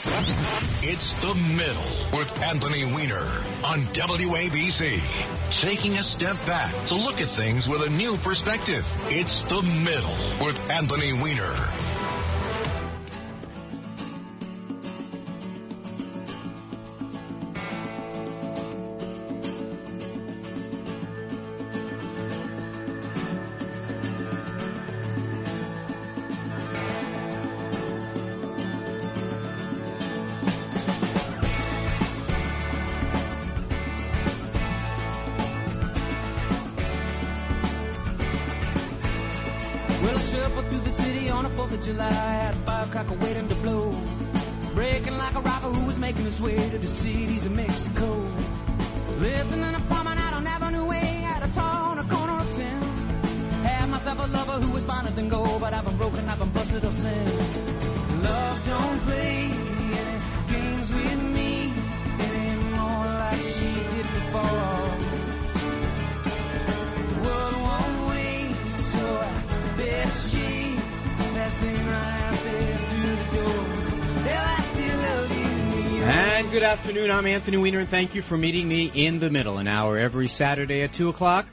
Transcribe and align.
It's 0.00 1.14
the 1.16 1.34
middle 1.34 2.18
with 2.18 2.40
Anthony 2.40 2.84
Weiner 2.84 3.26
on 3.66 3.80
WABC. 3.92 5.60
Taking 5.60 5.94
a 5.94 6.02
step 6.02 6.36
back 6.46 6.72
to 6.86 6.94
look 6.94 7.20
at 7.20 7.26
things 7.26 7.68
with 7.68 7.84
a 7.84 7.90
new 7.90 8.16
perspective. 8.16 8.86
It's 9.08 9.42
the 9.42 9.60
middle 9.62 10.46
with 10.46 10.70
Anthony 10.70 11.12
Weiner. 11.14 11.97
Good 76.58 76.66
afternoon. 76.66 77.08
I'm 77.08 77.24
Anthony 77.24 77.56
Weiner, 77.56 77.78
and 77.78 77.88
thank 77.88 78.16
you 78.16 78.20
for 78.20 78.36
meeting 78.36 78.66
me 78.66 78.90
in 78.92 79.20
the 79.20 79.30
middle, 79.30 79.58
an 79.58 79.68
hour 79.68 79.96
every 79.96 80.26
Saturday 80.26 80.82
at 80.82 80.92
2 80.92 81.08
o'clock 81.08 81.46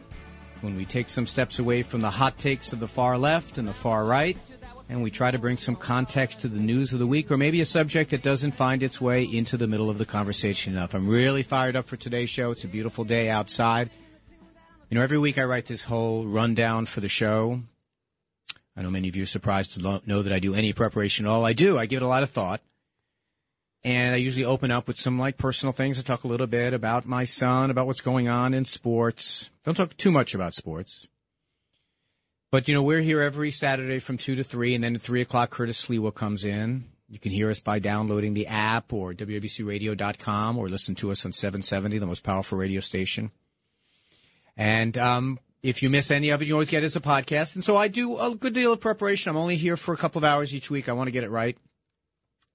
when 0.62 0.76
we 0.76 0.84
take 0.84 1.10
some 1.10 1.28
steps 1.28 1.60
away 1.60 1.84
from 1.84 2.02
the 2.02 2.10
hot 2.10 2.40
takes 2.40 2.74
of 2.74 2.80
the 2.80 2.88
far 2.88 3.16
left 3.16 3.60
and 3.60 3.68
the 3.68 3.74
far 3.74 4.04
right, 4.04 4.36
and 4.90 5.04
we 5.04 5.12
try 5.12 5.30
to 5.30 5.38
bring 5.38 5.58
some 5.58 5.76
context 5.76 6.42
to 6.42 6.48
the 6.48 6.60
news 6.60 6.92
of 6.92 6.98
the 6.98 7.06
week 7.06 7.30
or 7.30 7.38
maybe 7.38 7.62
a 7.62 7.66
subject 7.66 8.10
that 8.10 8.24
doesn't 8.24 8.54
find 8.54 8.82
its 8.82 9.00
way 9.00 9.24
into 9.24 9.58
the 9.58 9.68
middle 9.68 9.92
of 9.92 10.00
the 10.00 10.08
conversation 10.08 10.74
enough. 10.74 10.96
I'm 10.96 11.08
really 11.08 11.44
fired 11.44 11.76
up 11.76 11.86
for 11.86 11.98
today's 11.98 12.32
show. 12.32 12.50
It's 12.50 12.64
a 12.64 12.68
beautiful 12.68 13.04
day 13.04 13.30
outside. 13.30 13.92
You 14.90 14.98
know, 14.98 15.04
every 15.04 15.20
week 15.20 15.38
I 15.38 15.44
write 15.44 15.68
this 15.68 15.84
whole 15.84 16.26
rundown 16.26 16.88
for 16.88 17.02
the 17.02 17.10
show. 17.10 17.62
I 18.76 18.82
know 18.82 18.90
many 18.90 19.10
of 19.10 19.16
you 19.16 19.22
are 19.22 19.28
surprised 19.28 19.74
to 19.74 20.02
know 20.08 20.24
that 20.24 20.34
I 20.34 20.40
do 20.40 20.56
any 20.56 20.74
preparation 20.74 21.28
at 21.28 21.30
all. 21.30 21.46
I 21.46 21.54
do. 21.54 21.78
I 21.78 21.86
give 21.86 22.02
it 22.02 22.06
a 22.06 22.08
lot 22.08 22.24
of 22.24 22.32
thought. 22.32 22.60
And 23.86 24.16
I 24.16 24.18
usually 24.18 24.46
open 24.46 24.72
up 24.72 24.88
with 24.88 25.00
some 25.00 25.20
like 25.20 25.38
personal 25.38 25.72
things. 25.72 26.00
I 26.00 26.02
talk 26.02 26.24
a 26.24 26.28
little 26.28 26.48
bit 26.48 26.74
about 26.74 27.06
my 27.06 27.24
son, 27.24 27.70
about 27.70 27.86
what's 27.86 28.02
going 28.02 28.28
on 28.28 28.56
in 28.56 28.66
sports. 28.66 29.52
Don't 29.64 29.78
talk 29.78 29.96
too 29.96 30.10
much 30.10 30.34
about 30.34 30.56
sports. 30.56 31.08
But 32.50 32.68
you 32.68 32.74
know, 32.74 32.82
we're 32.82 33.02
here 33.02 33.22
every 33.22 33.52
Saturday 33.52 34.00
from 34.00 34.18
two 34.18 34.36
to 34.38 34.44
three, 34.44 34.74
and 34.74 34.84
then 34.84 34.96
at 34.96 35.02
three 35.02 35.22
o'clock, 35.22 35.52
Curtis 35.52 35.86
Sliwa 35.86 36.16
comes 36.16 36.46
in. 36.46 36.86
You 37.08 37.20
can 37.20 37.32
hear 37.32 37.52
us 37.52 37.60
by 37.60 37.78
downloading 37.78 38.34
the 38.34 38.48
app 38.48 38.92
or 38.92 39.14
WABCRadio.com 39.14 40.58
or 40.58 40.68
listen 40.68 40.96
to 40.96 41.12
us 41.12 41.24
on 41.24 41.32
770, 41.32 42.00
the 42.00 42.08
most 42.08 42.24
powerful 42.24 42.58
radio 42.58 42.80
station. 42.80 43.30
And 44.58 44.98
um, 44.98 45.40
if 45.62 45.84
you 45.84 45.92
miss 45.92 46.10
any 46.10 46.30
of 46.30 46.42
it, 46.42 46.46
you 46.46 46.54
always 46.54 46.72
get 46.72 46.82
it 46.82 46.88
as 46.88 46.96
a 46.96 47.02
podcast. 47.02 47.54
And 47.54 47.64
so 47.64 47.78
I 47.78 47.88
do 47.88 48.18
a 48.18 48.34
good 48.34 48.56
deal 48.56 48.74
of 48.74 48.80
preparation. 48.80 49.30
I'm 49.30 49.38
only 49.38 49.58
here 49.58 49.78
for 49.78 49.94
a 49.94 49.98
couple 49.98 50.18
of 50.18 50.24
hours 50.24 50.56
each 50.56 50.72
week. 50.72 50.90
I 50.90 50.94
want 50.94 51.06
to 51.06 51.12
get 51.12 51.24
it 51.24 51.30
right. 51.30 51.56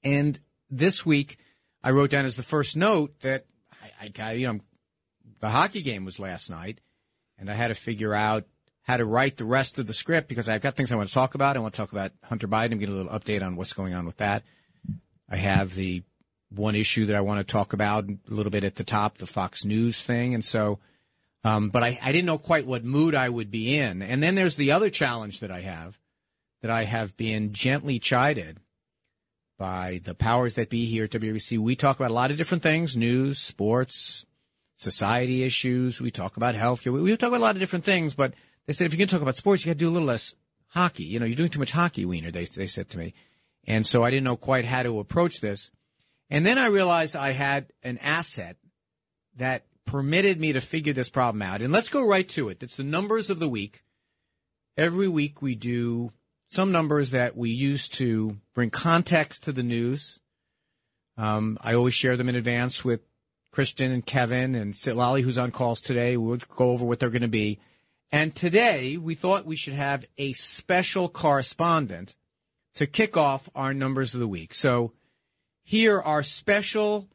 And 0.03 0.37
this 0.71 1.05
week, 1.05 1.39
I 1.83 1.91
wrote 1.91 2.11
down 2.11 2.25
as 2.25 2.37
the 2.37 2.43
first 2.43 2.77
note 2.77 3.19
that 3.21 3.47
I, 4.01 4.11
I 4.19 4.33
you 4.33 4.47
know, 4.47 4.61
the 5.41 5.49
hockey 5.49 5.83
game 5.83 6.05
was 6.05 6.19
last 6.19 6.51
night, 6.51 6.81
and 7.39 7.51
I 7.51 7.55
had 7.55 7.69
to 7.69 7.75
figure 7.75 8.15
out 8.15 8.45
how 8.83 8.97
to 8.97 9.05
write 9.05 9.37
the 9.37 9.45
rest 9.45 9.79
of 9.79 9.87
the 9.87 9.93
script 9.93 10.29
because 10.29 10.49
I've 10.49 10.61
got 10.61 10.75
things 10.75 10.93
I 10.93 10.97
want 10.97 11.09
to 11.09 11.15
talk 11.15 11.35
about. 11.35 11.57
I 11.57 11.61
want 11.61 11.75
to 11.75 11.81
talk 11.81 11.93
about 11.93 12.13
Hunter 12.25 12.49
Biden, 12.49 12.73
and 12.73 12.81
get 12.81 12.89
a 12.89 12.93
little 12.93 13.13
update 13.13 13.43
on 13.43 13.57
what's 13.57 13.73
going 13.73 13.95
on 13.95 14.07
with 14.07 14.19
that. 14.19 14.43
I 15.29 15.37
have 15.37 15.75
the 15.75 16.03
one 16.51 16.75
issue 16.75 17.07
that 17.07 17.17
I 17.17 17.21
want 17.21 17.47
to 17.47 17.51
talk 17.51 17.73
about 17.73 18.05
a 18.09 18.17
little 18.27 18.51
bit 18.51 18.65
at 18.65 18.75
the 18.75 18.85
top, 18.85 19.19
the 19.19 19.27
Fox 19.27 19.65
News 19.65 20.01
thing, 20.01 20.35
and 20.35 20.45
so. 20.45 20.79
Um, 21.43 21.71
but 21.71 21.83
I, 21.83 21.99
I 22.03 22.13
didn't 22.13 22.27
know 22.27 22.37
quite 22.37 22.67
what 22.67 22.85
mood 22.85 23.15
I 23.15 23.27
would 23.27 23.51
be 23.51 23.79
in. 23.79 24.03
And 24.03 24.23
then 24.23 24.35
there's 24.35 24.57
the 24.57 24.73
other 24.73 24.91
challenge 24.91 25.41
that 25.41 25.51
I 25.51 25.63
have, 25.63 25.99
that 26.61 26.71
I 26.71 26.85
have 26.85 27.17
been 27.17 27.55
gently 27.55 27.99
chided 27.99 28.61
by 29.61 30.01
the 30.05 30.15
powers 30.15 30.55
that 30.55 30.71
be 30.71 30.87
here 30.87 31.05
at 31.05 31.11
WBC. 31.11 31.59
We 31.59 31.77
talk 31.77 31.97
about 31.97 32.11
a 32.11 32.15
lot 32.15 32.31
of 32.31 32.39
different 32.39 32.63
things, 32.63 32.97
news, 32.97 33.39
sports, 33.39 34.25
society 34.77 35.45
issues. 35.45 36.01
We 36.01 36.11
talk 36.11 36.39
about 36.39 36.55
healthcare. 36.55 36.95
We, 36.95 37.03
we 37.03 37.15
talk 37.19 37.29
about 37.29 37.41
a 37.41 37.45
lot 37.45 37.57
of 37.57 37.61
different 37.61 37.85
things, 37.85 38.15
but 38.15 38.33
they 38.67 38.73
said 38.73 38.87
if 38.87 38.95
you're 38.95 38.99
going 39.01 39.09
to 39.09 39.15
talk 39.15 39.21
about 39.21 39.37
sports, 39.37 39.63
you 39.63 39.69
got 39.69 39.75
to 39.75 39.79
do 39.79 39.91
a 39.91 39.93
little 39.93 40.09
less 40.09 40.35
hockey. 40.69 41.05
You 41.05 41.21
know, 41.21 41.27
you're 41.27 41.37
doing 41.37 41.51
too 41.51 41.59
much 41.59 41.73
hockey, 41.73 42.07
Weiner, 42.07 42.31
they, 42.31 42.47
they 42.47 42.67
said 42.67 42.89
to 42.89 42.99
me. 42.99 43.13
And 43.67 43.87
so 43.87 44.03
I 44.03 44.11
didn't 44.11 44.25
know 44.25 44.39
quite 44.39 44.65
how 44.65 44.83
to 44.83 44.99
approach 44.99 45.41
this. 45.41 45.71
And 46.31 46.47
then 46.47 46.57
I 46.57 46.69
realized 46.69 47.15
I 47.15 47.33
had 47.33 47.67
an 47.83 47.99
asset 47.99 48.57
that 49.37 49.67
permitted 49.85 50.41
me 50.41 50.55
to 50.55 50.63
figure 50.63 50.95
this 50.95 51.11
problem 51.11 51.43
out. 51.43 51.61
And 51.61 51.71
let's 51.71 51.91
go 51.91 52.03
right 52.03 52.29
to 52.31 52.49
it. 52.49 52.63
It's 52.63 52.79
the 52.79 52.83
numbers 52.83 53.29
of 53.29 53.41
the 53.41 53.49
week. 53.49 53.83
Every 54.79 55.09
week 55.09 55.43
we 55.43 55.55
do 55.55 56.13
some 56.51 56.73
numbers 56.73 57.11
that 57.11 57.37
we 57.37 57.51
use 57.51 57.89
to 57.89 58.37
bring 58.55 58.71
context 58.71 59.45
to 59.45 59.53
the 59.53 59.63
news. 59.63 60.21
Um, 61.17 61.59
I 61.63 61.75
always 61.75 61.95
share 61.95 62.17
them 62.17 62.29
in 62.29 62.35
advance 62.35 62.85
with 62.85 63.01
Kristen 63.53 63.93
and 63.93 64.05
Kevin 64.05 64.55
and 64.55 64.75
Sitlali, 64.75 65.23
who's 65.23 65.39
on 65.39 65.53
calls 65.53 65.81
today. 65.81 66.17
We'll 66.17 66.39
go 66.57 66.71
over 66.71 66.85
what 66.85 66.99
they're 66.99 67.11
going 67.11 67.23
to 67.23 67.29
be. 67.29 67.61
And 68.13 68.35
today 68.35 68.97
we 68.97 69.15
thought 69.15 69.47
we 69.47 69.57
should 69.57 69.75
have 69.75 70.05
a 70.19 70.33
special 70.33 71.09
correspondent 71.09 72.17
to 72.75 72.87
kick 72.87 73.17
off 73.17 73.49
our 73.55 73.73
numbers 73.73 74.15
of 74.15 74.21
the 74.21 74.29
week. 74.29 74.53
So 74.55 74.93
here 75.63 76.01
are 76.01 76.23
special 76.23 77.09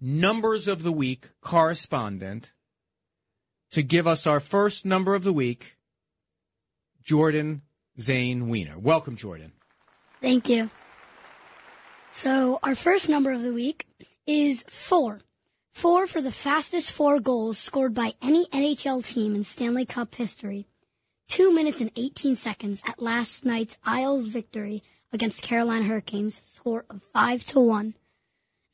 numbers 0.00 0.66
of 0.66 0.82
the 0.82 0.92
week 0.92 1.28
correspondent 1.40 2.52
to 3.70 3.82
give 3.82 4.08
us 4.08 4.26
our 4.26 4.40
first 4.40 4.84
number 4.84 5.14
of 5.14 5.22
the 5.22 5.32
week, 5.32 5.76
Jordan 7.04 7.62
Zane 8.00 8.48
Weiner. 8.48 8.78
Welcome, 8.78 9.16
Jordan. 9.16 9.52
Thank 10.20 10.48
you. 10.48 10.70
So 12.10 12.58
our 12.62 12.74
first 12.74 13.08
number 13.08 13.30
of 13.30 13.42
the 13.42 13.52
week 13.52 13.86
is 14.26 14.64
four. 14.68 15.20
Four 15.72 16.06
for 16.06 16.20
the 16.20 16.32
fastest 16.32 16.92
four 16.92 17.20
goals 17.20 17.58
scored 17.58 17.94
by 17.94 18.14
any 18.20 18.46
NHL 18.46 19.06
team 19.06 19.34
in 19.34 19.44
Stanley 19.44 19.86
Cup 19.86 20.14
history. 20.14 20.66
Two 21.28 21.52
minutes 21.52 21.80
and 21.80 21.92
18 21.94 22.36
seconds 22.36 22.82
at 22.86 23.00
last 23.00 23.44
night's 23.44 23.78
Isles 23.84 24.26
victory 24.26 24.82
against 25.12 25.42
Carolina 25.42 25.84
Hurricanes, 25.84 26.40
score 26.44 26.84
of 26.90 27.02
5 27.12 27.44
to 27.44 27.60
1. 27.60 27.94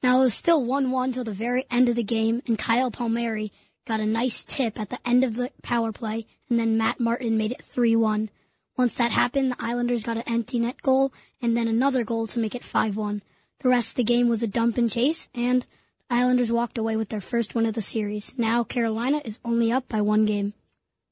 Now 0.03 0.21
it 0.21 0.25
was 0.25 0.35
still 0.35 0.65
1-1 0.65 1.15
till 1.15 1.25
the 1.25 1.33
very 1.33 1.67
end 1.71 1.89
of 1.89 1.97
the 1.97 2.03
game, 2.03 2.43
and 2.47 2.59
Kyle 2.59 2.91
Palmieri 2.91 3.53
got 3.87 4.01
a 4.01 4.07
nice 4.07 4.45
tip 4.45 4.81
at 4.81 4.91
the 4.91 4.99
end 5.07 5.23
of 5.23 5.35
the 5.35 5.51
power 5.63 5.93
play, 5.93 6.27
and 6.49 6.59
then 6.59 6.77
Matt 6.77 6.99
Martin 6.99 7.37
made 7.37 7.53
it 7.53 7.63
3-1. 7.63 8.29
Once 8.77 8.95
that 8.95 9.11
happened, 9.11 9.51
the 9.51 9.57
Islanders 9.59 10.03
got 10.03 10.19
an 10.19 10.25
empty 10.27 10.59
net 10.59 10.83
goal, 10.83 11.13
and 11.41 11.57
then 11.57 11.69
another 11.69 12.05
goal 12.05 12.27
to 12.29 12.39
make 12.39 12.55
it 12.55 12.63
5-1. 12.63 13.23
The 13.61 13.69
rest 13.69 13.91
of 13.91 13.95
the 13.97 14.05
game 14.05 14.29
was 14.29 14.43
a 14.43 14.47
dump 14.47 14.77
and 14.77 14.91
chase, 14.91 15.29
and 15.35 15.63
the 16.09 16.17
Islanders 16.17 16.53
walked 16.53 16.77
away 16.77 16.97
with 16.97 17.09
their 17.09 17.21
first 17.21 17.55
win 17.55 17.67
of 17.67 17.75
the 17.75 17.83
series. 17.83 18.35
Now 18.37 18.65
Carolina 18.65 19.23
is 19.25 19.41
only 19.45 19.73
up 19.73 19.89
by 19.89 20.03
one 20.03 20.27
game. 20.27 20.53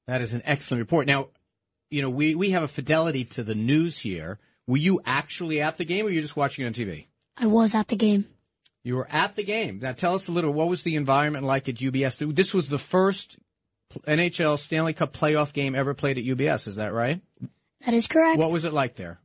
That 0.06 0.20
is 0.20 0.34
an 0.34 0.42
excellent 0.44 0.80
report. 0.80 1.06
Now, 1.06 1.28
you 1.90 2.02
know, 2.02 2.10
we, 2.10 2.34
we 2.34 2.50
have 2.50 2.62
a 2.62 2.68
fidelity 2.68 3.24
to 3.24 3.42
the 3.42 3.54
news 3.54 4.00
here. 4.00 4.38
Were 4.66 4.76
you 4.76 5.00
actually 5.06 5.60
at 5.60 5.78
the 5.78 5.84
game 5.84 6.02
or 6.02 6.08
were 6.08 6.10
you 6.10 6.20
just 6.20 6.36
watching 6.36 6.64
it 6.64 6.68
on 6.68 6.74
TV? 6.74 7.06
I 7.36 7.46
was 7.46 7.74
at 7.74 7.88
the 7.88 7.96
game. 7.96 8.26
You 8.82 8.96
were 8.96 9.08
at 9.10 9.36
the 9.36 9.42
game. 9.44 9.80
Now 9.82 9.92
tell 9.92 10.14
us 10.14 10.28
a 10.28 10.32
little. 10.32 10.52
What 10.52 10.68
was 10.68 10.82
the 10.82 10.96
environment 10.96 11.46
like 11.46 11.68
at 11.68 11.76
UBS? 11.76 12.34
This 12.34 12.52
was 12.52 12.68
the 12.68 12.78
first 12.78 13.38
NHL 14.06 14.58
Stanley 14.58 14.92
Cup 14.92 15.12
playoff 15.12 15.52
game 15.52 15.74
ever 15.74 15.94
played 15.94 16.18
at 16.18 16.24
UBS. 16.24 16.68
Is 16.68 16.76
that 16.76 16.92
right? 16.92 17.20
That 17.84 17.94
is 17.94 18.06
correct. 18.06 18.38
What 18.38 18.50
was 18.50 18.64
it 18.64 18.72
like 18.72 18.96
there? 18.96 19.18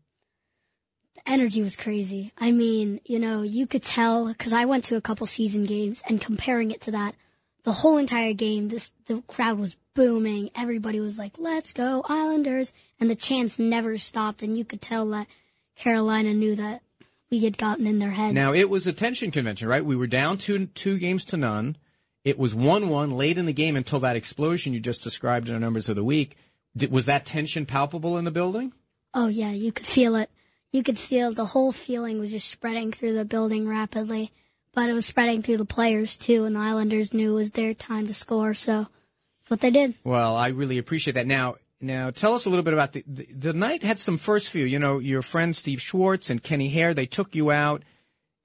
The 1.16 1.32
energy 1.32 1.62
was 1.62 1.76
crazy. 1.76 2.34
I 2.38 2.52
mean, 2.52 3.00
you 3.06 3.20
know, 3.20 3.42
you 3.42 3.68
could 3.68 3.84
tell 3.84 4.28
because 4.28 4.54
I 4.54 4.66
went 4.66 4.84
to 4.86 4.96
a 4.96 5.02
couple 5.02 5.28
season 5.28 5.66
games, 5.66 6.02
and 6.08 6.20
comparing 6.20 6.72
it 6.72 6.82
to 6.82 6.92
that, 6.92 7.16
the 7.64 7.72
whole 7.72 7.98
entire 7.98 8.34
game, 8.34 8.70
this 8.70 8.92
the 9.06 9.22
crowd 9.28 9.60
was 9.60 9.76
booming. 9.96 10.50
Everybody 10.56 11.00
was 11.00 11.18
like, 11.18 11.34
"Let's 11.38 11.74
go 11.74 12.04
Islanders!" 12.08 12.74
and 13.00 13.10
the 13.10 13.16
chants 13.16 13.60
never 13.60 13.98
stopped. 13.98 14.42
And 14.42 14.58
you 14.58 14.66
could 14.66 14.82
tell 14.82 15.06
that 15.10 15.28
Carolina 15.76 16.34
knew 16.34 16.56
that 16.56 16.82
we 17.30 17.40
had 17.40 17.58
gotten 17.58 17.88
in 17.88 18.00
their 18.00 18.12
head. 18.12 18.34
Now 18.34 18.54
it 18.54 18.70
was 18.70 18.88
a 18.88 18.94
tension 18.94 19.32
convention, 19.32 19.68
right? 19.68 19.86
We 19.86 19.96
were 19.96 20.08
down 20.08 20.38
two 20.38 20.68
two 20.68 20.98
games 20.98 21.24
to 21.26 21.38
none. 21.38 21.78
It 22.24 22.38
was 22.38 22.54
one 22.54 22.90
one 22.90 23.12
late 23.12 23.38
in 23.38 23.46
the 23.46 23.54
game 23.54 23.76
until 23.76 24.00
that 24.02 24.16
explosion 24.16 24.74
you 24.74 24.80
just 24.80 25.04
described 25.04 25.48
in 25.48 25.54
our 25.54 25.60
numbers 25.60 25.90
of 25.90 25.96
the 25.96 26.04
week. 26.04 26.36
Was 26.90 27.06
that 27.06 27.26
tension 27.26 27.66
palpable 27.66 28.18
in 28.18 28.26
the 28.26 28.32
building? 28.32 28.74
Oh 29.14 29.28
yeah, 29.28 29.52
you 29.52 29.72
could 29.72 29.86
feel 29.86 30.16
it. 30.16 30.30
You 30.72 30.84
could 30.84 31.00
feel 31.00 31.34
the 31.34 31.46
whole 31.46 31.72
feeling 31.72 32.20
was 32.20 32.32
just 32.32 32.50
spreading 32.50 32.92
through 32.92 33.16
the 33.16 33.26
building 33.26 33.68
rapidly, 33.68 34.32
but 34.74 34.90
it 34.90 34.94
was 34.94 35.06
spreading 35.06 35.42
through 35.42 35.58
the 35.58 35.66
players 35.66 36.16
too. 36.16 36.46
And 36.46 36.56
the 36.56 36.60
Islanders 36.60 37.14
knew 37.14 37.32
it 37.32 37.36
was 37.36 37.52
their 37.52 37.74
time 37.74 38.08
to 38.08 38.14
score, 38.14 38.54
so 38.54 38.88
that's 39.40 39.50
what 39.50 39.62
they 39.62 39.72
did. 39.72 39.96
Well, 40.04 40.36
I 40.36 40.50
really 40.50 40.78
appreciate 40.78 41.14
that. 41.14 41.26
Now, 41.26 41.56
now 41.82 42.12
tell 42.12 42.36
us 42.36 42.46
a 42.46 42.50
little 42.50 42.64
bit 42.64 42.74
about 42.74 42.94
the, 42.94 43.04
the 43.08 43.28
the 43.34 43.54
night 43.54 43.82
had 43.82 44.00
some 44.00 44.18
first 44.18 44.50
few. 44.50 44.66
You 44.66 44.78
know, 44.78 45.00
your 45.00 45.24
friend 45.24 45.56
Steve 45.56 45.82
Schwartz 45.82 46.30
and 46.30 46.44
Kenny 46.44 46.70
Hare. 46.70 46.94
They 46.94 47.08
took 47.08 47.36
you 47.36 47.50
out 47.50 47.84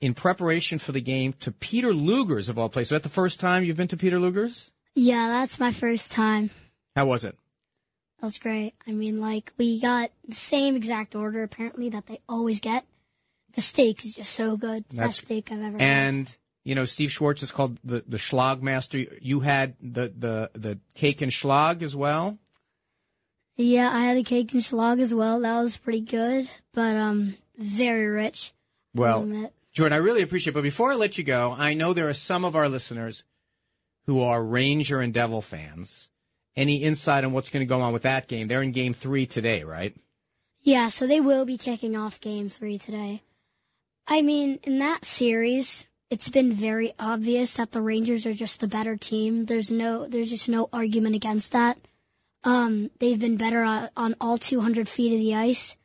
in 0.01 0.15
preparation 0.15 0.79
for 0.79 0.93
the 0.93 1.01
game 1.01 1.35
to 1.41 1.53
Peter 1.53 1.93
Luger's 1.93 2.49
of 2.49 2.59
all 2.59 2.71
places. 2.71 2.93
Is 2.93 2.97
that 2.97 3.03
the 3.03 3.09
first 3.09 3.39
time 3.39 3.65
you've 3.65 3.77
been 3.77 3.89
to 3.89 3.97
Peter 3.97 4.19
Luger's? 4.19 4.71
Yeah, 4.95 5.29
that's 5.29 5.59
my 5.59 5.73
first 5.73 6.11
time. 6.11 6.51
How 6.97 7.07
was 7.07 7.25
it? 7.25 7.37
That 8.21 8.27
was 8.27 8.39
great. 8.39 8.75
I 8.87 8.93
mean, 8.93 9.21
like, 9.21 9.53
we 9.59 9.81
got 9.81 10.11
the 10.27 10.35
same 10.35 10.77
exact 10.77 11.15
order, 11.15 11.43
apparently, 11.43 11.89
that 11.91 12.07
they 12.07 12.21
always 12.29 12.61
get. 12.61 12.85
The 13.55 13.61
steak 13.61 14.05
is 14.05 14.15
just 14.15 14.33
so 14.33 14.57
good. 14.57 14.85
The 14.89 14.97
That's- 14.97 15.17
best 15.19 15.27
steak 15.27 15.53
I've 15.53 15.61
ever 15.61 15.79
had. 15.79 15.83
And 15.83 16.37
you 16.65 16.75
know, 16.75 16.87
Steve 16.87 17.13
Schwartz 17.13 17.43
is 17.43 17.53
called 17.53 17.79
the 17.85 18.03
the 18.09 18.17
Schlag 18.17 18.63
Master. 18.63 18.99
You 19.21 19.41
had 19.41 19.75
the 19.81 20.13
the 20.17 20.51
the 20.55 20.79
cake 20.95 21.21
and 21.21 21.31
schlag 21.31 21.83
as 21.83 21.95
well. 21.95 22.39
Yeah, 23.57 23.91
I 23.95 24.01
had 24.01 24.17
a 24.17 24.25
cake 24.25 24.53
and 24.55 24.63
schlag 24.63 25.01
as 25.01 25.15
well. 25.15 25.41
That 25.41 25.61
was 25.61 25.77
pretty 25.77 26.01
good, 26.01 26.49
but, 26.73 26.97
um, 26.97 27.37
very 27.57 28.07
rich. 28.07 28.53
Well, 28.95 29.51
Jordan, 29.73 29.93
I 29.93 30.01
really 30.01 30.23
appreciate 30.23 30.53
it. 30.53 30.55
But 30.55 30.63
before 30.65 30.91
I 30.91 30.97
let 30.97 31.19
you 31.19 31.23
go, 31.25 31.55
I 31.57 31.75
know 31.75 31.93
there 31.93 32.09
are 32.09 32.15
some 32.15 32.45
of 32.45 32.57
our 32.57 32.69
listeners 32.69 33.23
who 34.07 34.21
are 34.23 34.43
Ranger 34.45 35.01
and 35.01 35.15
Devil 35.15 35.41
fans. 35.41 36.11
Any 36.57 36.77
insight 36.77 37.25
on 37.25 37.33
what's 37.33 37.51
going 37.51 37.67
to 37.67 37.69
go 37.69 37.81
on 37.81 37.93
with 37.93 38.03
that 38.03 38.29
game? 38.29 38.47
They're 38.47 38.63
in 38.63 38.73
game 38.73 38.95
three 38.95 39.27
today, 39.27 39.65
right? 39.65 39.97
Yeah, 40.63 40.89
so 40.89 41.07
they 41.07 41.21
will 41.21 41.45
be 41.45 41.59
kicking 41.59 41.97
off 41.97 42.21
game 42.21 42.49
three 42.49 42.79
today. 42.79 43.23
I 44.07 44.23
mean, 44.23 44.61
in 44.63 44.79
that 44.79 45.05
series, 45.05 45.85
it's 46.11 46.29
been 46.29 46.53
very 46.53 46.95
obvious 46.99 47.55
that 47.55 47.73
the 47.73 47.81
Rangers 47.81 48.27
are 48.27 48.35
just 48.35 48.61
the 48.61 48.69
better 48.69 48.97
team. 48.97 49.47
There's 49.47 49.71
no, 49.71 50.07
there's 50.07 50.31
just 50.31 50.49
no 50.49 50.69
argument 50.73 51.17
against 51.17 51.53
that. 51.53 51.79
Um, 52.45 52.91
they've 53.01 53.19
been 53.19 53.37
better 53.37 53.63
on, 53.63 53.91
on 53.97 54.15
all 54.21 54.39
200 54.39 54.89
feet 54.89 55.13
of 55.13 55.19
the 55.19 55.35
ice. 55.35 55.77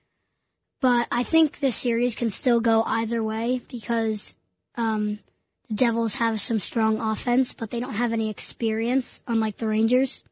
But 0.81 1.07
I 1.11 1.23
think 1.23 1.59
this 1.59 1.75
series 1.75 2.15
can 2.15 2.29
still 2.29 2.61
go 2.61 2.83
either 2.85 3.23
way 3.23 3.61
because, 3.69 4.35
um, 4.75 5.19
the 5.67 5.75
Devils 5.75 6.15
have 6.15 6.41
some 6.41 6.59
strong 6.59 6.99
offense, 6.99 7.53
but 7.53 7.69
they 7.69 7.79
don't 7.79 7.93
have 7.93 8.13
any 8.13 8.29
experience, 8.29 9.21
unlike 9.27 9.57
the 9.57 9.67
Rangers. 9.67 10.23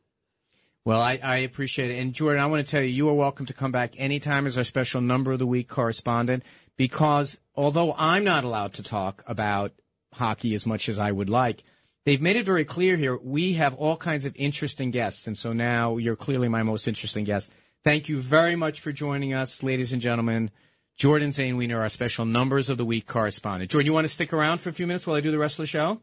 Well, 0.88 1.02
I, 1.02 1.20
I 1.22 1.38
appreciate 1.40 1.92
it. 1.92 2.00
And 2.00 2.14
Jordan, 2.14 2.42
I 2.42 2.46
want 2.46 2.66
to 2.66 2.72
tell 2.72 2.82
you, 2.82 2.88
you 2.88 3.10
are 3.10 3.14
welcome 3.14 3.46
to 3.48 3.54
come 3.54 3.74
back 3.74 3.96
anytime 3.98 4.48
as 4.48 4.58
our 4.58 4.64
special 4.64 5.02
number 5.02 5.34
of 5.34 5.40
the 5.40 5.46
week 5.46 5.68
correspondent 5.68 6.44
because 6.78 7.38
although 7.56 7.94
I'm 7.98 8.24
not 8.24 8.46
allowed 8.46 8.72
to 8.76 8.84
talk 8.84 9.22
about 9.28 9.74
hockey 10.14 10.56
as 10.56 10.66
much 10.66 10.88
as 10.88 10.98
I 10.98 11.12
would 11.12 11.28
like, 11.30 11.66
they've 12.06 12.22
made 12.22 12.38
it 12.38 12.46
very 12.46 12.64
clear 12.64 12.96
here 12.96 13.18
we 13.18 13.52
have 13.56 13.76
all 13.76 13.98
kinds 13.98 14.24
of 14.24 14.34
interesting 14.38 14.92
guests. 14.92 15.28
And 15.28 15.38
so 15.38 15.52
now 15.52 15.98
you're 15.98 16.16
clearly 16.16 16.48
my 16.48 16.64
most 16.64 16.88
interesting 16.88 17.26
guest. 17.26 17.52
Thank 17.84 18.08
you 18.08 18.22
very 18.22 18.56
much 18.56 18.80
for 18.80 18.94
joining 18.94 19.34
us, 19.34 19.62
ladies 19.62 19.92
and 19.92 20.02
gentlemen. 20.02 20.52
Jordan 20.96 21.34
Zane 21.34 21.58
Weiner, 21.58 21.82
our 21.82 21.90
special 21.90 22.24
numbers 22.24 22.70
of 22.70 22.78
the 22.78 22.86
week 22.86 23.08
correspondent. 23.08 23.72
Jordan, 23.72 23.88
you 23.88 23.94
want 23.94 24.06
to 24.06 24.14
stick 24.14 24.32
around 24.32 24.60
for 24.60 24.70
a 24.70 24.74
few 24.74 24.88
minutes 24.88 25.06
while 25.06 25.18
I 25.18 25.20
do 25.20 25.32
the 25.32 25.38
rest 25.38 25.60
of 25.60 25.64
the 25.64 25.68
show? 25.68 26.00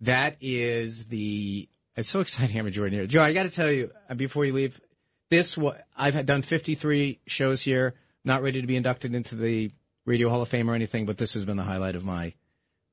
That 0.00 0.36
is 0.40 1.04
the. 1.06 1.68
It's 1.94 2.08
so 2.08 2.20
exciting 2.20 2.56
having 2.56 2.72
Jordan 2.72 2.98
here. 2.98 3.06
Joe, 3.06 3.22
I 3.22 3.34
got 3.34 3.42
to 3.42 3.50
tell 3.50 3.70
you 3.70 3.90
uh, 4.08 4.14
before 4.14 4.46
you 4.46 4.54
leave, 4.54 4.80
this 5.28 5.58
I've 5.96 6.24
done 6.24 6.40
53 6.40 7.20
shows 7.26 7.60
here. 7.62 7.92
Not 8.24 8.40
ready 8.42 8.62
to 8.62 8.66
be 8.66 8.76
inducted 8.76 9.14
into 9.14 9.34
the 9.34 9.70
Radio 10.06 10.30
Hall 10.30 10.40
of 10.40 10.48
Fame 10.48 10.70
or 10.70 10.74
anything, 10.74 11.04
but 11.04 11.18
this 11.18 11.34
has 11.34 11.44
been 11.44 11.58
the 11.58 11.64
highlight 11.64 11.96
of 11.96 12.04
my 12.04 12.32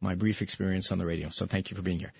my 0.02 0.16
brief 0.16 0.42
experience 0.42 0.92
on 0.92 0.98
the 0.98 1.06
radio. 1.06 1.30
So 1.30 1.46
thank 1.46 1.72
you 1.72 1.78
for 1.78 1.84
being 1.84 2.00
here. 2.00 2.12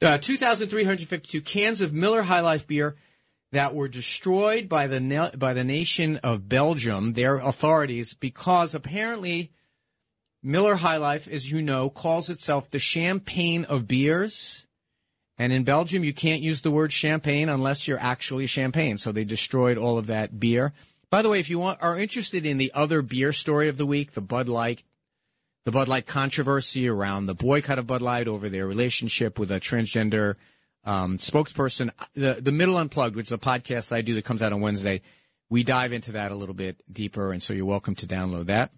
Uh, 0.00 0.18
2,352 0.18 1.40
cans 1.40 1.80
of 1.80 1.92
Miller 1.92 2.22
High 2.22 2.38
Life 2.40 2.68
beer 2.68 2.94
that 3.54 3.74
were 3.74 3.88
destroyed 3.88 4.68
by 4.68 4.86
the 4.88 5.32
by 5.36 5.54
the 5.54 5.64
nation 5.64 6.16
of 6.18 6.48
Belgium, 6.48 7.12
their 7.12 7.36
authorities, 7.36 8.12
because 8.12 8.74
apparently 8.74 9.52
Miller 10.42 10.74
High 10.74 10.96
Life, 10.96 11.28
as 11.28 11.50
you 11.50 11.62
know, 11.62 11.88
calls 11.88 12.28
itself 12.30 12.68
the 12.68 12.78
champagne 12.78 13.64
of 13.64 13.86
beers. 13.86 14.66
And 15.38 15.52
in 15.52 15.64
Belgium, 15.64 16.04
you 16.04 16.12
can't 16.12 16.42
use 16.42 16.60
the 16.60 16.70
word 16.70 16.92
champagne 16.92 17.48
unless 17.48 17.88
you're 17.88 17.98
actually 17.98 18.46
champagne. 18.46 18.98
So 18.98 19.10
they 19.10 19.24
destroyed 19.24 19.78
all 19.78 19.98
of 19.98 20.06
that 20.08 20.38
beer. 20.38 20.72
By 21.08 21.22
the 21.22 21.28
way, 21.28 21.38
if 21.38 21.48
you 21.48 21.58
want, 21.60 21.82
are 21.82 21.98
interested 21.98 22.44
in 22.44 22.58
the 22.58 22.72
other 22.74 23.02
beer 23.02 23.32
story 23.32 23.68
of 23.68 23.76
the 23.76 23.86
week, 23.86 24.12
the 24.12 24.20
Bud 24.20 24.48
Light, 24.48 24.82
the 25.64 25.72
Bud 25.72 25.88
Light 25.88 26.06
controversy 26.06 26.88
around 26.88 27.26
the 27.26 27.34
boycott 27.34 27.78
of 27.78 27.86
Bud 27.86 28.02
Light 28.02 28.26
over 28.26 28.48
their 28.48 28.66
relationship 28.66 29.38
with 29.38 29.50
a 29.50 29.60
transgender 29.60 30.34
um, 30.84 31.18
spokesperson, 31.18 31.90
the 32.14 32.38
the 32.40 32.52
Middle 32.52 32.76
Unplugged, 32.76 33.16
which 33.16 33.26
is 33.26 33.32
a 33.32 33.38
podcast 33.38 33.92
I 33.92 34.02
do 34.02 34.14
that 34.14 34.24
comes 34.24 34.42
out 34.42 34.52
on 34.52 34.60
Wednesday, 34.60 35.02
we 35.50 35.62
dive 35.62 35.92
into 35.92 36.12
that 36.12 36.32
a 36.32 36.34
little 36.34 36.54
bit 36.54 36.82
deeper, 36.92 37.32
and 37.32 37.42
so 37.42 37.52
you're 37.52 37.66
welcome 37.66 37.94
to 37.96 38.06
download 38.06 38.46
that. 38.46 38.72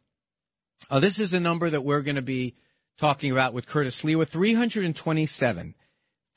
Uh, 0.90 1.00
this 1.00 1.18
is 1.18 1.32
a 1.32 1.40
number 1.40 1.70
that 1.70 1.84
we're 1.84 2.02
going 2.02 2.16
to 2.16 2.22
be 2.22 2.54
talking 2.98 3.32
about 3.32 3.52
with 3.52 3.66
Curtis 3.66 4.02
Sliwa. 4.02 4.26
327. 4.26 5.74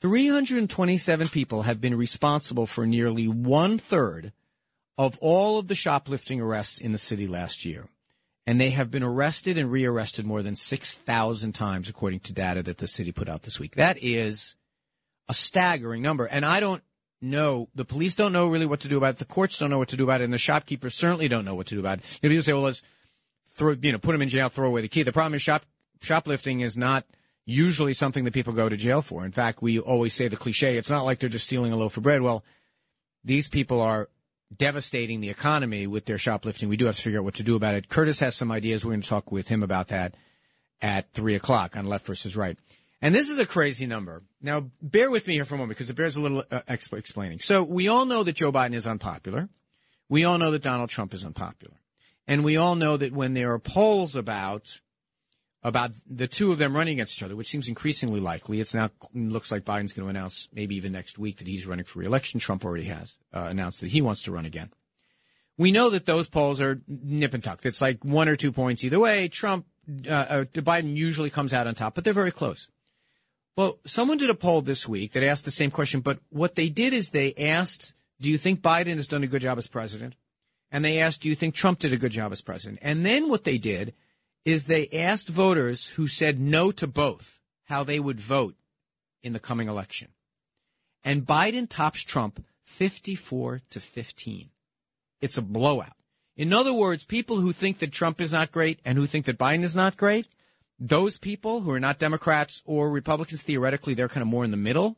327 0.00 1.28
people 1.28 1.62
have 1.62 1.80
been 1.80 1.94
responsible 1.94 2.66
for 2.66 2.86
nearly 2.86 3.28
one 3.28 3.78
third 3.78 4.32
of 4.96 5.18
all 5.20 5.58
of 5.58 5.68
the 5.68 5.74
shoplifting 5.74 6.40
arrests 6.40 6.80
in 6.80 6.92
the 6.92 6.98
city 6.98 7.26
last 7.26 7.64
year. 7.64 7.88
And 8.46 8.60
they 8.60 8.70
have 8.70 8.90
been 8.90 9.02
arrested 9.02 9.58
and 9.58 9.70
rearrested 9.70 10.26
more 10.26 10.42
than 10.42 10.56
6,000 10.56 11.52
times, 11.52 11.88
according 11.88 12.20
to 12.20 12.32
data 12.32 12.62
that 12.62 12.78
the 12.78 12.88
city 12.88 13.12
put 13.12 13.28
out 13.28 13.42
this 13.42 13.60
week. 13.60 13.76
That 13.76 13.98
is 14.02 14.56
a 15.30 15.34
staggering 15.34 16.02
number. 16.02 16.26
And 16.26 16.44
I 16.44 16.58
don't 16.58 16.82
know, 17.22 17.68
the 17.76 17.84
police 17.84 18.16
don't 18.16 18.32
know 18.32 18.48
really 18.48 18.66
what 18.66 18.80
to 18.80 18.88
do 18.88 18.96
about 18.96 19.10
it. 19.10 19.18
The 19.18 19.24
courts 19.24 19.58
don't 19.58 19.70
know 19.70 19.78
what 19.78 19.90
to 19.90 19.96
do 19.96 20.02
about 20.02 20.20
it. 20.20 20.24
And 20.24 20.32
the 20.32 20.38
shopkeepers 20.38 20.96
certainly 20.96 21.28
don't 21.28 21.44
know 21.44 21.54
what 21.54 21.68
to 21.68 21.76
do 21.76 21.80
about 21.80 22.00
it. 22.00 22.18
You 22.20 22.28
know, 22.28 22.32
people 22.32 22.42
say, 22.42 22.52
well, 22.52 22.62
let's 22.62 22.82
throw, 23.54 23.76
you 23.80 23.92
know, 23.92 23.98
put 23.98 24.10
them 24.10 24.22
in 24.22 24.28
jail, 24.28 24.48
throw 24.48 24.66
away 24.66 24.80
the 24.80 24.88
key. 24.88 25.04
The 25.04 25.12
problem 25.12 25.34
is 25.34 25.42
shop, 25.42 25.62
shoplifting 26.02 26.60
is 26.60 26.76
not 26.76 27.06
usually 27.46 27.94
something 27.94 28.24
that 28.24 28.34
people 28.34 28.52
go 28.52 28.68
to 28.68 28.76
jail 28.76 29.02
for. 29.02 29.24
In 29.24 29.30
fact, 29.30 29.62
we 29.62 29.78
always 29.78 30.14
say 30.14 30.26
the 30.26 30.36
cliche, 30.36 30.76
it's 30.76 30.90
not 30.90 31.04
like 31.04 31.20
they're 31.20 31.28
just 31.28 31.46
stealing 31.46 31.72
a 31.72 31.76
loaf 31.76 31.96
of 31.96 32.02
bread. 32.02 32.22
Well, 32.22 32.44
these 33.22 33.48
people 33.48 33.80
are 33.80 34.08
devastating 34.56 35.20
the 35.20 35.30
economy 35.30 35.86
with 35.86 36.06
their 36.06 36.18
shoplifting. 36.18 36.68
We 36.68 36.76
do 36.76 36.86
have 36.86 36.96
to 36.96 37.02
figure 37.02 37.20
out 37.20 37.24
what 37.24 37.34
to 37.34 37.44
do 37.44 37.54
about 37.54 37.76
it. 37.76 37.88
Curtis 37.88 38.18
has 38.18 38.34
some 38.34 38.50
ideas. 38.50 38.84
We're 38.84 38.92
going 38.92 39.02
to 39.02 39.08
talk 39.08 39.30
with 39.30 39.46
him 39.46 39.62
about 39.62 39.88
that 39.88 40.16
at 40.82 41.12
three 41.12 41.36
o'clock 41.36 41.76
on 41.76 41.86
left 41.86 42.06
versus 42.06 42.34
right. 42.34 42.58
And 43.00 43.14
this 43.14 43.28
is 43.28 43.38
a 43.38 43.46
crazy 43.46 43.86
number. 43.86 44.22
Now, 44.42 44.70
bear 44.80 45.10
with 45.10 45.26
me 45.26 45.34
here 45.34 45.44
for 45.44 45.54
a 45.54 45.58
moment 45.58 45.76
because 45.76 45.90
it 45.90 45.96
bears 45.96 46.16
a 46.16 46.20
little 46.20 46.44
uh, 46.50 46.62
exp- 46.68 46.96
explaining. 46.96 47.40
So 47.40 47.62
we 47.62 47.88
all 47.88 48.06
know 48.06 48.22
that 48.24 48.32
Joe 48.32 48.50
Biden 48.50 48.74
is 48.74 48.86
unpopular. 48.86 49.48
We 50.08 50.24
all 50.24 50.38
know 50.38 50.50
that 50.50 50.62
Donald 50.62 50.88
Trump 50.88 51.12
is 51.12 51.24
unpopular. 51.24 51.76
And 52.26 52.44
we 52.44 52.56
all 52.56 52.74
know 52.74 52.96
that 52.96 53.12
when 53.12 53.34
there 53.34 53.52
are 53.52 53.58
polls 53.58 54.16
about 54.16 54.80
about 55.62 55.90
the 56.06 56.26
two 56.26 56.52
of 56.52 56.58
them 56.58 56.74
running 56.74 56.94
against 56.94 57.18
each 57.18 57.22
other, 57.22 57.36
which 57.36 57.48
seems 57.48 57.68
increasingly 57.68 58.20
likely. 58.20 58.60
It's 58.60 58.72
now 58.72 58.90
looks 59.12 59.52
like 59.52 59.64
Biden's 59.64 59.92
going 59.92 60.06
to 60.06 60.10
announce 60.10 60.48
maybe 60.52 60.76
even 60.76 60.92
next 60.92 61.18
week 61.18 61.38
that 61.38 61.46
he's 61.46 61.66
running 61.66 61.84
for 61.84 61.98
reelection. 61.98 62.40
Trump 62.40 62.64
already 62.64 62.84
has 62.84 63.18
uh, 63.34 63.46
announced 63.50 63.80
that 63.80 63.90
he 63.90 64.00
wants 64.00 64.22
to 64.22 64.32
run 64.32 64.46
again. 64.46 64.70
We 65.58 65.72
know 65.72 65.90
that 65.90 66.06
those 66.06 66.28
polls 66.28 66.60
are 66.62 66.80
nip 66.88 67.34
and 67.34 67.44
tuck. 67.44 67.66
It's 67.66 67.82
like 67.82 68.02
one 68.02 68.28
or 68.28 68.36
two 68.36 68.52
points 68.52 68.84
either 68.84 68.98
way. 68.98 69.28
Trump, 69.28 69.66
uh, 70.08 70.10
uh, 70.10 70.44
Biden 70.44 70.96
usually 70.96 71.28
comes 71.28 71.52
out 71.52 71.66
on 71.66 71.74
top, 71.74 71.94
but 71.94 72.04
they're 72.04 72.14
very 72.14 72.32
close. 72.32 72.70
Well, 73.56 73.78
someone 73.84 74.18
did 74.18 74.30
a 74.30 74.34
poll 74.34 74.62
this 74.62 74.88
week 74.88 75.12
that 75.12 75.22
asked 75.22 75.44
the 75.44 75.50
same 75.50 75.70
question, 75.70 76.00
but 76.00 76.20
what 76.30 76.54
they 76.54 76.68
did 76.68 76.92
is 76.92 77.10
they 77.10 77.34
asked, 77.34 77.94
do 78.20 78.30
you 78.30 78.38
think 78.38 78.60
Biden 78.60 78.96
has 78.96 79.06
done 79.06 79.22
a 79.22 79.28
good 79.28 79.42
job 79.42 79.58
as 79.58 79.66
president? 79.66 80.14
And 80.70 80.84
they 80.84 80.98
asked, 80.98 81.22
do 81.22 81.28
you 81.28 81.34
think 81.34 81.54
Trump 81.54 81.80
did 81.80 81.92
a 81.92 81.98
good 81.98 82.12
job 82.12 82.32
as 82.32 82.42
president? 82.42 82.78
And 82.82 83.04
then 83.04 83.28
what 83.28 83.44
they 83.44 83.58
did 83.58 83.94
is 84.44 84.64
they 84.64 84.88
asked 84.88 85.28
voters 85.28 85.88
who 85.88 86.06
said 86.06 86.38
no 86.38 86.70
to 86.72 86.86
both 86.86 87.40
how 87.64 87.84
they 87.84 88.00
would 88.00 88.20
vote 88.20 88.54
in 89.22 89.32
the 89.32 89.40
coming 89.40 89.68
election. 89.68 90.08
And 91.04 91.26
Biden 91.26 91.68
tops 91.68 92.02
Trump 92.02 92.44
54 92.64 93.62
to 93.70 93.80
15. 93.80 94.50
It's 95.20 95.38
a 95.38 95.42
blowout. 95.42 95.92
In 96.36 96.52
other 96.52 96.72
words, 96.72 97.04
people 97.04 97.40
who 97.40 97.52
think 97.52 97.78
that 97.78 97.92
Trump 97.92 98.20
is 98.20 98.32
not 98.32 98.52
great 98.52 98.80
and 98.84 98.96
who 98.96 99.06
think 99.06 99.26
that 99.26 99.38
Biden 99.38 99.62
is 99.62 99.76
not 99.76 99.96
great, 99.96 100.28
those 100.80 101.18
people 101.18 101.60
who 101.60 101.70
are 101.70 101.80
not 101.80 101.98
Democrats 101.98 102.62
or 102.64 102.90
Republicans, 102.90 103.42
theoretically, 103.42 103.94
they're 103.94 104.08
kind 104.08 104.22
of 104.22 104.28
more 104.28 104.44
in 104.44 104.50
the 104.50 104.56
middle. 104.56 104.96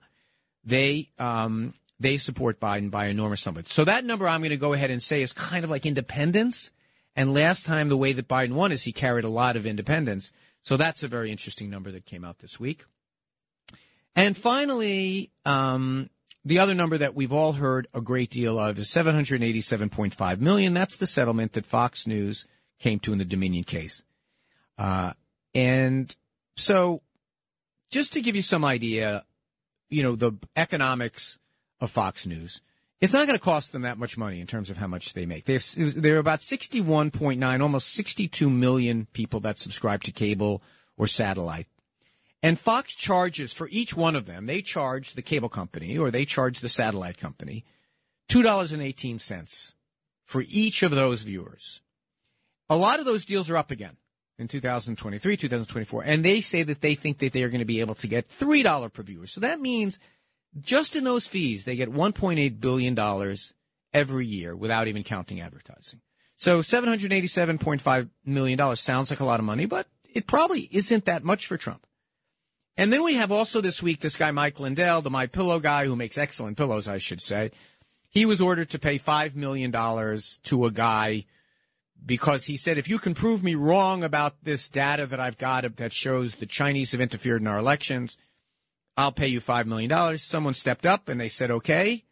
They 0.64 1.10
um, 1.18 1.74
they 1.98 2.16
support 2.16 2.60
Biden 2.60 2.90
by 2.90 3.06
enormous 3.06 3.44
numbers. 3.44 3.72
So 3.72 3.84
that 3.84 4.04
number 4.04 4.28
I'm 4.28 4.40
going 4.40 4.50
to 4.50 4.56
go 4.56 4.72
ahead 4.72 4.90
and 4.90 5.02
say 5.02 5.22
is 5.22 5.32
kind 5.32 5.64
of 5.64 5.70
like 5.70 5.84
independence. 5.84 6.70
And 7.14 7.34
last 7.34 7.66
time, 7.66 7.88
the 7.88 7.96
way 7.96 8.12
that 8.12 8.28
Biden 8.28 8.52
won 8.52 8.72
is 8.72 8.84
he 8.84 8.92
carried 8.92 9.24
a 9.24 9.28
lot 9.28 9.56
of 9.56 9.66
independents. 9.66 10.32
So 10.62 10.76
that's 10.76 11.02
a 11.02 11.08
very 11.08 11.30
interesting 11.30 11.68
number 11.68 11.90
that 11.90 12.06
came 12.06 12.24
out 12.24 12.38
this 12.38 12.58
week. 12.58 12.84
And 14.14 14.36
finally, 14.36 15.30
um, 15.44 16.08
the 16.44 16.58
other 16.58 16.74
number 16.74 16.98
that 16.98 17.14
we've 17.14 17.32
all 17.32 17.54
heard 17.54 17.88
a 17.92 18.00
great 18.00 18.30
deal 18.30 18.58
of 18.58 18.78
is 18.78 18.88
787.5 18.88 20.40
million. 20.40 20.74
That's 20.74 20.96
the 20.96 21.06
settlement 21.06 21.52
that 21.52 21.66
Fox 21.66 22.06
News 22.06 22.46
came 22.78 22.98
to 23.00 23.12
in 23.12 23.18
the 23.18 23.24
Dominion 23.24 23.64
case. 23.64 24.04
Uh, 24.78 25.12
and 25.54 26.14
so 26.56 27.02
just 27.90 28.14
to 28.14 28.20
give 28.20 28.36
you 28.36 28.42
some 28.42 28.64
idea, 28.64 29.24
you 29.90 30.02
know, 30.02 30.16
the 30.16 30.32
economics 30.56 31.38
of 31.80 31.90
Fox 31.90 32.26
News, 32.26 32.62
it's 33.00 33.12
not 33.12 33.26
going 33.26 33.38
to 33.38 33.44
cost 33.44 33.72
them 33.72 33.82
that 33.82 33.98
much 33.98 34.16
money 34.16 34.40
in 34.40 34.46
terms 34.46 34.70
of 34.70 34.76
how 34.76 34.86
much 34.86 35.12
they 35.12 35.26
make. 35.26 35.48
Are 35.48 36.16
about 36.16 36.38
61.9, 36.38 37.60
almost 37.60 37.94
62 37.94 38.48
million 38.48 39.06
people 39.12 39.40
that 39.40 39.58
subscribe 39.58 40.04
to 40.04 40.12
cable 40.12 40.62
or 40.96 41.06
satellite. 41.06 41.66
And 42.44 42.58
Fox 42.58 42.94
charges 42.94 43.52
for 43.52 43.68
each 43.70 43.96
one 43.96 44.16
of 44.16 44.26
them, 44.26 44.46
they 44.46 44.62
charge 44.62 45.14
the 45.14 45.22
cable 45.22 45.48
company 45.48 45.98
or 45.98 46.10
they 46.10 46.24
charge 46.24 46.60
the 46.60 46.68
satellite 46.68 47.18
company 47.18 47.64
$2.18 48.28 49.74
for 50.24 50.44
each 50.48 50.82
of 50.82 50.92
those 50.92 51.22
viewers. 51.24 51.82
A 52.70 52.76
lot 52.76 53.00
of 53.00 53.04
those 53.04 53.24
deals 53.24 53.50
are 53.50 53.56
up 53.56 53.70
again 53.70 53.96
in 54.42 54.48
2023, 54.48 55.36
2024, 55.36 56.02
and 56.04 56.22
they 56.22 56.42
say 56.42 56.62
that 56.62 56.82
they 56.82 56.94
think 56.94 57.18
that 57.18 57.32
they 57.32 57.42
are 57.42 57.48
going 57.48 57.60
to 57.60 57.64
be 57.64 57.80
able 57.80 57.94
to 57.94 58.06
get 58.06 58.28
$3 58.28 58.92
per 58.92 59.02
viewer. 59.02 59.26
So 59.26 59.40
that 59.40 59.60
means 59.60 59.98
just 60.60 60.94
in 60.94 61.04
those 61.04 61.26
fees, 61.26 61.64
they 61.64 61.76
get 61.76 61.90
$1.8 61.90 62.60
billion 62.60 63.36
every 63.94 64.26
year 64.26 64.54
without 64.54 64.88
even 64.88 65.02
counting 65.02 65.40
advertising. 65.40 66.00
So 66.36 66.60
$787.5 66.60 68.08
million 68.24 68.76
sounds 68.76 69.10
like 69.10 69.20
a 69.20 69.24
lot 69.24 69.40
of 69.40 69.46
money, 69.46 69.66
but 69.66 69.86
it 70.12 70.26
probably 70.26 70.68
isn't 70.72 71.04
that 71.04 71.24
much 71.24 71.46
for 71.46 71.56
Trump. 71.56 71.86
And 72.76 72.92
then 72.92 73.04
we 73.04 73.14
have 73.14 73.30
also 73.30 73.60
this 73.60 73.82
week 73.82 74.00
this 74.00 74.16
guy 74.16 74.30
Mike 74.30 74.58
Lindell, 74.58 75.02
the 75.02 75.10
My 75.10 75.26
Pillow 75.26 75.60
guy 75.60 75.84
who 75.84 75.94
makes 75.94 76.18
excellent 76.18 76.56
pillows, 76.56 76.88
I 76.88 76.98
should 76.98 77.20
say. 77.20 77.50
He 78.08 78.26
was 78.26 78.40
ordered 78.40 78.70
to 78.70 78.78
pay 78.78 78.98
five 78.98 79.36
million 79.36 79.70
dollars 79.70 80.38
to 80.44 80.66
a 80.66 80.70
guy 80.70 81.26
because 82.04 82.46
he 82.46 82.56
said 82.56 82.78
if 82.78 82.88
you 82.88 82.98
can 82.98 83.14
prove 83.14 83.42
me 83.42 83.54
wrong 83.54 84.02
about 84.02 84.42
this 84.42 84.68
data 84.68 85.06
that 85.06 85.20
I've 85.20 85.38
got 85.38 85.76
that 85.76 85.92
shows 85.92 86.34
the 86.34 86.46
Chinese 86.46 86.92
have 86.92 87.00
interfered 87.00 87.40
in 87.40 87.46
our 87.46 87.58
elections, 87.58 88.18
I'll 88.96 89.12
pay 89.12 89.28
you 89.28 89.40
five 89.40 89.66
million 89.66 89.90
dollars. 89.90 90.22
Someone 90.22 90.54
stepped 90.54 90.86
up 90.86 91.08
and 91.08 91.20
they 91.20 91.28
said 91.28 91.50
okay. 91.50 92.04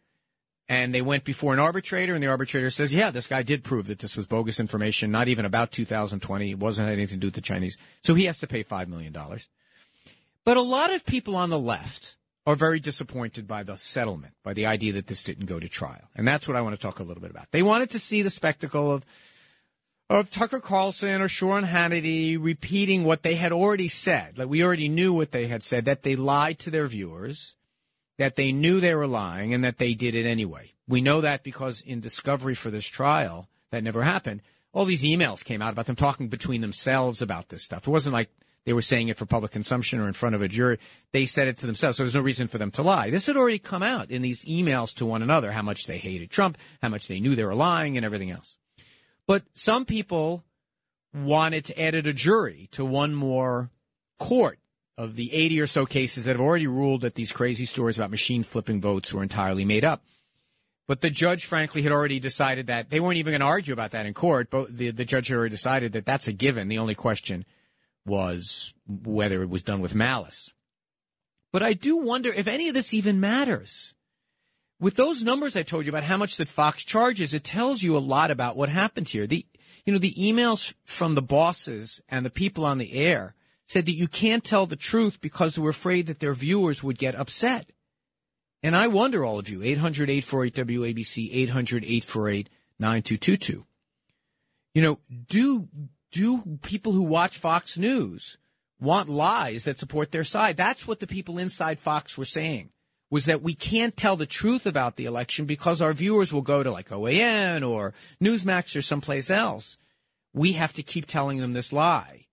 And 0.69 0.95
they 0.95 1.01
went 1.01 1.25
before 1.25 1.51
an 1.51 1.59
arbitrator, 1.59 2.13
and 2.13 2.23
the 2.23 2.29
arbitrator 2.29 2.69
says, 2.69 2.93
yeah, 2.93 3.11
this 3.11 3.27
guy 3.27 3.43
did 3.43 3.61
prove 3.61 3.87
that 3.87 3.99
this 3.99 4.15
was 4.15 4.25
bogus 4.25 4.57
information, 4.57 5.11
not 5.11 5.27
even 5.27 5.43
about 5.43 5.71
2020. 5.71 6.51
It 6.51 6.59
wasn't 6.59 6.87
anything 6.87 7.17
to 7.17 7.19
do 7.19 7.27
with 7.27 7.33
the 7.33 7.41
Chinese. 7.41 7.77
So 8.03 8.13
he 8.13 8.23
has 8.25 8.39
to 8.39 8.47
pay 8.47 8.63
$5 8.63 8.87
million. 8.87 9.13
But 10.45 10.55
a 10.55 10.61
lot 10.61 10.93
of 10.93 11.05
people 11.05 11.35
on 11.35 11.49
the 11.49 11.59
left 11.59 12.15
are 12.45 12.55
very 12.55 12.79
disappointed 12.79 13.49
by 13.49 13.63
the 13.63 13.75
settlement, 13.75 14.33
by 14.43 14.53
the 14.53 14.65
idea 14.65 14.93
that 14.93 15.07
this 15.07 15.23
didn't 15.23 15.47
go 15.47 15.59
to 15.59 15.67
trial. 15.67 16.09
And 16.15 16.25
that's 16.25 16.47
what 16.47 16.55
I 16.55 16.61
want 16.61 16.75
to 16.75 16.81
talk 16.81 16.99
a 16.99 17.03
little 17.03 17.21
bit 17.21 17.31
about. 17.31 17.51
They 17.51 17.63
wanted 17.63 17.89
to 17.91 17.99
see 17.99 18.21
the 18.21 18.29
spectacle 18.29 18.91
of 18.91 19.05
of 20.11 20.29
Tucker 20.29 20.59
Carlson 20.59 21.21
or 21.21 21.29
Sean 21.29 21.63
Hannity 21.63 22.37
repeating 22.37 23.05
what 23.05 23.23
they 23.23 23.35
had 23.35 23.53
already 23.53 23.87
said. 23.87 24.37
Like 24.37 24.49
we 24.49 24.61
already 24.61 24.89
knew 24.89 25.13
what 25.13 25.31
they 25.31 25.47
had 25.47 25.63
said, 25.63 25.85
that 25.85 26.03
they 26.03 26.17
lied 26.17 26.59
to 26.59 26.69
their 26.69 26.85
viewers, 26.85 27.55
that 28.17 28.35
they 28.35 28.51
knew 28.51 28.81
they 28.81 28.93
were 28.93 29.07
lying, 29.07 29.53
and 29.53 29.63
that 29.63 29.77
they 29.77 29.93
did 29.93 30.13
it 30.13 30.25
anyway. 30.25 30.73
We 30.85 30.99
know 30.99 31.21
that 31.21 31.43
because 31.43 31.79
in 31.79 32.01
discovery 32.01 32.55
for 32.55 32.69
this 32.69 32.85
trial, 32.85 33.47
that 33.71 33.85
never 33.85 34.03
happened. 34.03 34.41
All 34.73 34.83
these 34.83 35.03
emails 35.03 35.45
came 35.45 35.61
out 35.61 35.71
about 35.71 35.85
them 35.85 35.95
talking 35.95 36.27
between 36.27 36.59
themselves 36.59 37.21
about 37.21 37.47
this 37.47 37.63
stuff. 37.63 37.87
It 37.87 37.91
wasn't 37.91 38.13
like 38.13 38.29
they 38.65 38.73
were 38.73 38.81
saying 38.81 39.07
it 39.07 39.15
for 39.15 39.25
public 39.25 39.51
consumption 39.51 40.01
or 40.01 40.07
in 40.07 40.13
front 40.13 40.35
of 40.35 40.41
a 40.41 40.49
jury. 40.49 40.77
They 41.13 41.25
said 41.25 41.47
it 41.47 41.57
to 41.59 41.67
themselves. 41.67 41.95
So 41.95 42.03
there's 42.03 42.15
no 42.15 42.21
reason 42.21 42.49
for 42.49 42.57
them 42.57 42.71
to 42.71 42.81
lie. 42.81 43.11
This 43.11 43.27
had 43.27 43.37
already 43.37 43.59
come 43.59 43.81
out 43.81 44.11
in 44.11 44.21
these 44.21 44.43
emails 44.43 44.93
to 44.95 45.05
one 45.05 45.21
another, 45.21 45.53
how 45.53 45.61
much 45.61 45.87
they 45.87 45.99
hated 45.99 46.31
Trump, 46.31 46.57
how 46.81 46.89
much 46.89 47.07
they 47.07 47.21
knew 47.21 47.33
they 47.33 47.45
were 47.45 47.55
lying 47.55 47.95
and 47.95 48.05
everything 48.05 48.29
else. 48.29 48.57
But 49.27 49.43
some 49.53 49.85
people 49.85 50.43
wanted 51.13 51.65
to 51.65 51.81
add 51.81 51.95
a 51.95 52.13
jury 52.13 52.69
to 52.71 52.85
one 52.85 53.13
more 53.13 53.69
court 54.19 54.59
of 54.97 55.15
the 55.15 55.33
80 55.33 55.61
or 55.61 55.67
so 55.67 55.85
cases 55.85 56.25
that 56.25 56.33
have 56.35 56.41
already 56.41 56.67
ruled 56.67 57.01
that 57.01 57.15
these 57.15 57.31
crazy 57.31 57.65
stories 57.65 57.97
about 57.97 58.11
machine 58.11 58.43
flipping 58.43 58.81
votes 58.81 59.13
were 59.13 59.23
entirely 59.23 59.65
made 59.65 59.83
up. 59.83 60.03
But 60.87 61.01
the 61.01 61.09
judge, 61.09 61.45
frankly, 61.45 61.81
had 61.81 61.91
already 61.91 62.19
decided 62.19 62.67
that 62.67 62.89
they 62.89 62.99
weren't 62.99 63.17
even 63.17 63.31
going 63.31 63.41
to 63.41 63.45
argue 63.47 63.73
about 63.73 63.91
that 63.91 64.05
in 64.05 64.13
court. 64.13 64.49
But 64.49 64.75
the, 64.75 64.91
the 64.91 65.05
judge 65.05 65.29
had 65.29 65.37
already 65.37 65.51
decided 65.51 65.93
that 65.93 66.05
that's 66.05 66.27
a 66.27 66.33
given. 66.33 66.67
The 66.67 66.79
only 66.79 66.95
question 66.95 67.45
was 68.05 68.73
whether 68.87 69.41
it 69.41 69.49
was 69.49 69.63
done 69.63 69.79
with 69.79 69.95
malice. 69.95 70.53
But 71.51 71.63
I 71.63 71.73
do 71.73 71.97
wonder 71.97 72.29
if 72.29 72.47
any 72.47 72.67
of 72.67 72.73
this 72.73 72.93
even 72.93 73.19
matters. 73.19 73.93
With 74.81 74.95
those 74.95 75.21
numbers 75.21 75.55
I 75.55 75.61
told 75.61 75.85
you 75.85 75.91
about 75.91 76.05
how 76.05 76.17
much 76.17 76.37
that 76.37 76.47
Fox 76.47 76.83
charges, 76.83 77.35
it 77.35 77.43
tells 77.43 77.83
you 77.83 77.95
a 77.95 77.99
lot 77.99 78.31
about 78.31 78.57
what 78.57 78.67
happened 78.67 79.07
here. 79.07 79.27
The, 79.27 79.45
you 79.85 79.93
know, 79.93 79.99
the 79.99 80.15
emails 80.15 80.73
from 80.85 81.13
the 81.13 81.21
bosses 81.21 82.01
and 82.09 82.25
the 82.25 82.31
people 82.31 82.65
on 82.65 82.79
the 82.79 82.93
air 82.93 83.35
said 83.63 83.85
that 83.85 83.91
you 83.91 84.07
can't 84.07 84.43
tell 84.43 84.65
the 84.65 84.75
truth 84.75 85.21
because 85.21 85.53
they 85.53 85.61
were 85.61 85.69
afraid 85.69 86.07
that 86.07 86.19
their 86.19 86.33
viewers 86.33 86.81
would 86.81 86.97
get 86.97 87.13
upset. 87.13 87.69
And 88.63 88.75
I 88.75 88.87
wonder, 88.87 89.23
all 89.23 89.37
of 89.37 89.47
you, 89.47 89.61
800 89.61 90.09
848 90.09 90.67
WABC, 90.67 91.29
800 91.31 91.83
848 91.83 92.49
9222. 92.79 93.65
You 94.73 94.81
know, 94.81 94.99
do 95.27 95.67
do 96.11 96.57
people 96.63 96.93
who 96.93 97.03
watch 97.03 97.37
Fox 97.37 97.77
News 97.77 98.39
want 98.79 99.09
lies 99.09 99.63
that 99.65 99.77
support 99.77 100.11
their 100.11 100.23
side? 100.23 100.57
That's 100.57 100.87
what 100.87 100.99
the 100.99 101.07
people 101.07 101.37
inside 101.37 101.77
Fox 101.77 102.17
were 102.17 102.25
saying 102.25 102.71
was 103.11 103.25
that 103.25 103.43
we 103.43 103.53
can't 103.53 103.95
tell 103.95 104.15
the 104.15 104.25
truth 104.25 104.65
about 104.65 104.95
the 104.95 105.05
election 105.05 105.45
because 105.45 105.81
our 105.81 105.93
viewers 105.93 106.33
will 106.33 106.41
go 106.41 106.63
to 106.63 106.71
like 106.71 106.89
OAN 106.89 107.67
or 107.67 107.93
Newsmax 108.23 108.75
or 108.75 108.81
someplace 108.81 109.29
else. 109.29 109.77
We 110.33 110.53
have 110.53 110.73
to 110.73 110.81
keep 110.81 111.05
telling 111.05 111.39
them 111.39 111.51
this 111.53 111.73
lie. 111.73 112.25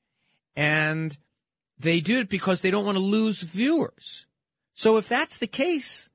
And 0.54 1.18
they 1.78 2.00
do 2.00 2.20
it 2.20 2.28
because 2.28 2.60
they 2.60 2.70
don't 2.70 2.86
want 2.86 2.96
to 2.96 3.02
lose 3.02 3.42
viewers. 3.42 4.26
So 4.74 4.96
if 4.96 5.08
that's 5.08 5.38
the 5.38 5.48
case, 5.48 6.08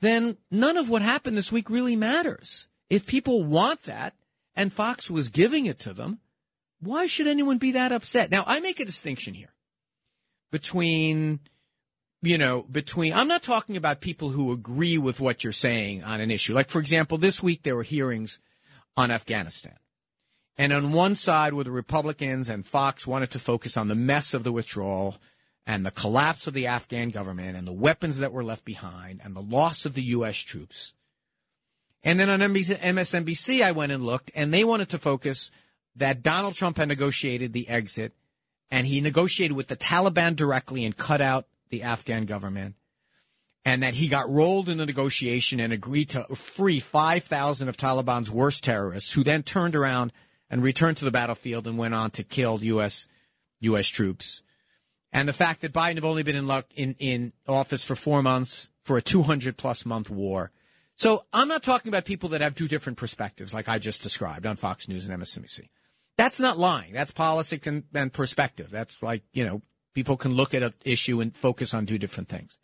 then 0.00 0.36
none 0.50 0.76
of 0.76 0.90
what 0.90 1.02
happened 1.02 1.36
this 1.36 1.52
week 1.52 1.70
really 1.70 1.94
matters. 1.94 2.68
If 2.88 3.06
people 3.06 3.44
want 3.44 3.84
that 3.84 4.14
and 4.56 4.72
Fox 4.72 5.08
was 5.08 5.28
giving 5.28 5.66
it 5.66 5.78
to 5.80 5.94
them, 5.94 6.18
why 6.80 7.06
should 7.06 7.28
anyone 7.28 7.58
be 7.58 7.72
that 7.72 7.92
upset? 7.92 8.30
Now, 8.30 8.42
I 8.46 8.58
make 8.58 8.80
a 8.80 8.84
distinction 8.84 9.34
here 9.34 9.54
between, 10.50 11.40
you 12.22 12.38
know, 12.38 12.62
between, 12.70 13.12
I'm 13.12 13.28
not 13.28 13.42
talking 13.42 13.76
about 13.76 14.00
people 14.00 14.30
who 14.30 14.52
agree 14.52 14.98
with 14.98 15.20
what 15.20 15.42
you're 15.42 15.52
saying 15.52 16.04
on 16.04 16.20
an 16.20 16.30
issue. 16.30 16.54
Like, 16.54 16.68
for 16.68 16.78
example, 16.78 17.18
this 17.18 17.42
week 17.42 17.62
there 17.62 17.76
were 17.76 17.82
hearings 17.82 18.38
on 18.96 19.10
Afghanistan. 19.10 19.76
And 20.58 20.72
on 20.72 20.92
one 20.92 21.14
side 21.14 21.54
were 21.54 21.64
the 21.64 21.70
Republicans, 21.70 22.50
and 22.50 22.66
Fox 22.66 23.06
wanted 23.06 23.30
to 23.30 23.38
focus 23.38 23.78
on 23.78 23.88
the 23.88 23.94
mess 23.94 24.34
of 24.34 24.44
the 24.44 24.52
withdrawal 24.52 25.16
and 25.66 25.86
the 25.86 25.90
collapse 25.90 26.46
of 26.46 26.52
the 26.52 26.66
Afghan 26.66 27.08
government 27.08 27.56
and 27.56 27.66
the 27.66 27.72
weapons 27.72 28.18
that 28.18 28.32
were 28.32 28.44
left 28.44 28.64
behind 28.64 29.20
and 29.24 29.34
the 29.34 29.40
loss 29.40 29.86
of 29.86 29.94
the 29.94 30.02
U.S. 30.02 30.36
troops. 30.36 30.94
And 32.02 32.20
then 32.20 32.28
on 32.28 32.40
MSNBC, 32.40 33.62
I 33.62 33.72
went 33.72 33.92
and 33.92 34.04
looked, 34.04 34.30
and 34.34 34.52
they 34.52 34.64
wanted 34.64 34.90
to 34.90 34.98
focus 34.98 35.50
that 35.96 36.22
Donald 36.22 36.54
Trump 36.54 36.76
had 36.76 36.88
negotiated 36.88 37.52
the 37.52 37.68
exit 37.68 38.12
and 38.70 38.86
he 38.86 39.00
negotiated 39.00 39.56
with 39.56 39.68
the 39.68 39.76
Taliban 39.76 40.36
directly 40.36 40.84
and 40.84 40.96
cut 40.96 41.20
out 41.20 41.46
the 41.70 41.82
Afghan 41.82 42.26
government 42.26 42.76
and 43.64 43.82
that 43.82 43.94
he 43.94 44.08
got 44.08 44.30
rolled 44.30 44.68
in 44.68 44.78
the 44.78 44.86
negotiation 44.86 45.60
and 45.60 45.72
agreed 45.72 46.10
to 46.10 46.24
free 46.34 46.80
5,000 46.80 47.68
of 47.68 47.76
Taliban's 47.76 48.30
worst 48.30 48.64
terrorists 48.64 49.12
who 49.12 49.22
then 49.22 49.42
turned 49.42 49.76
around 49.76 50.12
and 50.48 50.62
returned 50.62 50.96
to 50.98 51.04
the 51.04 51.10
battlefield 51.10 51.66
and 51.66 51.78
went 51.78 51.94
on 51.94 52.10
to 52.12 52.24
kill 52.24 52.62
U.S. 52.64 53.06
U.S. 53.60 53.88
troops. 53.88 54.42
and 55.12 55.28
the 55.28 55.32
fact 55.32 55.60
that 55.60 55.72
Biden 55.72 55.96
have 55.96 56.04
only 56.04 56.22
been 56.22 56.36
in 56.36 56.46
luck 56.46 56.66
in, 56.74 56.94
in 56.98 57.32
office 57.46 57.84
for 57.84 57.96
four 57.96 58.22
months 58.22 58.70
for 58.84 58.96
a 58.96 59.02
200 59.02 59.56
plus 59.56 59.84
month 59.84 60.08
war. 60.08 60.50
So 60.96 61.24
I'm 61.32 61.48
not 61.48 61.62
talking 61.62 61.88
about 61.88 62.04
people 62.04 62.30
that 62.30 62.40
have 62.40 62.54
two 62.54 62.68
different 62.68 62.98
perspectives, 62.98 63.54
like 63.54 63.68
I 63.68 63.78
just 63.78 64.02
described 64.02 64.46
on 64.46 64.56
Fox 64.56 64.88
News 64.88 65.06
and 65.06 65.22
MSNBC. 65.22 65.68
That's 66.16 66.40
not 66.40 66.58
lying. 66.58 66.92
That's 66.92 67.12
politics 67.12 67.66
and, 67.66 67.84
and 67.94 68.12
perspective. 68.12 68.70
That's 68.70 69.02
like, 69.02 69.22
you 69.32 69.44
know, 69.44 69.62
people 69.94 70.16
can 70.16 70.34
look 70.34 70.54
at 70.54 70.62
an 70.62 70.74
issue 70.84 71.20
and 71.20 71.36
focus 71.36 71.74
on 71.74 71.86
two 71.86 71.98
different 71.98 72.28
things. 72.28 72.58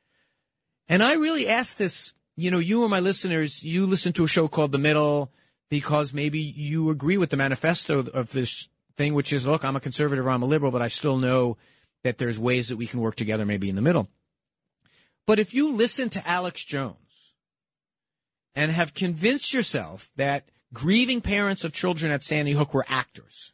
And 0.88 1.02
I 1.02 1.14
really 1.14 1.48
ask 1.48 1.76
this, 1.76 2.14
you 2.36 2.50
know, 2.50 2.58
you 2.58 2.82
or 2.82 2.88
my 2.88 3.00
listeners, 3.00 3.64
you 3.64 3.86
listen 3.86 4.12
to 4.14 4.24
a 4.24 4.28
show 4.28 4.48
called 4.48 4.72
The 4.72 4.78
Middle 4.78 5.32
because 5.68 6.12
maybe 6.12 6.38
you 6.38 6.90
agree 6.90 7.18
with 7.18 7.30
the 7.30 7.36
manifesto 7.36 7.98
of 7.98 8.30
this 8.32 8.68
thing, 8.96 9.14
which 9.14 9.32
is, 9.32 9.46
look, 9.46 9.64
I'm 9.64 9.76
a 9.76 9.80
conservative 9.80 10.26
or 10.26 10.30
I'm 10.30 10.42
a 10.42 10.46
liberal, 10.46 10.70
but 10.70 10.82
I 10.82 10.88
still 10.88 11.16
know 11.16 11.56
that 12.04 12.18
there's 12.18 12.38
ways 12.38 12.68
that 12.68 12.76
we 12.76 12.86
can 12.86 13.00
work 13.00 13.16
together 13.16 13.44
maybe 13.44 13.68
in 13.68 13.76
the 13.76 13.82
middle. 13.82 14.08
But 15.26 15.38
if 15.40 15.52
you 15.52 15.72
listen 15.72 16.08
to 16.10 16.28
Alex 16.28 16.64
Jones 16.64 17.34
and 18.54 18.70
have 18.70 18.94
convinced 18.94 19.52
yourself 19.52 20.08
that 20.16 20.48
grieving 20.72 21.20
parents 21.20 21.64
of 21.64 21.72
children 21.72 22.12
at 22.12 22.22
Sandy 22.22 22.52
Hook 22.52 22.72
were 22.72 22.86
actors, 22.88 23.52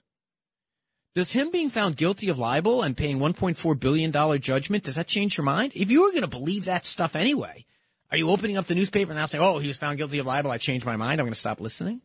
does 1.15 1.33
him 1.33 1.51
being 1.51 1.69
found 1.69 1.97
guilty 1.97 2.29
of 2.29 2.39
libel 2.39 2.83
and 2.83 2.97
paying 2.97 3.19
$1.4 3.19 3.79
billion 3.79 4.41
judgment, 4.41 4.85
does 4.85 4.97
that 4.97 5.07
change 5.07 5.37
your 5.37 5.45
mind? 5.45 5.73
If 5.75 5.91
you 5.91 6.03
were 6.03 6.11
going 6.11 6.23
to 6.23 6.29
believe 6.29 6.65
that 6.65 6.87
stuff 6.87 7.15
anyway, 7.15 7.67
are 8.11 8.17
you 8.17 8.31
opening 8.31 8.57
up 8.57 8.67
the 8.67 8.75
newspaper 8.75 9.11
and 9.11 9.19
now 9.19 9.27
saying, 9.27 9.45
oh, 9.45 9.59
he 9.59 9.69
was 9.69 9.77
found 9.77 9.99
guilty 9.99 10.19
of 10.19 10.27
libel, 10.27 10.51
I 10.51 10.59
changed 10.59 10.87
my 10.87 10.97
mind, 10.97 11.21
I'm 11.21 11.27
going 11.27 11.35
to 11.35 11.39
stop 11.39 11.61
listening? 11.61 12.01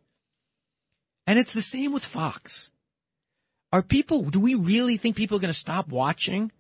And 1.26 1.40
it's 1.40 1.54
the 1.54 1.62
same 1.62 1.92
with 1.92 2.06
Fox. 2.06 2.72
Are 3.72 3.82
people, 3.82 4.24
do 4.24 4.40
we 4.40 4.56
really 4.56 4.98
think 4.98 5.16
people 5.16 5.38
are 5.38 5.42
going 5.42 5.54
to 5.54 5.60
stop 5.60 5.90
watching 5.90 6.52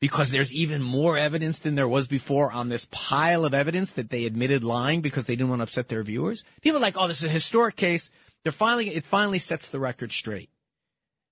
because 0.00 0.30
there's 0.30 0.52
even 0.52 0.82
more 0.82 1.16
evidence 1.16 1.60
than 1.60 1.74
there 1.74 1.88
was 1.88 2.08
before 2.08 2.52
on 2.52 2.68
this 2.68 2.88
pile 2.90 3.44
of 3.44 3.54
evidence 3.54 3.92
that 3.92 4.10
they 4.10 4.24
admitted 4.24 4.62
lying 4.62 5.00
because 5.00 5.26
they 5.26 5.36
didn't 5.36 5.50
want 5.50 5.60
to 5.60 5.64
upset 5.64 5.88
their 5.88 6.02
viewers? 6.02 6.44
People 6.60 6.78
are 6.78 6.82
like, 6.82 6.96
oh, 6.96 7.08
this 7.08 7.22
is 7.22 7.28
a 7.28 7.32
historic 7.32 7.76
case. 7.76 8.10
They're 8.42 8.52
finally, 8.52 8.88
it 8.88 9.04
finally 9.04 9.38
sets 9.38 9.70
the 9.70 9.80
record 9.80 10.12
straight. 10.12 10.50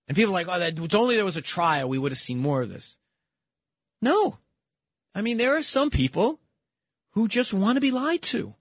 And 0.09 0.17
people 0.17 0.33
are 0.33 0.35
like, 0.35 0.49
oh, 0.49 0.59
that, 0.59 0.79
if 0.79 0.95
only 0.95 1.17
there 1.17 1.25
was 1.25 1.37
a 1.37 1.43
trial, 1.43 1.89
we 1.89 1.99
would 1.99 2.13
have 2.13 2.19
seen 2.19 2.39
more 2.39 2.63
of 2.63 2.69
this. 2.69 2.99
No. 4.01 4.39
I 5.15 5.23
mean, 5.23 5.37
there 5.37 5.57
are 5.57 5.63
some 5.63 5.91
people 5.91 6.39
who 7.13 7.29
just 7.29 7.53
want 7.53 7.77
to 7.77 7.81
be 7.81 7.91
lied 7.91 8.23
to. 8.23 8.55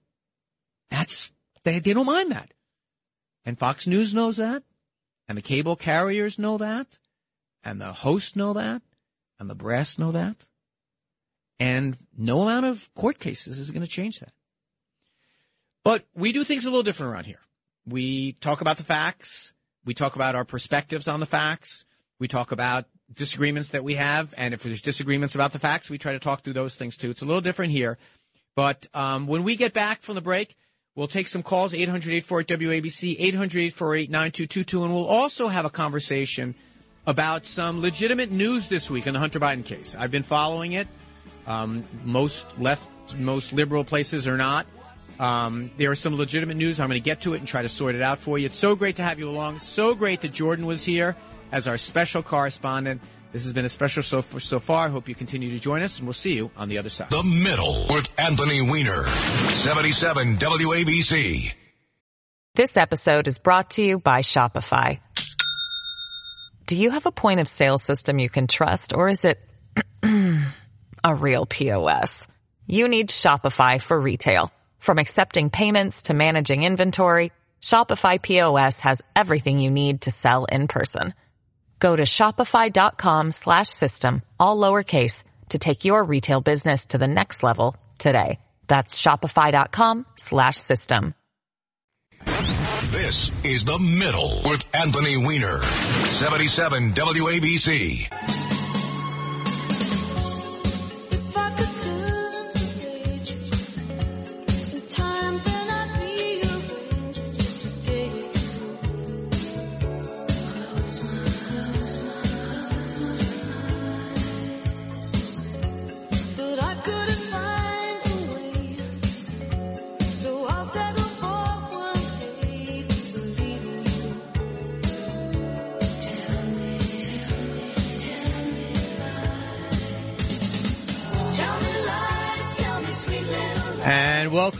That's, 0.90 1.32
they, 1.64 1.78
they 1.78 1.92
don't 1.92 2.06
mind 2.06 2.32
that. 2.32 2.52
And 3.44 3.58
Fox 3.58 3.86
News 3.86 4.14
knows 4.14 4.38
that. 4.38 4.62
And 5.28 5.36
the 5.36 5.42
cable 5.42 5.76
carriers 5.76 6.38
know 6.38 6.58
that. 6.58 6.98
And 7.62 7.80
the 7.80 7.92
hosts 7.92 8.34
know 8.34 8.52
that 8.54 8.82
and 9.38 9.50
the 9.50 9.54
brass 9.54 9.98
know 9.98 10.12
that. 10.12 10.48
And 11.58 11.96
no 12.16 12.42
amount 12.42 12.66
of 12.66 12.92
court 12.94 13.18
cases 13.18 13.58
is 13.58 13.70
going 13.70 13.82
to 13.82 13.88
change 13.88 14.20
that. 14.20 14.32
But 15.84 16.04
we 16.14 16.32
do 16.32 16.44
things 16.44 16.64
a 16.64 16.68
little 16.70 16.82
different 16.82 17.12
around 17.12 17.26
here. 17.26 17.40
We 17.86 18.32
talk 18.32 18.60
about 18.60 18.76
the 18.76 18.82
facts. 18.82 19.54
We 19.86 19.94
talk 19.94 20.14
about 20.16 20.34
our 20.34 20.44
perspectives 20.44 21.08
on 21.08 21.20
the 21.20 21.26
facts. 21.26 21.86
We 22.18 22.28
talk 22.28 22.52
about 22.52 22.84
disagreements 23.12 23.70
that 23.70 23.84
we 23.84 23.94
have. 23.94 24.34
And 24.36 24.52
if 24.52 24.62
there's 24.62 24.82
disagreements 24.82 25.34
about 25.34 25.52
the 25.52 25.58
facts, 25.58 25.88
we 25.88 25.96
try 25.96 26.12
to 26.12 26.18
talk 26.18 26.42
through 26.42 26.52
those 26.52 26.74
things 26.74 26.98
too. 26.98 27.08
It's 27.08 27.22
a 27.22 27.26
little 27.26 27.40
different 27.40 27.72
here. 27.72 27.96
But 28.54 28.86
um, 28.92 29.26
when 29.26 29.44
we 29.44 29.56
get 29.56 29.72
back 29.72 30.02
from 30.02 30.16
the 30.16 30.20
break, 30.20 30.56
we'll 30.94 31.06
take 31.06 31.28
some 31.28 31.42
calls, 31.42 31.72
800-848-WABC, 31.72 33.18
800-848-9222, 33.32 34.84
and 34.84 34.94
we'll 34.94 35.06
also 35.06 35.48
have 35.48 35.64
a 35.64 35.70
conversation– 35.70 36.54
about 37.06 37.46
some 37.46 37.80
legitimate 37.80 38.30
news 38.32 38.66
this 38.66 38.90
week 38.90 39.06
in 39.06 39.14
the 39.14 39.20
Hunter 39.20 39.38
Biden 39.38 39.64
case. 39.64 39.94
I've 39.94 40.10
been 40.10 40.24
following 40.24 40.72
it. 40.72 40.88
Um, 41.46 41.84
most 42.04 42.46
left, 42.58 42.88
most 43.16 43.52
liberal 43.52 43.84
places 43.84 44.26
are 44.26 44.36
not. 44.36 44.66
Um, 45.18 45.70
there 45.76 45.92
is 45.92 45.98
some 45.98 46.16
legitimate 46.16 46.56
news. 46.56 46.80
I'm 46.80 46.88
going 46.88 47.00
to 47.00 47.04
get 47.04 47.22
to 47.22 47.34
it 47.34 47.38
and 47.38 47.48
try 47.48 47.62
to 47.62 47.68
sort 47.68 47.94
it 47.94 48.02
out 48.02 48.18
for 48.18 48.38
you. 48.38 48.46
It's 48.46 48.58
so 48.58 48.76
great 48.76 48.96
to 48.96 49.02
have 49.02 49.18
you 49.18 49.28
along. 49.28 49.60
So 49.60 49.94
great 49.94 50.20
that 50.22 50.32
Jordan 50.32 50.66
was 50.66 50.84
here 50.84 51.16
as 51.52 51.66
our 51.66 51.78
special 51.78 52.22
correspondent. 52.22 53.00
This 53.32 53.44
has 53.44 53.52
been 53.52 53.64
a 53.64 53.68
special 53.68 54.02
so, 54.02 54.20
so 54.20 54.58
far. 54.60 54.86
I 54.86 54.88
hope 54.88 55.08
you 55.08 55.14
continue 55.14 55.50
to 55.50 55.58
join 55.58 55.82
us, 55.82 55.98
and 55.98 56.06
we'll 56.06 56.14
see 56.14 56.34
you 56.34 56.50
on 56.56 56.68
the 56.68 56.78
other 56.78 56.88
side. 56.88 57.10
The 57.10 57.22
Middle 57.22 57.86
with 57.90 58.08
Anthony 58.18 58.62
Weiner, 58.62 59.04
77 59.06 60.36
WABC. 60.36 61.52
This 62.54 62.76
episode 62.78 63.28
is 63.28 63.38
brought 63.38 63.70
to 63.72 63.82
you 63.82 63.98
by 63.98 64.20
Shopify. 64.20 65.00
Do 66.66 66.76
you 66.76 66.90
have 66.90 67.06
a 67.06 67.12
point 67.12 67.40
of 67.40 67.48
sale 67.48 67.78
system 67.78 68.18
you 68.18 68.30
can 68.30 68.46
trust, 68.46 68.94
or 68.94 69.08
is 69.08 69.24
it 69.24 69.38
a 71.04 71.14
real 71.14 71.46
POS? 71.46 72.26
You 72.66 72.88
need 72.88 73.10
Shopify 73.10 73.80
for 73.80 74.00
retail. 74.00 74.50
From 74.78 74.98
accepting 74.98 75.50
payments 75.50 76.02
to 76.02 76.14
managing 76.14 76.62
inventory, 76.62 77.32
Shopify 77.60 78.20
POS 78.20 78.80
has 78.80 79.02
everything 79.14 79.58
you 79.58 79.70
need 79.70 80.02
to 80.02 80.10
sell 80.10 80.44
in 80.46 80.68
person. 80.68 81.14
Go 81.78 81.94
to 81.94 82.04
shopify.com 82.04 83.32
slash 83.32 83.68
system, 83.68 84.22
all 84.40 84.58
lowercase, 84.58 85.24
to 85.50 85.58
take 85.58 85.84
your 85.84 86.02
retail 86.02 86.40
business 86.40 86.86
to 86.86 86.98
the 86.98 87.08
next 87.08 87.42
level 87.42 87.76
today. 87.98 88.38
That's 88.66 89.00
shopify.com 89.00 90.06
slash 90.16 90.56
system. 90.56 91.14
This 92.90 93.30
is 93.44 93.64
The 93.64 93.78
Middle 93.78 94.42
with 94.44 94.64
Anthony 94.74 95.16
Weiner, 95.16 95.58
77 95.58 96.92
WABC. 96.92 98.45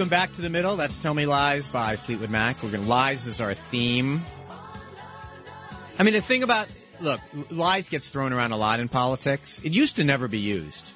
Welcome 0.07 0.29
back 0.29 0.37
to 0.37 0.41
the 0.41 0.49
middle. 0.49 0.77
That's 0.77 1.03
Tell 1.03 1.15
Me 1.15 1.27
Lies 1.27 1.67
by 1.67 1.97
Fleetwood 1.97 2.31
Mac. 2.31 2.63
We're 2.63 2.71
to 2.71 2.79
lies 2.79 3.27
is 3.27 3.41
our 3.41 3.55
theme. 3.55 4.23
I 5.99 6.05
mean, 6.05 6.15
the 6.15 6.21
thing 6.21 6.45
about 6.45 6.69
look, 7.01 7.21
lies 7.51 7.89
gets 7.89 8.09
thrown 8.09 8.33
around 8.33 8.53
a 8.53 8.57
lot 8.57 8.79
in 8.79 8.87
politics. 8.87 9.61
It 9.65 9.73
used 9.73 9.97
to 9.97 10.05
never 10.05 10.29
be 10.29 10.39
used. 10.39 10.93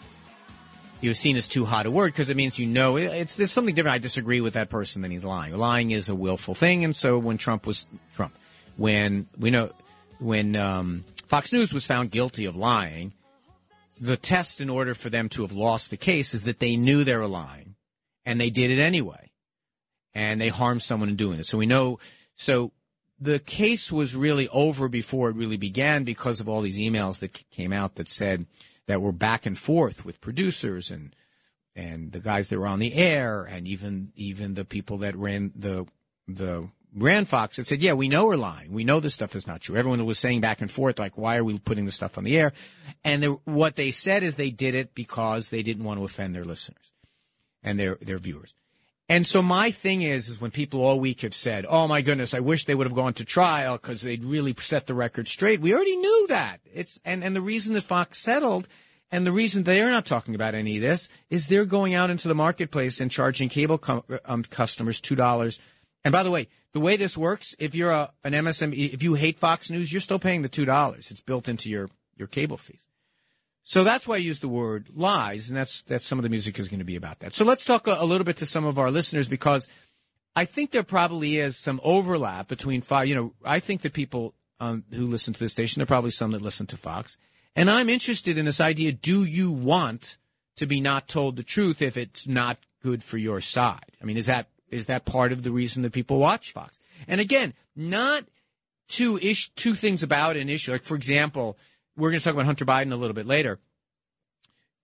It 1.02 1.08
was 1.08 1.18
seen 1.18 1.36
as 1.36 1.48
too 1.48 1.64
hot 1.64 1.86
a 1.86 1.90
word 1.90 2.12
because 2.12 2.30
it 2.30 2.36
means 2.36 2.56
you 2.56 2.66
know 2.66 2.96
it- 2.96 3.06
it's 3.06 3.34
there's 3.34 3.50
something 3.50 3.74
different. 3.74 3.96
I 3.96 3.98
disagree 3.98 4.40
with 4.40 4.54
that 4.54 4.70
person 4.70 5.02
then 5.02 5.10
he's 5.10 5.24
lying. 5.24 5.56
Lying 5.56 5.90
is 5.90 6.08
a 6.08 6.14
willful 6.14 6.54
thing, 6.54 6.84
and 6.84 6.94
so 6.94 7.18
when 7.18 7.36
Trump 7.36 7.66
was 7.66 7.88
Trump, 8.14 8.32
when 8.76 9.26
we 9.36 9.50
know 9.50 9.72
when 10.20 10.54
um, 10.54 11.02
Fox 11.26 11.52
News 11.52 11.74
was 11.74 11.84
found 11.84 12.12
guilty 12.12 12.44
of 12.44 12.54
lying, 12.54 13.12
the 14.00 14.16
test 14.16 14.60
in 14.60 14.70
order 14.70 14.94
for 14.94 15.10
them 15.10 15.28
to 15.30 15.42
have 15.42 15.50
lost 15.50 15.90
the 15.90 15.96
case 15.96 16.32
is 16.32 16.44
that 16.44 16.60
they 16.60 16.76
knew 16.76 17.02
they 17.02 17.16
were 17.16 17.26
lying 17.26 17.69
and 18.24 18.40
they 18.40 18.50
did 18.50 18.70
it 18.70 18.78
anyway 18.78 19.30
and 20.14 20.40
they 20.40 20.48
harmed 20.48 20.82
someone 20.82 21.08
in 21.08 21.16
doing 21.16 21.38
it. 21.38 21.46
So 21.46 21.58
we 21.58 21.66
know, 21.66 21.98
so 22.34 22.72
the 23.20 23.38
case 23.38 23.92
was 23.92 24.16
really 24.16 24.48
over 24.48 24.88
before 24.88 25.30
it 25.30 25.36
really 25.36 25.56
began 25.56 26.04
because 26.04 26.40
of 26.40 26.48
all 26.48 26.62
these 26.62 26.78
emails 26.78 27.20
that 27.20 27.44
came 27.50 27.72
out 27.72 27.96
that 27.96 28.08
said 28.08 28.46
that 28.86 29.02
were 29.02 29.12
back 29.12 29.46
and 29.46 29.56
forth 29.56 30.04
with 30.04 30.20
producers 30.20 30.90
and, 30.90 31.14
and 31.76 32.12
the 32.12 32.20
guys 32.20 32.48
that 32.48 32.58
were 32.58 32.66
on 32.66 32.80
the 32.80 32.94
air 32.94 33.44
and 33.44 33.68
even, 33.68 34.12
even 34.16 34.54
the 34.54 34.64
people 34.64 34.98
that 34.98 35.14
ran 35.16 35.52
the, 35.54 35.86
the 36.26 36.68
ran 36.96 37.24
Fox 37.24 37.56
that 37.56 37.68
said, 37.68 37.82
yeah, 37.82 37.92
we 37.92 38.08
know 38.08 38.26
we're 38.26 38.36
lying. 38.36 38.72
We 38.72 38.82
know 38.82 38.98
this 38.98 39.14
stuff 39.14 39.36
is 39.36 39.46
not 39.46 39.60
true. 39.60 39.76
Everyone 39.76 40.04
was 40.04 40.18
saying 40.18 40.40
back 40.40 40.60
and 40.60 40.70
forth, 40.70 40.98
like, 40.98 41.16
why 41.16 41.36
are 41.36 41.44
we 41.44 41.56
putting 41.58 41.84
this 41.84 41.94
stuff 41.94 42.18
on 42.18 42.24
the 42.24 42.36
air? 42.36 42.52
And 43.04 43.22
the, 43.22 43.28
what 43.44 43.76
they 43.76 43.92
said 43.92 44.24
is 44.24 44.34
they 44.34 44.50
did 44.50 44.74
it 44.74 44.92
because 44.94 45.50
they 45.50 45.62
didn't 45.62 45.84
want 45.84 46.00
to 46.00 46.04
offend 46.04 46.34
their 46.34 46.44
listeners 46.44 46.89
and 47.62 47.78
their, 47.78 47.96
their 47.96 48.18
viewers. 48.18 48.54
And 49.10 49.26
so 49.26 49.42
my 49.42 49.72
thing 49.72 50.02
is, 50.02 50.28
is 50.28 50.40
when 50.40 50.52
people 50.52 50.84
all 50.84 51.00
week 51.00 51.22
have 51.22 51.34
said, 51.34 51.66
"Oh 51.68 51.88
my 51.88 52.00
goodness, 52.00 52.32
I 52.32 52.38
wish 52.38 52.64
they 52.64 52.76
would 52.76 52.86
have 52.86 52.94
gone 52.94 53.12
to 53.14 53.24
trial 53.24 53.76
because 53.76 54.02
they'd 54.02 54.22
really 54.22 54.54
set 54.56 54.86
the 54.86 54.94
record 54.94 55.26
straight." 55.26 55.60
We 55.60 55.74
already 55.74 55.96
knew 55.96 56.26
that. 56.28 56.60
It's 56.72 57.00
and 57.04 57.24
and 57.24 57.34
the 57.34 57.40
reason 57.40 57.74
that 57.74 57.82
Fox 57.82 58.20
settled, 58.20 58.68
and 59.10 59.26
the 59.26 59.32
reason 59.32 59.64
they're 59.64 59.90
not 59.90 60.06
talking 60.06 60.36
about 60.36 60.54
any 60.54 60.76
of 60.76 60.82
this 60.82 61.08
is 61.28 61.48
they're 61.48 61.64
going 61.64 61.92
out 61.92 62.08
into 62.08 62.28
the 62.28 62.36
marketplace 62.36 63.00
and 63.00 63.10
charging 63.10 63.48
cable 63.48 63.78
com- 63.78 64.04
um, 64.26 64.44
customers 64.44 65.00
two 65.00 65.16
dollars. 65.16 65.58
And 66.04 66.12
by 66.12 66.22
the 66.22 66.30
way, 66.30 66.46
the 66.72 66.78
way 66.78 66.96
this 66.96 67.18
works, 67.18 67.56
if 67.58 67.74
you're 67.74 67.90
a, 67.90 68.12
an 68.22 68.32
MSM, 68.32 68.72
if 68.72 69.02
you 69.02 69.14
hate 69.14 69.40
Fox 69.40 69.72
News, 69.72 69.92
you're 69.92 70.00
still 70.00 70.20
paying 70.20 70.42
the 70.42 70.48
two 70.48 70.64
dollars. 70.64 71.10
It's 71.10 71.20
built 71.20 71.48
into 71.48 71.68
your 71.68 71.90
your 72.16 72.28
cable 72.28 72.58
fees. 72.58 72.86
So 73.70 73.84
that's 73.84 74.08
why 74.08 74.16
I 74.16 74.18
use 74.18 74.40
the 74.40 74.48
word 74.48 74.88
lies, 74.96 75.48
and 75.48 75.56
that's 75.56 75.82
that's 75.82 76.04
some 76.04 76.18
of 76.18 76.24
the 76.24 76.28
music 76.28 76.58
is 76.58 76.68
going 76.68 76.80
to 76.80 76.84
be 76.84 76.96
about 76.96 77.20
that. 77.20 77.34
So 77.34 77.44
let's 77.44 77.64
talk 77.64 77.86
a, 77.86 77.98
a 78.00 78.04
little 78.04 78.24
bit 78.24 78.38
to 78.38 78.46
some 78.46 78.64
of 78.64 78.80
our 78.80 78.90
listeners 78.90 79.28
because 79.28 79.68
I 80.34 80.44
think 80.44 80.72
there 80.72 80.82
probably 80.82 81.38
is 81.38 81.56
some 81.56 81.80
overlap 81.84 82.48
between 82.48 82.80
Fox. 82.80 83.06
You 83.06 83.14
know, 83.14 83.32
I 83.44 83.60
think 83.60 83.82
that 83.82 83.92
people 83.92 84.34
um, 84.58 84.82
who 84.92 85.06
listen 85.06 85.34
to 85.34 85.38
this 85.38 85.52
station, 85.52 85.78
there 85.78 85.84
are 85.84 85.86
probably 85.86 86.10
some 86.10 86.32
that 86.32 86.42
listen 86.42 86.66
to 86.66 86.76
Fox, 86.76 87.16
and 87.54 87.70
I'm 87.70 87.88
interested 87.88 88.36
in 88.36 88.44
this 88.44 88.60
idea: 88.60 88.90
Do 88.90 89.22
you 89.22 89.52
want 89.52 90.18
to 90.56 90.66
be 90.66 90.80
not 90.80 91.06
told 91.06 91.36
the 91.36 91.44
truth 91.44 91.80
if 91.80 91.96
it's 91.96 92.26
not 92.26 92.58
good 92.82 93.04
for 93.04 93.18
your 93.18 93.40
side? 93.40 93.92
I 94.02 94.04
mean, 94.04 94.16
is 94.16 94.26
that 94.26 94.48
is 94.68 94.86
that 94.86 95.04
part 95.04 95.30
of 95.30 95.44
the 95.44 95.52
reason 95.52 95.84
that 95.84 95.92
people 95.92 96.18
watch 96.18 96.50
Fox? 96.50 96.80
And 97.06 97.20
again, 97.20 97.54
not 97.76 98.24
two 98.88 99.16
ish 99.22 99.50
two 99.50 99.76
things 99.76 100.02
about 100.02 100.36
an 100.36 100.48
issue. 100.48 100.72
Like 100.72 100.82
for 100.82 100.96
example, 100.96 101.56
we're 102.00 102.10
going 102.10 102.20
to 102.20 102.24
talk 102.24 102.34
about 102.34 102.46
Hunter 102.46 102.64
Biden 102.64 102.92
a 102.92 102.96
little 102.96 103.14
bit 103.14 103.26
later. 103.26 103.58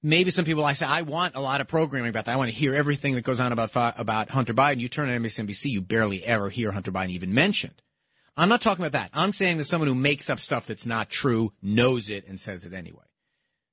Maybe 0.02 0.30
some 0.30 0.44
people 0.44 0.64
I 0.64 0.74
say 0.74 0.86
I 0.86 1.02
want 1.02 1.34
a 1.34 1.40
lot 1.40 1.60
of 1.60 1.68
programming 1.68 2.10
about 2.10 2.26
that. 2.26 2.34
I 2.34 2.36
want 2.36 2.50
to 2.50 2.56
hear 2.56 2.74
everything 2.74 3.14
that 3.14 3.24
goes 3.24 3.40
on 3.40 3.50
about 3.50 3.72
about 3.74 4.30
Hunter 4.30 4.54
Biden. 4.54 4.78
You 4.78 4.88
turn 4.88 5.10
on 5.10 5.20
MSNBC, 5.22 5.70
you 5.70 5.80
barely 5.80 6.22
ever 6.22 6.48
hear 6.48 6.70
Hunter 6.70 6.92
Biden 6.92 7.08
even 7.08 7.34
mentioned. 7.34 7.82
I'm 8.36 8.50
not 8.50 8.60
talking 8.60 8.84
about 8.84 8.92
that. 8.92 9.10
I'm 9.14 9.32
saying 9.32 9.56
that 9.56 9.64
someone 9.64 9.88
who 9.88 9.94
makes 9.94 10.28
up 10.28 10.38
stuff 10.38 10.66
that's 10.66 10.86
not 10.86 11.08
true 11.08 11.52
knows 11.62 12.10
it 12.10 12.28
and 12.28 12.38
says 12.38 12.66
it 12.66 12.74
anyway, 12.74 13.06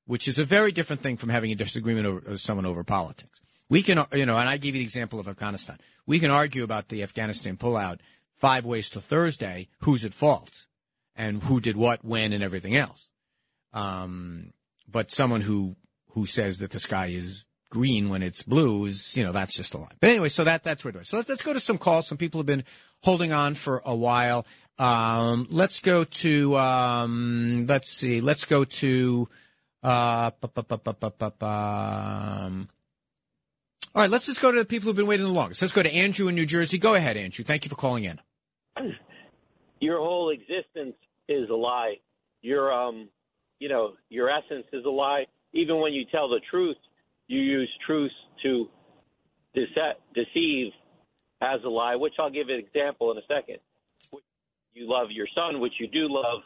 which 0.06 0.28
is 0.28 0.40
a 0.40 0.46
very 0.46 0.72
different 0.72 1.02
thing 1.02 1.18
from 1.18 1.30
having 1.30 1.52
a 1.52 1.56
disagreement 1.56 2.08
over 2.08 2.32
with 2.32 2.42
someone 2.42 2.66
over 2.66 2.84
politics. 2.84 3.42
We 3.70 3.82
can, 3.82 3.98
uh, 3.98 4.06
you 4.14 4.26
know, 4.26 4.38
and 4.38 4.48
I 4.48 4.58
gave 4.58 4.76
you 4.76 4.80
the 4.80 4.86
example 4.86 5.20
of 5.20 5.28
Afghanistan. 5.28 5.78
We 6.06 6.20
can 6.20 6.32
argue 6.32 6.64
about 6.64 6.88
the 6.88 7.04
Afghanistan 7.04 7.58
pullout 7.58 8.00
five 8.34 8.66
ways 8.66 8.90
to 8.92 9.02
Thursday, 9.02 9.68
who's 9.80 10.06
at 10.06 10.14
fault 10.14 10.68
and 11.16 11.44
who 11.44 11.60
did 11.60 11.78
what, 11.78 12.04
when, 12.04 12.34
and 12.34 12.44
everything 12.44 12.76
else. 12.76 13.10
Um, 13.74 14.54
but 14.88 15.12
someone 15.12 15.42
who 15.42 15.76
who 16.10 16.26
says 16.26 16.60
that 16.60 16.72
the 16.72 16.80
sky 16.80 17.08
is 17.08 17.46
green 17.70 18.10
when 18.10 18.22
it's 18.22 18.44
blue 18.44 18.86
is, 18.86 19.18
you 19.18 19.24
know, 19.24 19.32
that's 19.32 19.56
just 19.56 19.74
a 19.74 19.80
lie. 19.80 19.88
But 20.00 20.12
anyway, 20.12 20.30
so 20.30 20.44
that 20.44 20.64
that's 20.64 20.86
where 20.86 20.96
is. 20.98 21.10
So 21.10 21.18
let's, 21.18 21.28
let's 21.28 21.42
go 21.42 21.54
to 21.54 21.60
some 21.60 21.80
calls. 21.80 22.08
Some 22.08 22.20
people 22.20 22.40
have 22.40 22.46
been 22.46 22.66
holding 23.02 23.34
on 23.34 23.56
for 23.56 23.82
a 23.84 23.96
while. 23.96 24.46
Um, 24.78 25.48
let's 25.50 25.80
go 25.80 26.04
to 26.04 26.56
um, 26.56 27.66
let's 27.68 27.92
see, 27.92 28.22
let's 28.22 28.46
go 28.46 28.64
to 28.64 29.28
uh, 29.82 30.30
um, 30.44 30.52
all 33.96 34.02
right, 34.02 34.10
let's 34.10 34.26
just 34.26 34.42
go 34.42 34.52
to 34.52 34.60
the 34.60 34.66
people 34.66 34.88
who've 34.88 34.96
been 34.96 35.08
waiting 35.08 35.26
the 35.26 35.32
longest. 35.32 35.62
Let's 35.62 35.74
go 35.74 35.84
to 35.84 35.94
Andrew 35.94 36.28
in 36.28 36.36
New 36.36 36.46
Jersey. 36.46 36.78
Go 36.78 36.96
ahead, 36.96 37.18
Andrew. 37.18 37.44
Thank 37.44 37.66
you 37.66 37.70
for 37.70 37.76
calling 37.76 38.06
in. 38.06 38.20
your 39.80 39.98
whole 39.98 40.30
existence 40.30 40.96
is 41.28 41.50
a 41.50 41.56
lie. 41.56 41.96
Your 42.42 42.72
um, 42.72 43.10
you 43.64 43.70
know, 43.70 43.94
your 44.10 44.30
essence 44.30 44.66
is 44.74 44.84
a 44.84 44.90
lie. 44.90 45.26
Even 45.54 45.80
when 45.80 45.94
you 45.94 46.04
tell 46.12 46.28
the 46.28 46.42
truth, 46.52 46.76
you 47.28 47.40
use 47.40 47.70
truth 47.86 48.12
to 48.44 48.68
dece- 49.56 50.02
deceive 50.14 50.74
as 51.42 51.62
a 51.64 51.70
lie. 51.70 51.96
Which 51.96 52.16
I'll 52.20 52.30
give 52.30 52.50
an 52.50 52.60
example 52.60 53.10
in 53.12 53.18
a 53.18 53.22
second. 53.22 53.60
You 54.74 54.90
love 54.90 55.12
your 55.12 55.28
son, 55.34 55.62
which 55.62 55.72
you 55.80 55.88
do 55.88 56.08
love 56.10 56.42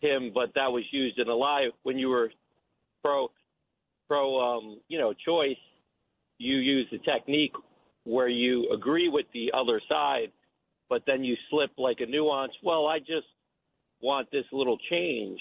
him, 0.00 0.30
but 0.32 0.54
that 0.54 0.72
was 0.72 0.84
used 0.90 1.18
in 1.18 1.28
a 1.28 1.34
lie 1.34 1.68
when 1.82 1.98
you 1.98 2.08
were 2.08 2.30
pro 3.04 3.30
pro 4.08 4.40
um, 4.40 4.80
you 4.88 4.98
know 4.98 5.12
choice. 5.12 5.60
You 6.38 6.56
use 6.56 6.86
the 6.90 6.98
technique 6.98 7.52
where 8.04 8.28
you 8.28 8.70
agree 8.72 9.10
with 9.10 9.26
the 9.34 9.52
other 9.52 9.82
side 9.86 10.32
but 10.88 11.02
then 11.06 11.22
you 11.22 11.36
slip 11.50 11.70
like 11.76 11.98
a 12.00 12.06
nuance. 12.06 12.52
Well, 12.62 12.86
I 12.86 12.98
just 12.98 13.26
want 14.00 14.30
this 14.30 14.44
little 14.52 14.78
change. 14.90 15.38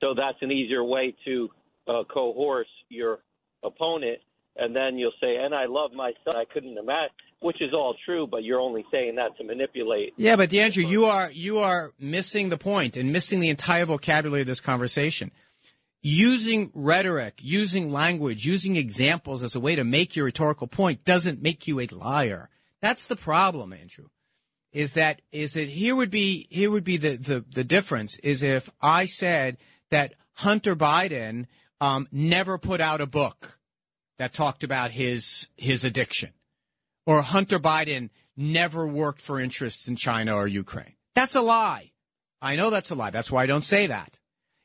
So 0.00 0.14
that's 0.14 0.38
an 0.40 0.50
easier 0.50 0.82
way 0.82 1.14
to 1.24 1.48
uh, 1.86 2.04
coerce 2.12 2.68
your 2.88 3.18
opponent. 3.62 4.18
And 4.56 4.74
then 4.74 4.98
you'll 4.98 5.12
say, 5.20 5.36
and 5.36 5.54
I 5.54 5.66
love 5.66 5.92
my 5.92 6.12
son. 6.24 6.36
I 6.36 6.44
couldn't 6.52 6.76
imagine, 6.76 7.14
which 7.40 7.62
is 7.62 7.72
all 7.72 7.94
true, 8.04 8.26
but 8.26 8.42
you're 8.42 8.60
only 8.60 8.84
saying 8.90 9.16
that 9.16 9.36
to 9.38 9.44
manipulate. 9.44 10.12
Yeah, 10.16 10.36
but 10.36 10.52
Andrew, 10.52 10.84
you 10.84 11.04
are 11.04 11.30
you 11.30 11.58
are 11.58 11.92
missing 11.98 12.48
the 12.48 12.58
point 12.58 12.96
and 12.96 13.12
missing 13.12 13.40
the 13.40 13.48
entire 13.48 13.86
vocabulary 13.86 14.40
of 14.42 14.46
this 14.46 14.60
conversation. 14.60 15.30
Using 16.02 16.70
rhetoric, 16.74 17.40
using 17.42 17.92
language, 17.92 18.46
using 18.46 18.76
examples 18.76 19.42
as 19.42 19.54
a 19.54 19.60
way 19.60 19.76
to 19.76 19.84
make 19.84 20.16
your 20.16 20.24
rhetorical 20.24 20.66
point 20.66 21.04
doesn't 21.04 21.42
make 21.42 21.68
you 21.68 21.78
a 21.78 21.86
liar. 21.88 22.48
That's 22.80 23.06
the 23.06 23.16
problem, 23.16 23.72
Andrew. 23.72 24.06
Is 24.72 24.94
that 24.94 25.20
is 25.30 25.54
that 25.54 25.68
here 25.68 25.94
would 25.94 26.10
be 26.10 26.46
here 26.50 26.70
would 26.70 26.84
be 26.84 26.96
the 26.96 27.16
the, 27.16 27.44
the 27.52 27.64
difference 27.64 28.18
is 28.20 28.42
if 28.42 28.70
I 28.80 29.06
said 29.06 29.58
that 29.90 30.14
Hunter 30.34 30.76
Biden 30.76 31.46
um, 31.80 32.08
never 32.12 32.58
put 32.58 32.80
out 32.80 33.00
a 33.00 33.06
book 33.06 33.58
that 34.18 34.32
talked 34.32 34.64
about 34.64 34.90
his 34.90 35.48
his 35.56 35.84
addiction 35.84 36.30
or 37.06 37.22
Hunter 37.22 37.58
Biden 37.58 38.10
never 38.36 38.86
worked 38.86 39.20
for 39.20 39.40
interests 39.40 39.88
in 39.88 39.96
China 39.96 40.36
or 40.36 40.46
Ukraine. 40.46 40.94
That's 41.14 41.34
a 41.34 41.40
lie. 41.40 41.92
I 42.40 42.56
know 42.56 42.70
that's 42.70 42.90
a 42.90 42.94
lie. 42.94 43.10
That's 43.10 43.30
why 43.30 43.42
I 43.42 43.46
don't 43.46 43.64
say 43.64 43.88
that. 43.88 44.18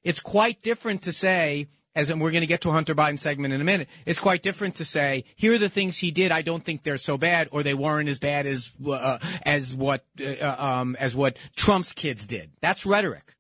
It's 0.03 0.19
quite 0.19 0.61
different 0.61 1.01
to 1.03 1.11
say, 1.11 1.67
as 1.95 2.09
in 2.09 2.19
we're 2.19 2.31
going 2.31 2.41
to 2.41 2.47
get 2.47 2.61
to 2.61 2.69
a 2.69 2.73
Hunter 2.73 2.95
Biden 2.95 3.17
segment 3.19 3.53
in 3.53 3.61
a 3.61 3.63
minute. 3.63 3.89
It's 4.05 4.19
quite 4.19 4.43
different 4.43 4.75
to 4.75 4.85
say, 4.85 5.25
here 5.35 5.53
are 5.53 5.57
the 5.57 5.69
things 5.69 5.97
he 5.97 6.11
did. 6.11 6.31
I 6.31 6.41
don't 6.41 6.63
think 6.63 6.83
they're 6.83 6.97
so 6.97 7.17
bad, 7.17 7.49
or 7.51 7.63
they 7.63 7.73
weren't 7.73 8.09
as 8.09 8.19
bad 8.19 8.45
as 8.45 8.71
uh, 8.87 9.17
as 9.43 9.73
what 9.73 10.05
uh, 10.21 10.55
um, 10.57 10.95
as 10.99 11.15
what 11.15 11.37
Trump's 11.55 11.91
kids 11.91 12.25
did. 12.25 12.51
That's 12.61 12.85
rhetoric. 12.85 13.34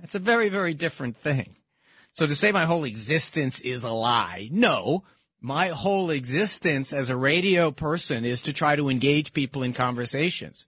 That's 0.00 0.14
a 0.14 0.18
very 0.18 0.48
very 0.48 0.74
different 0.74 1.16
thing. 1.16 1.56
So 2.12 2.26
to 2.26 2.34
say 2.34 2.52
my 2.52 2.64
whole 2.64 2.84
existence 2.84 3.60
is 3.60 3.84
a 3.84 3.90
lie, 3.90 4.48
no. 4.50 5.04
My 5.40 5.68
whole 5.68 6.10
existence 6.10 6.92
as 6.92 7.08
a 7.08 7.16
radio 7.16 7.70
person 7.70 8.24
is 8.24 8.42
to 8.42 8.52
try 8.52 8.76
to 8.76 8.90
engage 8.90 9.32
people 9.32 9.62
in 9.62 9.72
conversations. 9.72 10.66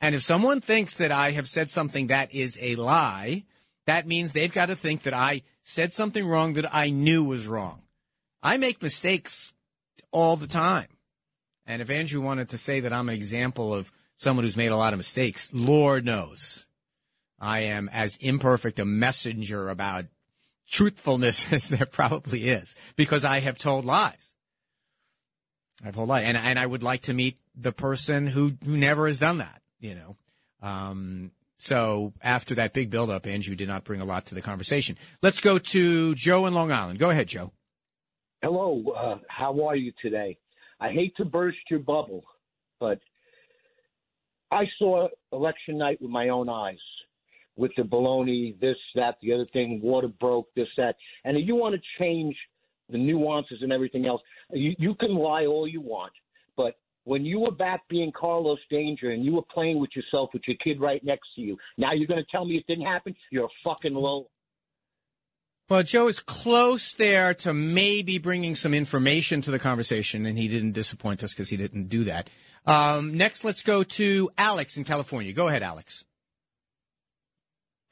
And 0.00 0.14
if 0.14 0.22
someone 0.22 0.60
thinks 0.60 0.96
that 0.96 1.10
I 1.10 1.32
have 1.32 1.48
said 1.48 1.70
something 1.70 2.08
that 2.08 2.32
is 2.32 2.58
a 2.60 2.76
lie, 2.76 3.44
that 3.86 4.06
means 4.06 4.32
they've 4.32 4.52
got 4.52 4.66
to 4.66 4.76
think 4.76 5.02
that 5.02 5.14
I 5.14 5.42
said 5.62 5.92
something 5.92 6.26
wrong 6.26 6.54
that 6.54 6.72
I 6.72 6.90
knew 6.90 7.24
was 7.24 7.46
wrong. 7.46 7.82
I 8.42 8.56
make 8.56 8.82
mistakes 8.82 9.52
all 10.12 10.36
the 10.36 10.46
time. 10.46 10.88
And 11.66 11.80
if 11.82 11.90
Andrew 11.90 12.20
wanted 12.20 12.48
to 12.50 12.58
say 12.58 12.80
that 12.80 12.92
I'm 12.92 13.08
an 13.08 13.14
example 13.14 13.74
of 13.74 13.92
someone 14.16 14.44
who's 14.44 14.56
made 14.56 14.72
a 14.72 14.76
lot 14.76 14.92
of 14.92 14.98
mistakes, 14.98 15.52
Lord 15.52 16.04
knows 16.04 16.66
I 17.42 17.60
am 17.60 17.90
as 17.92 18.16
imperfect 18.18 18.78
a 18.78 18.84
messenger 18.84 19.68
about 19.68 20.04
truthfulness 20.70 21.52
as 21.52 21.68
there 21.68 21.86
probably 21.86 22.48
is 22.48 22.76
because 22.96 23.24
I 23.24 23.40
have 23.40 23.58
told 23.58 23.84
lies. 23.84 24.34
I've 25.84 25.96
told 25.96 26.08
lies. 26.08 26.24
And, 26.24 26.36
and 26.36 26.58
I 26.58 26.64
would 26.64 26.84
like 26.84 27.02
to 27.02 27.14
meet 27.14 27.38
the 27.56 27.72
person 27.72 28.28
who, 28.28 28.52
who 28.64 28.76
never 28.76 29.08
has 29.08 29.18
done 29.18 29.38
that, 29.38 29.60
you 29.80 29.96
know. 29.96 30.16
Um, 30.62 31.32
so 31.58 32.12
after 32.22 32.54
that 32.54 32.72
big 32.72 32.90
buildup, 32.90 33.26
Andrew 33.26 33.56
did 33.56 33.68
not 33.68 33.82
bring 33.82 34.00
a 34.00 34.04
lot 34.04 34.26
to 34.26 34.36
the 34.36 34.42
conversation. 34.42 34.96
Let's 35.20 35.40
go 35.40 35.58
to 35.58 36.14
Joe 36.14 36.46
in 36.46 36.54
Long 36.54 36.70
Island. 36.70 37.00
Go 37.00 37.10
ahead, 37.10 37.26
Joe. 37.26 37.52
Hello, 38.40 38.84
uh, 38.96 39.18
how 39.28 39.66
are 39.66 39.76
you 39.76 39.92
today? 40.00 40.38
I 40.80 40.90
hate 40.90 41.16
to 41.16 41.24
burst 41.24 41.58
your 41.70 41.78
bubble, 41.78 42.24
but 42.80 43.00
I 44.50 44.64
saw 44.78 45.08
election 45.32 45.78
night 45.78 46.00
with 46.00 46.10
my 46.10 46.28
own 46.28 46.48
eyes 46.48 46.78
with 47.56 47.72
the 47.76 47.82
baloney, 47.82 48.58
this, 48.60 48.76
that, 48.94 49.16
the 49.20 49.32
other 49.32 49.46
thing, 49.52 49.80
water 49.82 50.08
broke, 50.08 50.48
this, 50.54 50.68
that. 50.76 50.96
And 51.24 51.36
if 51.36 51.46
you 51.46 51.54
want 51.54 51.74
to 51.74 51.80
change 51.98 52.36
the 52.88 52.98
nuances 52.98 53.58
and 53.62 53.72
everything 53.72 54.06
else, 54.06 54.22
you, 54.52 54.74
you 54.78 54.94
can 54.94 55.14
lie 55.14 55.46
all 55.46 55.68
you 55.68 55.80
want. 55.80 56.12
But 56.56 56.74
when 57.04 57.24
you 57.24 57.40
were 57.40 57.50
back 57.50 57.82
being 57.88 58.12
Carlos 58.18 58.58
Danger 58.70 59.10
and 59.10 59.24
you 59.24 59.34
were 59.34 59.42
playing 59.52 59.80
with 59.80 59.90
yourself 59.94 60.30
with 60.32 60.42
your 60.46 60.56
kid 60.62 60.80
right 60.80 61.02
next 61.04 61.28
to 61.36 61.42
you, 61.42 61.56
now 61.76 61.92
you're 61.92 62.06
going 62.06 62.22
to 62.22 62.30
tell 62.30 62.44
me 62.44 62.56
it 62.56 62.66
didn't 62.66 62.86
happen? 62.86 63.14
You're 63.30 63.46
a 63.46 63.48
fucking 63.64 63.94
low. 63.94 64.28
Well, 65.68 65.82
Joe 65.82 66.06
is 66.08 66.20
close 66.20 66.92
there 66.92 67.32
to 67.34 67.54
maybe 67.54 68.18
bringing 68.18 68.54
some 68.54 68.74
information 68.74 69.40
to 69.42 69.50
the 69.50 69.58
conversation, 69.58 70.26
and 70.26 70.36
he 70.36 70.48
didn't 70.48 70.72
disappoint 70.72 71.22
us 71.22 71.32
because 71.32 71.48
he 71.48 71.56
didn't 71.56 71.88
do 71.88 72.04
that. 72.04 72.28
Um, 72.66 73.16
next, 73.16 73.44
let's 73.44 73.62
go 73.62 73.82
to 73.82 74.30
Alex 74.36 74.76
in 74.76 74.84
California. 74.84 75.32
Go 75.32 75.48
ahead, 75.48 75.62
Alex. 75.62 76.04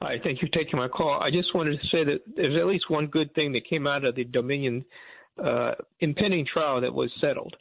Hi, 0.01 0.15
thank 0.23 0.41
you 0.41 0.47
for 0.47 0.57
taking 0.57 0.79
my 0.79 0.87
call. 0.87 1.19
I 1.21 1.29
just 1.29 1.53
wanted 1.53 1.79
to 1.79 1.87
say 1.91 2.03
that 2.03 2.21
there's 2.35 2.59
at 2.59 2.65
least 2.65 2.89
one 2.89 3.05
good 3.05 3.31
thing 3.35 3.51
that 3.53 3.69
came 3.69 3.85
out 3.85 4.03
of 4.03 4.15
the 4.15 4.23
Dominion 4.23 4.83
uh, 5.43 5.73
impending 5.99 6.43
trial 6.51 6.81
that 6.81 6.91
was 6.91 7.11
settled, 7.21 7.55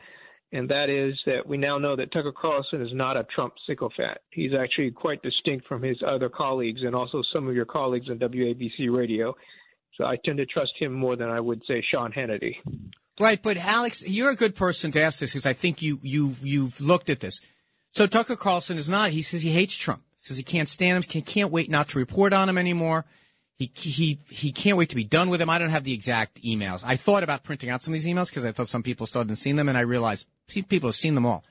and 0.51 0.67
that 0.71 0.89
is 0.89 1.21
that 1.27 1.47
we 1.47 1.59
now 1.59 1.77
know 1.77 1.97
that 1.97 2.13
Tucker 2.13 2.33
Carlson 2.33 2.81
is 2.81 2.95
not 2.95 3.19
a 3.19 3.27
Trump 3.35 3.53
sycophant. 3.67 4.17
He's 4.31 4.53
actually 4.59 4.91
quite 4.91 5.23
distinct 5.23 5.67
from 5.67 5.83
his 5.83 5.99
other 6.07 6.31
colleagues 6.31 6.81
and 6.83 6.95
also 6.95 7.23
some 7.31 7.47
of 7.47 7.55
your 7.55 7.67
colleagues 7.67 8.09
on 8.09 8.19
WABC 8.19 8.91
Radio. 8.91 9.35
So 9.99 10.07
I 10.07 10.17
tend 10.25 10.39
to 10.39 10.47
trust 10.47 10.73
him 10.79 10.95
more 10.95 11.17
than 11.17 11.29
I 11.29 11.41
would 11.41 11.61
say 11.69 11.85
Sean 11.93 12.11
Hannity. 12.11 12.55
Right, 13.21 13.43
but 13.43 13.59
Alex, 13.59 14.03
you're 14.09 14.31
a 14.31 14.37
good 14.37 14.55
person 14.55 14.93
to 14.93 15.03
ask 15.03 15.21
this 15.21 15.33
because 15.33 15.45
I 15.45 15.53
think 15.53 15.83
you 15.83 15.99
you 16.03 16.37
you've 16.41 16.81
looked 16.81 17.11
at 17.11 17.21
this. 17.21 17.39
So 17.93 18.07
Tucker 18.07 18.37
Carlson 18.37 18.79
is 18.79 18.89
not. 18.89 19.11
He 19.11 19.21
says 19.21 19.43
he 19.43 19.53
hates 19.53 19.77
Trump. 19.77 20.03
Says 20.21 20.37
he 20.37 20.43
can't 20.43 20.69
stand 20.69 21.03
him. 21.03 21.23
Can't 21.23 21.51
wait 21.51 21.71
not 21.71 21.89
to 21.89 21.99
report 21.99 22.33
on 22.33 22.49
him 22.49 22.59
anymore. 22.59 23.07
he 23.57 23.71
he 23.75 24.19
he 24.29 24.53
can't 24.53 24.77
wait 24.77 24.91
to 24.91 24.97
be 24.97 25.05
done 25.05 25.31
with 25.31 25.41
him. 25.41 25.51
I 25.51 25.59
don't 25.59 25.71
have 25.71 25.85
the 25.85 25.95
exact 25.95 26.43
emails. 26.43 26.85
I 26.85 26.97
thought 26.97 27.23
about 27.23 27.43
printing 27.43 27.71
out 27.71 27.83
some 27.83 27.95
of 27.95 28.01
these 28.01 28.13
emails 28.13 28.29
because 28.29 28.45
I 28.45 28.53
thought 28.53 28.69
some 28.69 28.83
people 28.83 29.07
still 29.07 29.23
hadn't 29.23 29.37
seen 29.37 29.57
them, 29.57 29.69
and 29.69 29.79
I 29.79 29.83
realized 29.83 30.29
people 30.47 30.89
have 30.89 30.97
seen 30.97 31.15
them 31.15 31.27
all. 31.27 31.45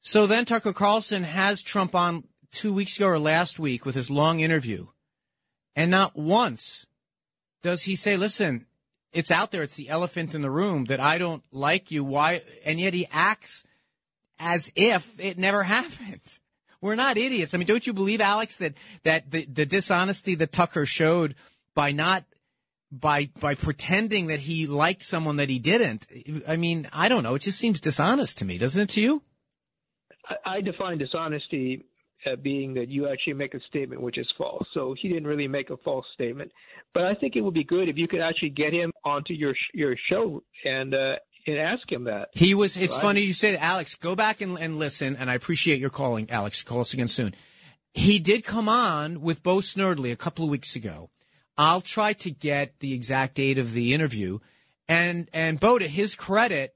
So 0.00 0.26
then 0.26 0.44
Tucker 0.44 0.72
Carlson 0.72 1.24
has 1.24 1.62
Trump 1.62 1.94
on 1.94 2.24
two 2.52 2.72
weeks 2.72 2.96
ago 2.96 3.08
or 3.08 3.18
last 3.18 3.58
week 3.58 3.84
with 3.84 3.94
his 3.94 4.10
long 4.10 4.40
interview, 4.40 4.88
and 5.74 5.90
not 5.90 6.16
once 6.16 6.86
does 7.62 7.84
he 7.84 7.96
say, 7.96 8.16
"Listen, 8.16 8.66
it's 9.12 9.30
out 9.30 9.52
there. 9.52 9.62
It's 9.62 9.76
the 9.76 9.88
elephant 9.88 10.34
in 10.34 10.42
the 10.42 10.50
room 10.50 10.84
that 10.86 11.00
I 11.00 11.16
don't 11.16 11.42
like 11.50 11.90
you. 11.90 12.04
Why?" 12.04 12.42
And 12.64 12.78
yet 12.78 12.92
he 12.94 13.06
acts 13.10 13.64
as 14.38 14.70
if 14.76 15.18
it 15.18 15.38
never 15.38 15.62
happened. 15.76 16.38
We're 16.80 16.94
not 16.94 17.16
idiots. 17.16 17.54
I 17.54 17.58
mean, 17.58 17.66
don't 17.66 17.86
you 17.86 17.92
believe, 17.92 18.20
Alex, 18.20 18.56
that 18.56 18.74
that 19.04 19.30
the, 19.30 19.44
the 19.46 19.66
dishonesty 19.66 20.34
that 20.36 20.52
Tucker 20.52 20.86
showed 20.86 21.34
by 21.74 21.92
not 21.92 22.24
by 22.90 23.30
by 23.40 23.54
pretending 23.54 24.28
that 24.28 24.40
he 24.40 24.66
liked 24.66 25.02
someone 25.02 25.36
that 25.36 25.48
he 25.48 25.58
didn't? 25.58 26.06
I 26.46 26.56
mean, 26.56 26.88
I 26.92 27.08
don't 27.08 27.22
know. 27.22 27.34
It 27.34 27.42
just 27.42 27.58
seems 27.58 27.80
dishonest 27.80 28.38
to 28.38 28.44
me, 28.44 28.58
doesn't 28.58 28.82
it 28.82 28.88
to 28.90 29.00
you? 29.00 29.22
I, 30.28 30.56
I 30.56 30.60
define 30.60 30.98
dishonesty 30.98 31.84
uh, 32.26 32.36
being 32.36 32.74
that 32.74 32.88
you 32.88 33.08
actually 33.08 33.34
make 33.34 33.54
a 33.54 33.60
statement 33.68 34.02
which 34.02 34.18
is 34.18 34.26
false. 34.36 34.66
So 34.74 34.94
he 35.00 35.08
didn't 35.08 35.26
really 35.26 35.48
make 35.48 35.70
a 35.70 35.76
false 35.78 36.06
statement, 36.14 36.50
but 36.94 37.04
I 37.04 37.14
think 37.14 37.36
it 37.36 37.40
would 37.40 37.54
be 37.54 37.64
good 37.64 37.88
if 37.88 37.96
you 37.96 38.08
could 38.08 38.20
actually 38.20 38.50
get 38.50 38.72
him 38.72 38.92
onto 39.04 39.32
your 39.32 39.54
your 39.72 39.96
show 40.08 40.42
and 40.64 40.94
uh, 40.94 41.14
and 41.46 41.58
ask 41.58 41.90
him 41.90 42.04
that. 42.04 42.28
He 42.32 42.54
was. 42.54 42.76
It's 42.76 42.94
Right. 42.94 43.02
funny 43.02 43.20
you 43.22 43.32
said, 43.32 43.58
Alex. 43.60 43.94
Go 43.94 44.14
back 44.16 44.40
and, 44.40 44.58
and 44.58 44.78
listen. 44.78 45.16
And 45.16 45.30
I 45.30 45.34
appreciate 45.34 45.78
your 45.80 45.90
calling, 45.90 46.30
Alex. 46.30 46.62
Call 46.62 46.80
us 46.80 46.92
again 46.94 47.08
soon. 47.08 47.34
He 47.94 48.18
did 48.18 48.44
come 48.44 48.68
on 48.68 49.20
with 49.20 49.42
Bo 49.42 49.58
Snerdley 49.58 50.12
a 50.12 50.16
couple 50.16 50.44
of 50.44 50.50
weeks 50.50 50.76
ago. 50.76 51.10
I'll 51.56 51.80
try 51.80 52.12
to 52.14 52.30
get 52.30 52.80
the 52.80 52.92
exact 52.92 53.34
date 53.36 53.58
of 53.58 53.72
the 53.72 53.94
interview. 53.94 54.38
And 54.88 55.28
and 55.32 55.58
Bo, 55.58 55.78
to 55.78 55.88
his 55.88 56.14
credit, 56.14 56.74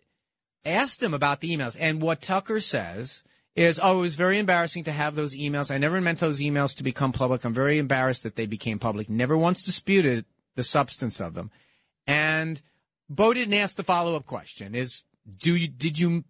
asked 0.64 1.02
him 1.02 1.14
about 1.14 1.40
the 1.40 1.54
emails. 1.56 1.76
And 1.78 2.00
what 2.00 2.22
Tucker 2.22 2.60
says 2.60 3.22
is, 3.56 3.78
oh, 3.82 3.98
it 3.98 4.00
was 4.00 4.16
very 4.16 4.38
embarrassing 4.38 4.84
to 4.84 4.92
have 4.92 5.14
those 5.14 5.36
emails. 5.36 5.70
I 5.70 5.78
never 5.78 6.00
meant 6.00 6.18
those 6.20 6.40
emails 6.40 6.76
to 6.76 6.82
become 6.82 7.12
public. 7.12 7.44
I'm 7.44 7.52
very 7.52 7.78
embarrassed 7.78 8.22
that 8.22 8.36
they 8.36 8.46
became 8.46 8.78
public. 8.78 9.10
Never 9.10 9.36
once 9.36 9.62
disputed 9.62 10.24
the 10.56 10.62
substance 10.62 11.20
of 11.20 11.34
them. 11.34 11.50
And 12.06 12.60
Bo 13.10 13.34
didn't 13.34 13.54
ask 13.54 13.76
the 13.76 13.82
follow 13.82 14.14
up 14.14 14.24
question: 14.24 14.74
Is 14.74 15.02
do 15.38 15.54
you 15.56 15.68
did 15.68 15.98
you 15.98 16.24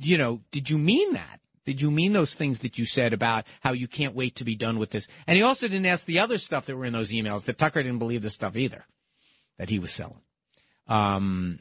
you 0.00 0.18
know 0.18 0.40
did 0.50 0.70
you 0.70 0.78
mean 0.78 1.12
that? 1.12 1.40
Did 1.64 1.80
you 1.80 1.92
mean 1.92 2.12
those 2.12 2.34
things 2.34 2.60
that 2.60 2.76
you 2.76 2.84
said 2.84 3.12
about 3.12 3.44
how 3.60 3.72
you 3.72 3.86
can't 3.86 4.16
wait 4.16 4.34
to 4.36 4.44
be 4.44 4.56
done 4.56 4.78
with 4.78 4.90
this? 4.90 5.06
And 5.28 5.36
he 5.36 5.44
also 5.44 5.68
didn't 5.68 5.86
ask 5.86 6.06
the 6.06 6.18
other 6.18 6.38
stuff 6.38 6.66
that 6.66 6.76
were 6.76 6.84
in 6.84 6.92
those 6.92 7.12
emails 7.12 7.44
that 7.44 7.58
Tucker 7.58 7.82
didn't 7.82 8.00
believe 8.00 8.22
the 8.22 8.30
stuff 8.30 8.56
either 8.56 8.84
that 9.58 9.70
he 9.70 9.78
was 9.78 9.92
selling. 9.92 10.22
Um, 10.88 11.60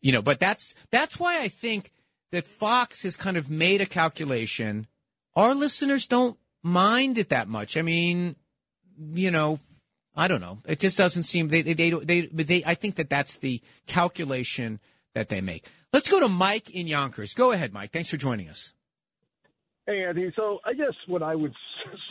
you 0.00 0.12
know, 0.12 0.22
but 0.22 0.40
that's 0.40 0.74
that's 0.90 1.18
why 1.18 1.42
I 1.42 1.48
think 1.48 1.92
that 2.32 2.46
Fox 2.46 3.02
has 3.02 3.16
kind 3.16 3.36
of 3.36 3.50
made 3.50 3.80
a 3.80 3.86
calculation. 3.86 4.86
Our 5.34 5.54
listeners 5.54 6.06
don't 6.06 6.38
mind 6.62 7.18
it 7.18 7.28
that 7.28 7.48
much. 7.48 7.76
I 7.76 7.82
mean, 7.82 8.36
you 8.98 9.30
know, 9.30 9.58
I 10.16 10.28
don't 10.28 10.40
know. 10.40 10.58
It 10.66 10.80
just 10.80 10.96
doesn't 10.96 11.24
seem 11.24 11.48
they 11.48 11.62
they 11.62 11.74
they, 11.74 11.90
they, 11.90 12.20
they 12.22 12.64
I 12.64 12.74
think 12.74 12.94
that 12.96 13.10
that's 13.10 13.36
the 13.36 13.60
calculation 13.86 14.80
that 15.14 15.28
they 15.28 15.40
make. 15.40 15.66
Let's 15.92 16.08
go 16.08 16.20
to 16.20 16.28
Mike 16.28 16.70
in 16.70 16.86
Yonkers. 16.86 17.34
Go 17.34 17.52
ahead, 17.52 17.72
Mike. 17.72 17.92
Thanks 17.92 18.10
for 18.10 18.16
joining 18.16 18.48
us. 18.48 18.72
Hey, 19.86 20.04
Anthony. 20.04 20.32
So 20.34 20.58
I 20.64 20.72
guess 20.72 20.94
what 21.06 21.22
I 21.22 21.34
would, 21.34 21.54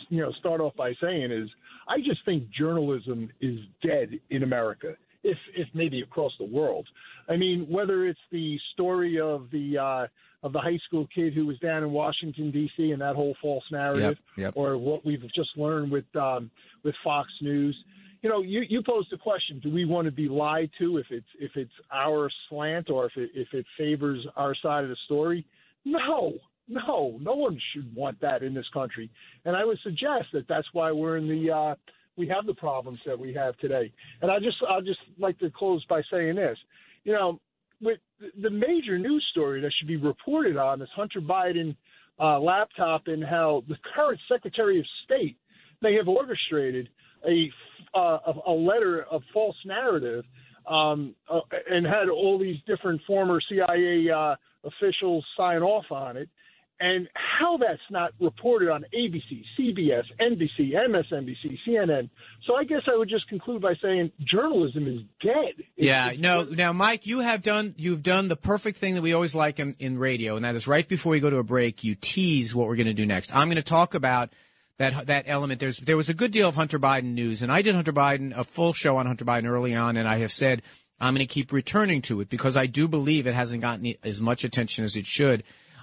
you 0.08 0.22
know, 0.22 0.32
start 0.38 0.60
off 0.60 0.74
by 0.76 0.94
saying 1.00 1.30
is 1.30 1.48
I 1.88 1.98
just 1.98 2.24
think 2.24 2.48
journalism 2.50 3.30
is 3.40 3.58
dead 3.82 4.18
in 4.30 4.42
America, 4.42 4.96
if 5.26 5.38
if 5.56 5.68
maybe 5.74 6.00
across 6.00 6.32
the 6.38 6.44
world. 6.46 6.86
I 7.28 7.36
mean, 7.36 7.66
whether 7.68 8.06
it's 8.06 8.20
the 8.30 8.58
story 8.72 9.20
of 9.20 9.50
the 9.50 9.78
uh, 9.78 10.06
of 10.46 10.52
the 10.52 10.60
high 10.60 10.78
school 10.86 11.06
kid 11.14 11.34
who 11.34 11.46
was 11.46 11.58
down 11.58 11.82
in 11.82 11.90
Washington 11.90 12.50
D.C. 12.50 12.92
and 12.92 13.00
that 13.02 13.16
whole 13.16 13.34
false 13.42 13.64
narrative, 13.72 14.16
Yep, 14.36 14.44
yep. 14.44 14.52
or 14.56 14.76
what 14.78 15.04
we've 15.04 15.22
just 15.34 15.50
learned 15.56 15.90
with 15.90 16.04
um, 16.16 16.50
with 16.84 16.94
Fox 17.02 17.28
News. 17.42 17.76
You 18.22 18.30
know, 18.30 18.42
you, 18.42 18.62
you 18.68 18.82
posed 18.82 19.08
the 19.10 19.18
question: 19.18 19.60
Do 19.62 19.70
we 19.70 19.84
want 19.84 20.06
to 20.06 20.12
be 20.12 20.28
lied 20.28 20.70
to 20.78 20.98
if 20.98 21.06
it's 21.10 21.26
if 21.38 21.52
it's 21.56 21.72
our 21.92 22.30
slant 22.48 22.90
or 22.90 23.06
if 23.06 23.12
it 23.16 23.30
if 23.34 23.48
it 23.52 23.66
favors 23.76 24.24
our 24.36 24.54
side 24.62 24.84
of 24.84 24.90
the 24.90 24.96
story? 25.06 25.44
No, 25.84 26.34
no, 26.68 27.16
no 27.20 27.34
one 27.34 27.60
should 27.72 27.94
want 27.94 28.20
that 28.20 28.42
in 28.42 28.54
this 28.54 28.66
country. 28.72 29.10
And 29.44 29.56
I 29.56 29.64
would 29.64 29.78
suggest 29.84 30.26
that 30.32 30.48
that's 30.48 30.66
why 30.72 30.90
we're 30.92 31.16
in 31.16 31.28
the 31.28 31.52
uh, 31.52 31.74
we 32.16 32.26
have 32.28 32.46
the 32.46 32.54
problems 32.54 33.02
that 33.04 33.18
we 33.18 33.32
have 33.34 33.56
today. 33.58 33.92
And 34.22 34.30
I 34.30 34.38
just 34.38 34.56
I 34.68 34.80
just 34.80 35.00
like 35.18 35.38
to 35.40 35.50
close 35.50 35.84
by 35.84 36.02
saying 36.10 36.36
this. 36.36 36.58
You 37.04 37.12
know, 37.12 37.40
with 37.80 37.98
the 38.40 38.50
major 38.50 38.98
news 38.98 39.24
story 39.30 39.60
that 39.60 39.72
should 39.78 39.88
be 39.88 39.96
reported 39.96 40.56
on 40.56 40.80
is 40.80 40.88
Hunter 40.94 41.20
Biden 41.20 41.76
uh, 42.18 42.40
laptop 42.40 43.02
and 43.06 43.22
how 43.22 43.62
the 43.68 43.76
current 43.94 44.18
Secretary 44.30 44.78
of 44.78 44.86
State 45.04 45.36
may 45.82 45.94
have 45.94 46.08
orchestrated 46.08 46.88
a 47.28 47.50
uh, 47.94 48.18
a 48.46 48.52
letter 48.52 49.04
of 49.10 49.22
false 49.32 49.56
narrative 49.64 50.24
um, 50.68 51.14
uh, 51.30 51.40
and 51.70 51.86
had 51.86 52.08
all 52.08 52.38
these 52.38 52.56
different 52.66 53.00
former 53.06 53.40
CIA 53.48 54.08
uh, 54.10 54.34
officials 54.64 55.24
sign 55.36 55.62
off 55.62 55.86
on 55.90 56.16
it. 56.16 56.28
And 56.78 57.08
how 57.14 57.56
that's 57.56 57.80
not 57.90 58.12
reported 58.20 58.68
on 58.70 58.84
ABC, 58.94 59.42
CBS, 59.58 60.04
NBC, 60.20 60.72
MSNBC, 60.74 61.56
CNN. 61.66 62.10
So 62.46 62.54
I 62.54 62.64
guess 62.64 62.82
I 62.86 62.96
would 62.98 63.08
just 63.08 63.26
conclude 63.28 63.62
by 63.62 63.72
saying 63.82 64.12
journalism 64.20 64.86
is 64.86 65.00
dead. 65.22 65.54
It's- 65.58 65.64
Yeah, 65.76 66.08
it's- 66.08 66.18
no, 66.20 66.44
now, 66.44 66.74
Mike, 66.74 67.06
you 67.06 67.20
have 67.20 67.40
done 67.42 67.74
you've 67.78 68.02
done 68.02 68.28
the 68.28 68.36
perfect 68.36 68.76
thing 68.76 68.94
that 68.94 69.00
we 69.02 69.14
always 69.14 69.34
like 69.34 69.58
in, 69.58 69.74
in 69.78 69.98
radio, 69.98 70.36
and 70.36 70.44
that 70.44 70.54
is 70.54 70.66
right 70.68 70.86
before 70.86 71.12
we 71.12 71.20
go 71.20 71.30
to 71.30 71.38
a 71.38 71.42
break, 71.44 71.82
you 71.82 71.94
tease 71.94 72.54
what 72.54 72.68
we're 72.68 72.76
going 72.76 72.86
to 72.88 72.92
do 72.94 73.06
next. 73.06 73.34
I'm 73.34 73.48
going 73.48 73.56
to 73.56 73.62
talk 73.62 73.94
about 73.94 74.28
that 74.76 75.06
that 75.06 75.24
element. 75.26 75.60
There's 75.60 75.78
there 75.78 75.96
was 75.96 76.10
a 76.10 76.14
good 76.14 76.30
deal 76.30 76.46
of 76.46 76.56
Hunter 76.56 76.78
Biden 76.78 77.14
news, 77.14 77.40
and 77.40 77.50
I 77.50 77.62
did 77.62 77.74
Hunter 77.74 77.94
Biden 77.94 78.36
a 78.36 78.44
full 78.44 78.74
show 78.74 78.98
on 78.98 79.06
Hunter 79.06 79.24
Biden 79.24 79.46
early 79.46 79.74
on, 79.74 79.96
and 79.96 80.06
I 80.06 80.18
have 80.18 80.30
said 80.32 80.60
I'm 81.00 81.14
going 81.14 81.26
to 81.26 81.32
keep 81.34 81.52
returning 81.52 82.02
to 82.02 82.20
it 82.20 82.28
because 82.28 82.54
I 82.54 82.66
do 82.66 82.86
believe 82.86 83.26
it 83.26 83.34
hasn't 83.34 83.62
gotten 83.62 83.94
as 84.02 84.20
much 84.20 84.44
attention 84.44 84.84
as 84.84 84.94
it 84.96 85.06
should 85.06 85.42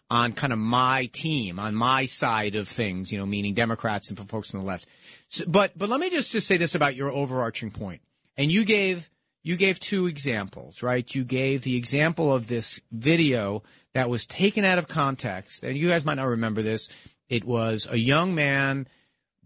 on 0.10 0.34
kind 0.34 0.54
of 0.54 0.60
my 0.60 1.10
team, 1.13 1.60
on 1.60 1.76
my 1.76 2.06
side 2.06 2.56
of 2.56 2.68
things, 2.68 3.12
you 3.12 3.18
know, 3.18 3.26
meaning 3.26 3.54
Democrats 3.54 4.10
and 4.10 4.30
folks 4.30 4.54
on 4.54 4.62
the 4.62 4.66
left. 4.66 4.88
So, 5.30 5.46
but 5.48 5.78
but 5.78 5.89
let 5.89 6.00
me 6.00 6.10
just, 6.10 6.32
just 6.32 6.48
say 6.48 6.58
this 6.58 6.76
about 6.76 6.96
your 6.96 7.12
overarching 7.12 7.72
point. 7.72 8.02
And 8.38 8.52
you 8.52 8.66
gave 8.66 9.10
you 9.44 9.58
gave 9.58 9.80
two 9.80 10.08
examples, 10.08 10.84
right? 10.84 11.13
You 11.13 11.24
gave 11.24 11.63
the 11.63 11.76
example 11.76 12.34
of 12.34 12.48
this 12.48 12.80
video 12.92 13.63
that 13.94 14.10
was 14.10 14.26
taken 14.26 14.63
out 14.63 14.78
of 14.78 14.88
context, 14.88 15.63
and 15.63 15.78
you 15.78 15.89
guys 15.89 16.06
might 16.06 16.16
not 16.16 16.28
remember 16.28 16.62
this. 16.62 16.89
It 17.30 17.44
was 17.44 17.88
a 17.89 17.98
young 17.98 18.36
man 18.36 18.88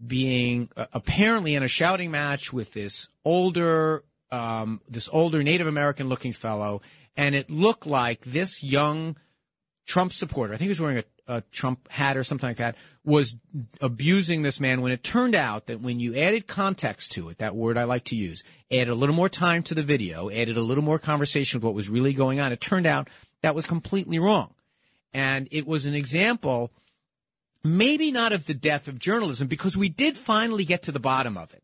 being 0.04 0.68
uh, 0.76 0.86
apparently 0.92 1.54
in 1.54 1.62
a 1.62 1.68
shouting 1.68 2.10
match 2.10 2.52
with 2.52 2.72
this 2.72 3.08
older 3.24 4.04
um, 4.30 4.80
this 4.88 5.08
older 5.10 5.42
Native 5.42 5.66
American 5.66 6.08
looking 6.08 6.32
fellow, 6.32 6.82
and 7.16 7.34
it 7.34 7.50
looked 7.50 7.86
like 7.86 8.20
this 8.20 8.62
young 8.62 9.16
Trump 9.88 10.12
supporter, 10.12 10.52
I 10.52 10.58
think 10.58 10.66
he 10.66 10.68
was 10.68 10.82
wearing 10.82 10.98
a, 10.98 11.36
a 11.36 11.40
Trump 11.50 11.90
hat 11.90 12.18
or 12.18 12.22
something 12.22 12.48
like 12.48 12.58
that, 12.58 12.76
was 13.04 13.36
abusing 13.80 14.42
this 14.42 14.60
man 14.60 14.82
when 14.82 14.92
it 14.92 15.02
turned 15.02 15.34
out 15.34 15.66
that 15.66 15.80
when 15.80 15.98
you 15.98 16.14
added 16.14 16.46
context 16.46 17.12
to 17.12 17.30
it, 17.30 17.38
that 17.38 17.56
word 17.56 17.78
I 17.78 17.84
like 17.84 18.04
to 18.04 18.16
use, 18.16 18.44
added 18.70 18.90
a 18.90 18.94
little 18.94 19.14
more 19.14 19.30
time 19.30 19.62
to 19.62 19.74
the 19.74 19.82
video, 19.82 20.28
added 20.28 20.58
a 20.58 20.62
little 20.62 20.84
more 20.84 20.98
conversation 20.98 21.56
of 21.56 21.64
what 21.64 21.72
was 21.72 21.88
really 21.88 22.12
going 22.12 22.38
on, 22.38 22.52
it 22.52 22.60
turned 22.60 22.86
out 22.86 23.08
that 23.40 23.54
was 23.54 23.64
completely 23.64 24.18
wrong. 24.18 24.52
And 25.14 25.48
it 25.50 25.66
was 25.66 25.86
an 25.86 25.94
example, 25.94 26.70
maybe 27.64 28.12
not 28.12 28.34
of 28.34 28.46
the 28.46 28.52
death 28.52 28.88
of 28.88 28.98
journalism, 28.98 29.48
because 29.48 29.74
we 29.74 29.88
did 29.88 30.18
finally 30.18 30.66
get 30.66 30.82
to 30.82 30.92
the 30.92 31.00
bottom 31.00 31.38
of 31.38 31.54
it. 31.54 31.62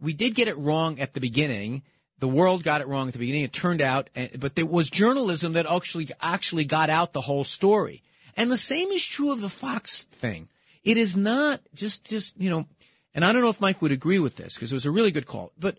We 0.00 0.14
did 0.14 0.34
get 0.34 0.48
it 0.48 0.56
wrong 0.56 0.98
at 1.00 1.12
the 1.12 1.20
beginning. 1.20 1.82
The 2.20 2.28
world 2.28 2.62
got 2.62 2.80
it 2.80 2.88
wrong 2.88 3.06
at 3.06 3.12
the 3.12 3.18
beginning. 3.18 3.44
It 3.44 3.52
turned 3.52 3.80
out, 3.80 4.10
eh, 4.16 4.28
but 4.38 4.56
there 4.56 4.66
was 4.66 4.90
journalism 4.90 5.52
that 5.52 5.66
actually 5.66 6.08
actually 6.20 6.64
got 6.64 6.90
out 6.90 7.12
the 7.12 7.20
whole 7.20 7.44
story. 7.44 8.02
And 8.36 8.50
the 8.50 8.56
same 8.56 8.90
is 8.90 9.04
true 9.04 9.32
of 9.32 9.40
the 9.40 9.48
Fox 9.48 10.02
thing. 10.02 10.48
It 10.84 10.96
is 10.96 11.16
not 11.16 11.60
just 11.74 12.04
just 12.04 12.40
you 12.40 12.50
know, 12.50 12.66
and 13.14 13.24
I 13.24 13.32
don't 13.32 13.42
know 13.42 13.50
if 13.50 13.60
Mike 13.60 13.82
would 13.82 13.92
agree 13.92 14.18
with 14.18 14.36
this 14.36 14.54
because 14.54 14.72
it 14.72 14.76
was 14.76 14.86
a 14.86 14.90
really 14.90 15.10
good 15.10 15.26
call, 15.26 15.52
but 15.58 15.78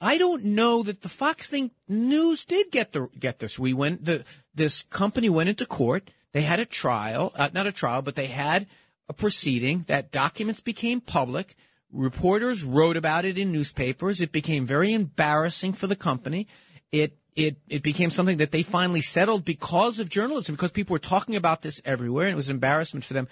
I 0.00 0.18
don't 0.18 0.44
know 0.44 0.82
that 0.82 1.02
the 1.02 1.08
Fox 1.08 1.48
thing 1.48 1.70
news 1.88 2.44
did 2.44 2.70
get 2.70 2.92
the 2.92 3.08
get 3.18 3.38
this. 3.38 3.58
We 3.58 3.72
went 3.72 4.04
the 4.04 4.24
this 4.54 4.82
company 4.84 5.28
went 5.28 5.48
into 5.48 5.66
court. 5.66 6.10
They 6.32 6.42
had 6.42 6.60
a 6.60 6.66
trial, 6.66 7.32
uh, 7.36 7.50
not 7.54 7.66
a 7.66 7.72
trial, 7.72 8.02
but 8.02 8.14
they 8.14 8.26
had 8.26 8.66
a 9.08 9.12
proceeding 9.12 9.84
that 9.86 10.12
documents 10.12 10.60
became 10.60 11.00
public. 11.00 11.54
Reporters 11.94 12.64
wrote 12.64 12.96
about 12.96 13.24
it 13.24 13.38
in 13.38 13.52
newspapers. 13.52 14.20
It 14.20 14.32
became 14.32 14.66
very 14.66 14.92
embarrassing 14.92 15.74
for 15.74 15.86
the 15.86 15.96
company. 15.96 16.48
It 16.90 17.16
it 17.36 17.56
it 17.68 17.82
became 17.82 18.10
something 18.10 18.38
that 18.38 18.50
they 18.50 18.62
finally 18.62 19.00
settled 19.00 19.44
because 19.44 20.00
of 20.00 20.08
journalism, 20.08 20.54
because 20.54 20.72
people 20.72 20.94
were 20.94 20.98
talking 20.98 21.36
about 21.36 21.62
this 21.62 21.80
everywhere, 21.84 22.26
and 22.26 22.32
it 22.32 22.36
was 22.36 22.48
an 22.48 22.56
embarrassment 22.56 23.04
for 23.04 23.14
them. 23.14 23.28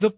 The 0.00 0.12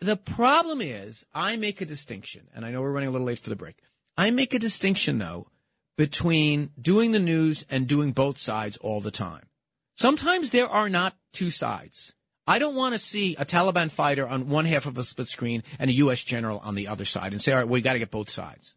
the 0.00 0.16
problem 0.16 0.80
is, 0.80 1.24
I 1.34 1.56
make 1.56 1.80
a 1.80 1.86
distinction, 1.86 2.48
and 2.54 2.64
I 2.64 2.70
know 2.70 2.80
we're 2.80 2.92
running 2.92 3.08
a 3.08 3.12
little 3.12 3.26
late 3.26 3.38
for 3.38 3.50
the 3.50 3.56
break. 3.56 3.76
I 4.16 4.30
make 4.30 4.54
a 4.54 4.58
distinction, 4.58 5.18
though, 5.18 5.48
between 5.96 6.70
doing 6.80 7.12
the 7.12 7.18
news 7.18 7.64
and 7.68 7.86
doing 7.86 8.12
both 8.12 8.38
sides 8.38 8.76
all 8.78 9.00
the 9.00 9.10
time. 9.10 9.46
Sometimes 9.94 10.50
there 10.50 10.68
are 10.68 10.88
not 10.88 11.16
two 11.32 11.50
sides. 11.50 12.14
I 12.46 12.58
don't 12.58 12.76
want 12.76 12.94
to 12.94 12.98
see 12.98 13.34
a 13.36 13.44
Taliban 13.44 13.90
fighter 13.90 14.26
on 14.26 14.48
one 14.48 14.66
half 14.66 14.86
of 14.86 14.96
a 14.98 15.04
split 15.04 15.28
screen 15.28 15.62
and 15.78 15.90
a 15.90 15.94
U.S. 15.94 16.22
general 16.22 16.60
on 16.60 16.74
the 16.76 16.86
other 16.86 17.04
side 17.04 17.32
and 17.32 17.42
say, 17.42 17.52
all 17.52 17.58
right, 17.58 17.68
we 17.68 17.80
got 17.80 17.94
to 17.94 17.98
get 17.98 18.10
both 18.10 18.30
sides. 18.30 18.76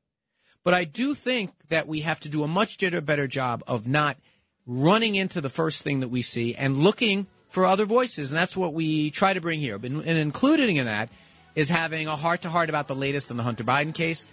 But 0.64 0.74
I 0.74 0.84
do 0.84 1.14
think 1.14 1.52
that 1.70 1.88
we 1.88 2.02
have 2.02 2.20
to 2.22 2.30
do 2.30 2.44
a 2.44 2.48
much 2.48 2.78
better 3.06 3.28
job 3.28 3.64
of 3.68 3.88
not 3.88 4.18
running 4.66 5.16
into 5.16 5.42
the 5.42 5.50
first 5.50 5.84
thing 5.84 6.00
that 6.02 6.10
we 6.10 6.22
see 6.22 6.56
and 6.56 6.84
looking 6.84 7.28
for 7.50 7.66
other 7.66 7.86
voices. 7.86 8.32
And 8.32 8.38
that's 8.38 8.58
what 8.58 8.74
we 8.74 9.12
try 9.12 9.34
to 9.34 9.42
bring 9.42 9.60
here. 9.60 9.76
And 9.76 10.06
included 10.06 10.70
in 10.70 10.86
that 10.86 11.10
is 11.56 11.70
having 11.70 12.08
a 12.08 12.16
heart 12.16 12.42
to 12.44 12.50
heart 12.50 12.70
about 12.70 12.88
the 12.88 12.96
latest 12.96 13.32
in 13.32 13.38
the 13.38 13.44
Hunter 13.44 13.64
Biden 13.64 13.94
case. 13.94 14.26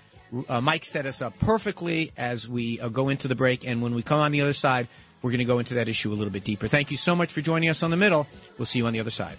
Uh, 0.49 0.61
Mike 0.61 0.85
set 0.85 1.07
us 1.07 1.22
up 1.22 1.38
perfectly 1.38 2.12
as 2.16 2.49
we 2.49 2.81
uh, 2.81 2.88
go 2.88 3.09
into 3.09 3.29
the 3.29 3.35
break. 3.35 3.66
And 3.66 3.81
when 3.81 3.94
we 3.94 4.03
come 4.03 4.20
on 4.20 4.33
the 4.33 4.40
other 4.40 4.53
side, 4.53 4.88
we're 5.26 5.32
going 5.32 5.38
to 5.40 5.44
go 5.44 5.58
into 5.58 5.74
that 5.74 5.88
issue 5.88 6.12
a 6.12 6.14
little 6.14 6.32
bit 6.32 6.44
deeper. 6.44 6.68
Thank 6.68 6.92
you 6.92 6.96
so 6.96 7.16
much 7.16 7.32
for 7.32 7.40
joining 7.40 7.68
us 7.68 7.82
on 7.82 7.90
the 7.90 7.96
middle. 7.96 8.28
We'll 8.58 8.64
see 8.64 8.78
you 8.78 8.86
on 8.86 8.92
the 8.92 9.00
other 9.00 9.10
side. 9.10 9.36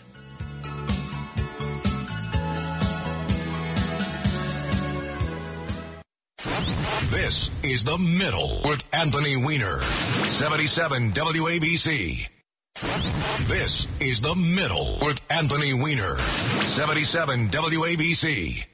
This 7.09 7.49
is 7.63 7.85
The 7.85 7.97
Middle 7.97 8.59
with 8.65 8.83
Anthony 8.91 9.37
Weiner. 9.37 9.79
77 9.79 11.13
WABC. 11.13 12.27
This 13.47 13.87
is 14.01 14.19
The 14.19 14.35
Middle 14.35 14.99
with 15.01 15.21
Anthony 15.29 15.73
Weiner. 15.73 16.17
77 16.17 17.47
WABC. 17.47 18.65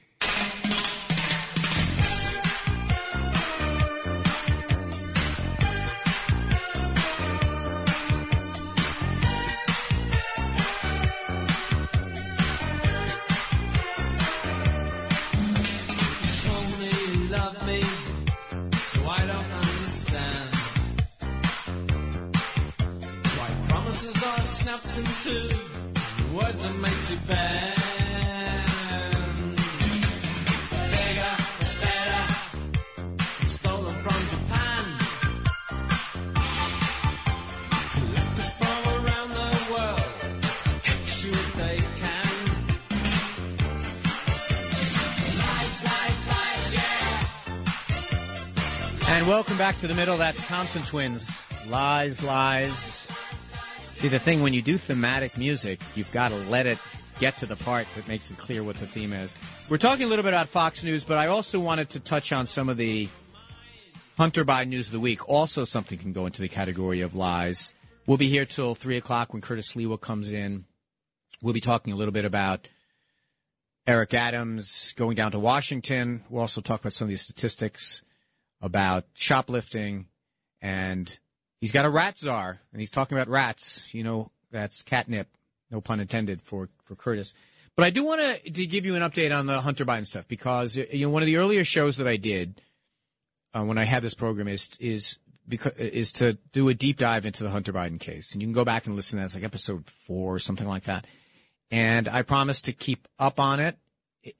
Back 49.64 49.80
to 49.80 49.86
the 49.86 49.94
middle. 49.94 50.18
That's 50.18 50.46
Thompson 50.46 50.82
Twins. 50.82 51.42
Lies, 51.70 52.22
lies. 52.22 53.08
See, 53.96 54.08
the 54.08 54.18
thing 54.18 54.42
when 54.42 54.52
you 54.52 54.60
do 54.60 54.76
thematic 54.76 55.38
music, 55.38 55.80
you've 55.94 56.12
got 56.12 56.32
to 56.32 56.36
let 56.50 56.66
it 56.66 56.76
get 57.18 57.38
to 57.38 57.46
the 57.46 57.56
part 57.56 57.86
that 57.94 58.06
makes 58.06 58.30
it 58.30 58.36
clear 58.36 58.62
what 58.62 58.76
the 58.76 58.86
theme 58.86 59.14
is. 59.14 59.38
We're 59.70 59.78
talking 59.78 60.04
a 60.04 60.08
little 60.10 60.22
bit 60.22 60.34
about 60.34 60.48
Fox 60.48 60.84
News, 60.84 61.02
but 61.02 61.16
I 61.16 61.28
also 61.28 61.60
wanted 61.60 61.88
to 61.90 62.00
touch 62.00 62.30
on 62.30 62.44
some 62.44 62.68
of 62.68 62.76
the 62.76 63.08
Hunter 64.18 64.44
Biden 64.44 64.68
news 64.68 64.88
of 64.88 64.92
the 64.92 65.00
week. 65.00 65.26
Also, 65.30 65.64
something 65.64 65.98
can 65.98 66.12
go 66.12 66.26
into 66.26 66.42
the 66.42 66.48
category 66.48 67.00
of 67.00 67.14
lies. 67.14 67.72
We'll 68.06 68.18
be 68.18 68.28
here 68.28 68.44
till 68.44 68.74
3 68.74 68.98
o'clock 68.98 69.32
when 69.32 69.40
Curtis 69.40 69.72
Sliwa 69.72 69.98
comes 69.98 70.30
in. 70.30 70.66
We'll 71.40 71.54
be 71.54 71.62
talking 71.62 71.94
a 71.94 71.96
little 71.96 72.12
bit 72.12 72.26
about 72.26 72.68
Eric 73.86 74.12
Adams 74.12 74.92
going 74.94 75.16
down 75.16 75.32
to 75.32 75.38
Washington. 75.38 76.22
We'll 76.28 76.42
also 76.42 76.60
talk 76.60 76.80
about 76.80 76.92
some 76.92 77.06
of 77.06 77.10
these 77.10 77.22
statistics 77.22 78.02
about 78.64 79.04
shoplifting 79.12 80.06
and 80.62 81.18
he's 81.60 81.70
got 81.70 81.84
a 81.84 81.90
rat 81.90 82.18
czar 82.18 82.58
and 82.72 82.80
he's 82.80 82.90
talking 82.90 83.16
about 83.16 83.28
rats. 83.28 83.92
You 83.92 84.02
know, 84.02 84.30
that's 84.50 84.82
catnip, 84.82 85.28
no 85.70 85.82
pun 85.82 86.00
intended 86.00 86.40
for, 86.40 86.70
for 86.82 86.96
Curtis. 86.96 87.34
But 87.76 87.84
I 87.84 87.90
do 87.90 88.04
want 88.04 88.22
to, 88.22 88.50
to 88.50 88.66
give 88.66 88.86
you 88.86 88.96
an 88.96 89.02
update 89.02 89.36
on 89.36 89.46
the 89.46 89.60
Hunter 89.60 89.84
Biden 89.84 90.06
stuff 90.06 90.26
because, 90.26 90.76
you 90.76 91.06
know, 91.06 91.10
one 91.10 91.22
of 91.22 91.26
the 91.26 91.36
earlier 91.36 91.62
shows 91.62 91.98
that 91.98 92.08
I 92.08 92.16
did 92.16 92.60
uh, 93.52 93.64
when 93.64 93.76
I 93.76 93.84
had 93.84 94.02
this 94.02 94.14
program 94.14 94.48
is, 94.48 94.70
is 94.80 95.18
because, 95.46 95.76
is 95.76 96.12
to 96.14 96.38
do 96.52 96.70
a 96.70 96.74
deep 96.74 96.96
dive 96.96 97.26
into 97.26 97.42
the 97.42 97.50
Hunter 97.50 97.72
Biden 97.72 98.00
case. 98.00 98.32
And 98.32 98.40
you 98.40 98.46
can 98.46 98.54
go 98.54 98.64
back 98.64 98.86
and 98.86 98.96
listen 98.96 99.18
to 99.18 99.36
like 99.36 99.44
episode 99.44 99.86
four 99.86 100.34
or 100.34 100.38
something 100.38 100.66
like 100.66 100.84
that. 100.84 101.06
And 101.70 102.08
I 102.08 102.22
promise 102.22 102.62
to 102.62 102.72
keep 102.72 103.08
up 103.18 103.38
on 103.38 103.60
it 103.60 103.76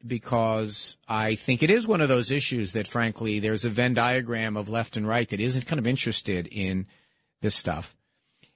because 0.07 0.97
I 1.09 1.35
think 1.35 1.63
it 1.63 1.71
is 1.71 1.87
one 1.87 2.01
of 2.01 2.09
those 2.09 2.31
issues 2.31 2.73
that, 2.73 2.87
frankly, 2.87 3.39
there's 3.39 3.65
a 3.65 3.71
Venn 3.71 3.95
diagram 3.95 4.57
of 4.57 4.69
left 4.69 4.97
and 4.97 5.07
right 5.07 5.29
that 5.29 5.41
isn't 5.41 5.67
kind 5.67 5.79
of 5.79 5.87
interested 5.87 6.47
in 6.49 6.87
this 7.41 7.55
stuff. 7.55 7.95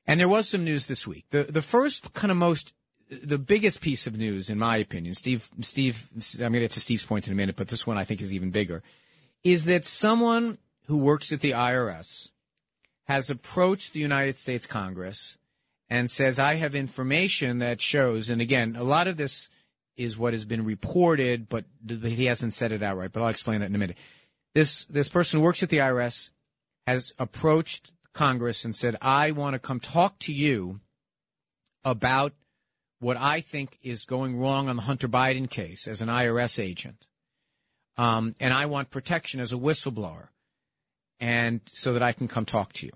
And 0.07 0.19
there 0.19 0.29
was 0.29 0.49
some 0.49 0.65
news 0.65 0.87
this 0.87 1.07
week. 1.07 1.27
The 1.31 1.45
the 1.45 1.63
first 1.63 2.15
kind 2.15 2.31
of 2.31 2.37
most 2.37 2.73
the 3.11 3.39
biggest 3.39 3.81
piece 3.81 4.07
of 4.07 4.17
news, 4.17 4.51
in 4.51 4.59
my 4.59 4.77
opinion, 4.79 5.15
Steve 5.15 5.51
Steve 5.61 6.09
I'm 6.35 6.39
going 6.39 6.55
to 6.55 6.61
get 6.61 6.71
to 6.73 6.81
Steve's 6.81 7.05
point 7.05 7.27
in 7.27 7.33
a 7.33 7.37
minute, 7.37 7.57
but 7.57 7.69
this 7.69 7.87
one 7.87 7.99
I 7.99 8.05
think 8.05 8.23
is 8.23 8.33
even 8.33 8.51
bigger, 8.51 8.83
is 9.45 9.67
that 9.67 9.85
someone 9.85 10.59
who 10.87 10.97
works 10.97 11.33
at 11.33 11.41
the 11.41 11.51
IRS 11.51 12.31
has 13.05 13.31
approached 13.31 13.93
the 13.93 14.01
United 14.01 14.39
States 14.39 14.67
Congress 14.67 15.39
and 15.91 16.11
says, 16.11 16.39
I 16.39 16.55
have 16.55 16.75
information 16.75 17.59
that 17.59 17.81
shows, 17.81 18.29
and 18.29 18.41
again, 18.41 18.77
a 18.77 18.85
lot 18.85 19.07
of 19.07 19.17
this 19.17 19.49
is 19.99 20.17
what 20.17 20.33
has 20.33 20.45
been 20.45 20.65
reported, 20.65 21.49
but 21.49 21.65
he 21.87 22.25
hasn't 22.25 22.55
said 22.55 22.73
it 22.73 22.83
outright, 22.83 23.13
but 23.13 23.23
I'll 23.23 23.29
explain 23.29 23.61
that 23.61 23.69
in 23.69 23.75
a 23.75 23.79
minute. 23.79 23.99
This, 24.55 24.85
this 24.85 25.09
person 25.09 25.39
who 25.39 25.45
works 25.45 25.63
at 25.63 25.69
the 25.69 25.79
IRS 25.79 26.31
has 26.87 27.13
approached 27.19 27.93
Congress 28.15 28.65
and 28.65 28.75
said, 28.75 28.97
I 29.03 29.33
want 29.33 29.55
to 29.55 29.59
come 29.59 29.81
talk 29.81 30.19
to 30.21 30.33
you 30.33 30.81
about 31.85 32.33
what 33.01 33.17
I 33.17 33.41
think 33.41 33.79
is 33.83 34.05
going 34.05 34.39
wrong 34.39 34.69
on 34.69 34.77
the 34.77 34.83
Hunter 34.83 35.09
Biden 35.09 35.51
case 35.51 35.87
as 35.87 36.01
an 36.01 36.09
IRS 36.09 36.63
agent. 36.63 37.07
Um, 37.97 38.35
and 38.41 38.53
I 38.53 38.67
want 38.67 38.91
protection 38.91 39.41
as 39.41 39.53
a 39.53 39.57
whistleblower 39.57 40.29
and 41.21 41.61
so 41.73 41.93
that 41.93 42.03
I 42.03 42.13
can 42.13 42.29
come 42.29 42.45
talk 42.45 42.73
to 42.75 42.87
you. 42.87 42.93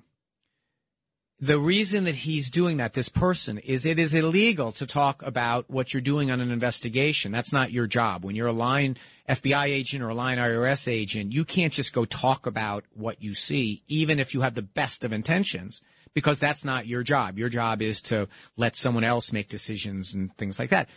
The 1.42 1.59
reason 1.59 2.05
that 2.05 2.14
he's 2.14 2.52
doing 2.52 2.76
that, 2.76 2.92
this 2.92 3.09
person, 3.09 3.59
is 3.59 3.85
it 3.85 3.98
is 3.98 4.14
illegal 4.14 4.70
to 4.70 4.87
talk 4.87 5.24
about 5.24 5.68
what 5.68 5.92
you're 5.92 6.00
doing 6.00 6.31
on 6.31 6.40
an 6.40 6.52
investigation. 6.52 7.33
That's 7.33 7.52
not 7.52 7.72
your 7.72 7.88
job. 7.88 8.24
When 8.24 8.37
you're 8.37 8.46
a 8.46 8.52
line 8.52 8.96
FBI 9.28 9.64
agent 9.64 10.05
or 10.05 10.11
a 10.11 10.14
line 10.14 10.38
IRS 10.38 10.87
agent, 10.87 11.33
you 11.33 11.44
can't 11.44 11.72
just 11.72 11.92
go 11.92 12.05
talk 12.05 12.46
about 12.46 12.85
what 12.94 13.20
you 13.20 13.35
see, 13.35 13.83
even 13.88 14.20
if 14.20 14.35
you 14.35 14.42
have 14.42 14.55
the 14.55 14.62
best 14.62 15.05
of 15.05 15.12
intentions, 15.12 15.83
because 16.14 16.38
that's 16.38 16.64
not 16.64 16.87
your 16.87 17.02
job. 17.02 17.37
Your 17.37 17.48
job 17.48 17.83
is 17.83 18.02
to 18.02 18.28
let 18.57 18.76
someone 18.76 19.02
else 19.02 19.33
make 19.33 19.48
decisions 19.48 20.14
and 20.14 20.33
things 20.37 20.61
like 20.61 20.70
that. 20.70 20.88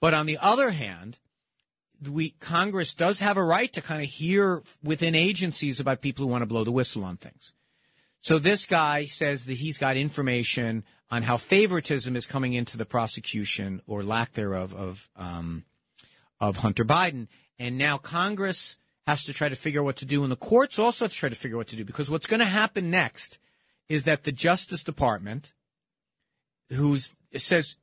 But 0.00 0.14
on 0.14 0.26
the 0.26 0.38
other 0.40 0.70
hand, 0.70 1.18
we 2.08 2.30
Congress 2.30 2.94
does 2.94 3.18
have 3.18 3.36
a 3.36 3.42
right 3.42 3.72
to 3.72 3.82
kind 3.82 4.00
of 4.00 4.08
hear 4.08 4.62
within 4.84 5.16
agencies 5.16 5.80
about 5.80 6.02
people 6.02 6.24
who 6.24 6.30
want 6.30 6.42
to 6.42 6.46
blow 6.46 6.62
the 6.62 6.70
whistle 6.70 7.02
on 7.02 7.16
things. 7.16 7.52
So 8.22 8.38
this 8.38 8.66
guy 8.66 9.06
says 9.06 9.46
that 9.46 9.54
he's 9.54 9.78
got 9.78 9.96
information 9.96 10.84
on 11.10 11.22
how 11.22 11.36
favoritism 11.36 12.14
is 12.14 12.26
coming 12.26 12.54
into 12.54 12.78
the 12.78 12.86
prosecution 12.86 13.82
or 13.86 14.04
lack 14.04 14.32
thereof 14.32 14.72
of 14.74 15.10
um, 15.16 15.64
of 16.40 16.58
Hunter 16.58 16.84
Biden, 16.84 17.28
and 17.58 17.76
now 17.76 17.98
Congress 17.98 18.78
has 19.06 19.24
to 19.24 19.32
try 19.32 19.48
to 19.48 19.56
figure 19.56 19.80
out 19.80 19.84
what 19.84 19.96
to 19.96 20.06
do, 20.06 20.22
and 20.22 20.32
the 20.32 20.36
courts 20.36 20.78
also 20.78 21.04
have 21.04 21.12
to 21.12 21.18
try 21.18 21.28
to 21.28 21.34
figure 21.34 21.56
out 21.56 21.60
what 21.60 21.68
to 21.68 21.76
do 21.76 21.84
because 21.84 22.08
what's 22.08 22.26
going 22.26 22.40
to 22.40 22.46
happen 22.46 22.90
next 22.90 23.38
is 23.88 24.04
that 24.04 24.22
the 24.22 24.32
Justice 24.32 24.84
Department, 24.84 25.52
who's 26.70 27.14
says 27.36 27.76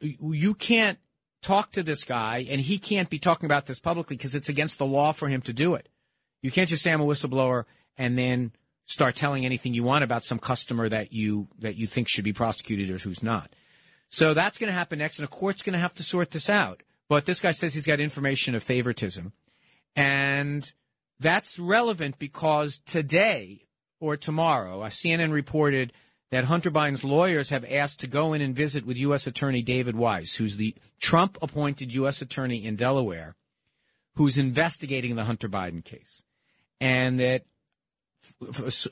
you 0.00 0.54
can't 0.54 0.98
talk 1.42 1.72
to 1.72 1.82
this 1.82 2.04
guy 2.04 2.46
and 2.50 2.60
he 2.60 2.78
can't 2.78 3.08
be 3.08 3.18
talking 3.18 3.46
about 3.46 3.64
this 3.64 3.78
publicly 3.78 4.16
because 4.16 4.34
it's 4.34 4.48
against 4.48 4.78
the 4.78 4.86
law 4.86 5.12
for 5.12 5.28
him 5.28 5.40
to 5.42 5.54
do 5.54 5.74
it. 5.74 5.88
You 6.42 6.50
can't 6.50 6.68
just 6.68 6.82
say 6.82 6.92
I'm 6.92 7.00
a 7.00 7.06
whistleblower 7.06 7.64
and 7.96 8.18
then 8.18 8.52
start 8.86 9.16
telling 9.16 9.44
anything 9.44 9.74
you 9.74 9.82
want 9.82 10.04
about 10.04 10.24
some 10.24 10.38
customer 10.38 10.88
that 10.88 11.12
you 11.12 11.48
that 11.58 11.76
you 11.76 11.86
think 11.86 12.08
should 12.08 12.24
be 12.24 12.32
prosecuted 12.32 12.90
or 12.90 12.98
who's 12.98 13.22
not. 13.22 13.54
So 14.08 14.34
that's 14.34 14.56
going 14.56 14.68
to 14.68 14.74
happen 14.74 15.00
next, 15.00 15.18
and 15.18 15.26
a 15.26 15.30
court's 15.30 15.62
going 15.62 15.74
to 15.74 15.78
have 15.78 15.94
to 15.94 16.02
sort 16.02 16.30
this 16.30 16.48
out. 16.48 16.82
But 17.08 17.26
this 17.26 17.40
guy 17.40 17.50
says 17.50 17.74
he's 17.74 17.86
got 17.86 18.00
information 18.00 18.54
of 18.54 18.62
favoritism, 18.62 19.32
and 19.94 20.72
that's 21.20 21.58
relevant 21.58 22.18
because 22.18 22.78
today 22.78 23.66
or 24.00 24.16
tomorrow, 24.16 24.82
uh, 24.82 24.88
CNN 24.88 25.32
reported 25.32 25.92
that 26.30 26.44
Hunter 26.44 26.70
Biden's 26.70 27.04
lawyers 27.04 27.50
have 27.50 27.64
asked 27.70 28.00
to 28.00 28.06
go 28.06 28.32
in 28.32 28.42
and 28.42 28.54
visit 28.54 28.84
with 28.84 28.96
U.S. 28.98 29.26
Attorney 29.26 29.62
David 29.62 29.96
Weiss, 29.96 30.34
who's 30.34 30.56
the 30.56 30.74
Trump 31.00 31.38
appointed 31.40 31.94
U.S. 31.94 32.20
Attorney 32.20 32.64
in 32.64 32.76
Delaware, 32.76 33.36
who's 34.14 34.36
investigating 34.36 35.16
the 35.16 35.24
Hunter 35.24 35.48
Biden 35.48 35.84
case. 35.84 36.22
and 36.80 37.18
that 37.20 37.44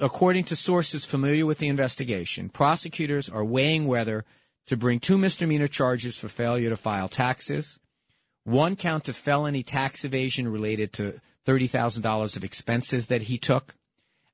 according 0.00 0.44
to 0.44 0.56
sources 0.56 1.04
familiar 1.04 1.46
with 1.46 1.58
the 1.58 1.68
investigation, 1.68 2.48
prosecutors 2.48 3.28
are 3.28 3.44
weighing 3.44 3.86
whether 3.86 4.24
to 4.66 4.76
bring 4.76 5.00
two 5.00 5.18
misdemeanor 5.18 5.68
charges 5.68 6.16
for 6.16 6.28
failure 6.28 6.70
to 6.70 6.76
file 6.76 7.08
taxes, 7.08 7.80
one 8.44 8.76
count 8.76 9.08
of 9.08 9.16
felony 9.16 9.62
tax 9.62 10.04
evasion 10.04 10.48
related 10.48 10.92
to 10.92 11.20
$30,000 11.46 12.36
of 12.36 12.44
expenses 12.44 13.08
that 13.08 13.22
he 13.22 13.38
took, 13.38 13.74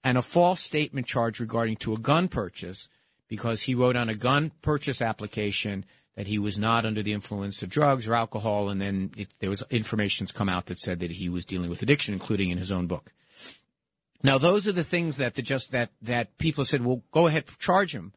and 0.04 0.16
a 0.16 0.22
false 0.22 0.60
statement 0.60 1.06
charge 1.06 1.40
regarding 1.40 1.76
to 1.76 1.92
a 1.92 1.98
gun 1.98 2.28
purchase 2.28 2.88
because 3.28 3.62
he 3.62 3.74
wrote 3.74 3.96
on 3.96 4.08
a 4.08 4.14
gun 4.14 4.50
purchase 4.62 5.02
application 5.02 5.84
that 6.16 6.26
he 6.26 6.38
was 6.38 6.58
not 6.58 6.84
under 6.84 7.02
the 7.02 7.12
influence 7.12 7.62
of 7.62 7.70
drugs 7.70 8.06
or 8.06 8.14
alcohol, 8.14 8.68
and 8.68 8.80
then 8.80 9.10
it, 9.16 9.28
there 9.38 9.50
was 9.50 9.62
information's 9.70 10.32
come 10.32 10.48
out 10.48 10.66
that 10.66 10.78
said 10.78 11.00
that 11.00 11.12
he 11.12 11.28
was 11.28 11.44
dealing 11.44 11.70
with 11.70 11.82
addiction, 11.82 12.12
including 12.12 12.50
in 12.50 12.58
his 12.58 12.72
own 12.72 12.86
book. 12.86 13.12
Now, 14.22 14.38
those 14.38 14.68
are 14.68 14.72
the 14.72 14.84
things 14.84 15.16
that 15.16 15.34
the 15.34 15.42
just 15.42 15.72
that 15.72 15.90
that 16.02 16.36
people 16.38 16.64
said, 16.64 16.84
well, 16.84 17.02
go 17.10 17.26
ahead, 17.26 17.46
charge 17.58 17.94
him 17.94 18.12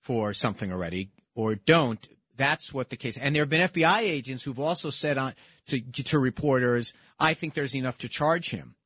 for 0.00 0.32
something 0.32 0.72
already, 0.72 1.10
or 1.34 1.54
don't. 1.54 2.06
That's 2.36 2.72
what 2.72 2.90
the 2.90 2.96
case. 2.96 3.16
And 3.16 3.34
there 3.34 3.42
have 3.42 3.50
been 3.50 3.68
FBI 3.68 4.00
agents 4.00 4.44
who've 4.44 4.60
also 4.60 4.90
said 4.90 5.18
on 5.18 5.34
to 5.66 5.80
to 5.80 6.18
reporters, 6.18 6.94
I 7.18 7.34
think 7.34 7.54
there's 7.54 7.74
enough 7.74 7.98
to 7.98 8.08
charge 8.08 8.50
him. 8.50 8.76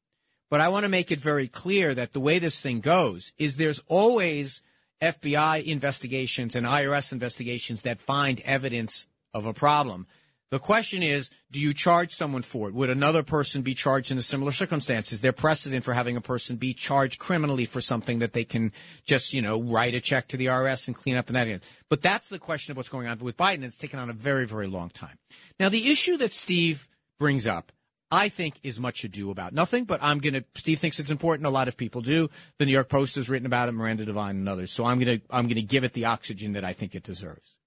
But 0.50 0.60
I 0.60 0.68
want 0.68 0.82
to 0.82 0.88
make 0.88 1.12
it 1.12 1.20
very 1.20 1.46
clear 1.46 1.94
that 1.94 2.12
the 2.12 2.20
way 2.20 2.40
this 2.40 2.60
thing 2.60 2.80
goes 2.80 3.32
is 3.38 3.56
there's 3.56 3.80
always 3.86 4.62
FBI 5.00 5.64
investigations 5.64 6.56
and 6.56 6.66
IRS 6.66 7.12
investigations 7.12 7.82
that 7.82 8.00
find 8.00 8.40
evidence 8.40 9.06
of 9.32 9.46
a 9.46 9.54
problem. 9.54 10.06
The 10.50 10.58
question 10.58 11.02
is, 11.04 11.30
do 11.52 11.60
you 11.60 11.72
charge 11.72 12.12
someone 12.12 12.42
for 12.42 12.68
it? 12.68 12.74
Would 12.74 12.90
another 12.90 13.22
person 13.22 13.62
be 13.62 13.72
charged 13.72 14.10
in 14.10 14.18
a 14.18 14.22
similar 14.22 14.50
circumstance? 14.50 15.12
Is 15.12 15.20
there 15.20 15.32
precedent 15.32 15.84
for 15.84 15.94
having 15.94 16.16
a 16.16 16.20
person 16.20 16.56
be 16.56 16.74
charged 16.74 17.20
criminally 17.20 17.64
for 17.66 17.80
something 17.80 18.18
that 18.18 18.32
they 18.32 18.44
can 18.44 18.72
just, 19.04 19.32
you 19.32 19.42
know, 19.42 19.62
write 19.62 19.94
a 19.94 20.00
check 20.00 20.26
to 20.28 20.36
the 20.36 20.46
IRS 20.46 20.88
and 20.88 20.96
clean 20.96 21.16
up 21.16 21.28
and 21.28 21.36
that 21.36 21.46
end? 21.46 21.62
But 21.88 22.02
that's 22.02 22.28
the 22.28 22.40
question 22.40 22.72
of 22.72 22.76
what's 22.76 22.88
going 22.88 23.06
on 23.06 23.18
with 23.18 23.36
Biden. 23.36 23.62
It's 23.62 23.78
taken 23.78 24.00
on 24.00 24.10
a 24.10 24.12
very, 24.12 24.44
very 24.44 24.66
long 24.66 24.90
time. 24.90 25.18
Now, 25.60 25.68
the 25.68 25.88
issue 25.88 26.16
that 26.16 26.32
Steve 26.32 26.88
brings 27.20 27.46
up, 27.46 27.70
I 28.10 28.28
think 28.28 28.58
is 28.64 28.80
much 28.80 29.04
ado 29.04 29.30
about 29.30 29.52
nothing, 29.52 29.84
but 29.84 30.02
I'm 30.02 30.18
going 30.18 30.34
to, 30.34 30.44
Steve 30.56 30.80
thinks 30.80 30.98
it's 30.98 31.12
important. 31.12 31.46
A 31.46 31.50
lot 31.50 31.68
of 31.68 31.76
people 31.76 32.02
do. 32.02 32.28
The 32.58 32.66
New 32.66 32.72
York 32.72 32.88
Post 32.88 33.14
has 33.14 33.28
written 33.28 33.46
about 33.46 33.68
it, 33.68 33.72
Miranda 33.72 34.04
Devine 34.04 34.38
and 34.38 34.48
others. 34.48 34.72
So 34.72 34.84
I'm 34.84 34.98
going 34.98 35.20
to, 35.20 35.24
I'm 35.30 35.44
going 35.44 35.54
to 35.54 35.62
give 35.62 35.84
it 35.84 35.92
the 35.92 36.06
oxygen 36.06 36.54
that 36.54 36.64
I 36.64 36.72
think 36.72 36.96
it 36.96 37.04
deserves. 37.04 37.59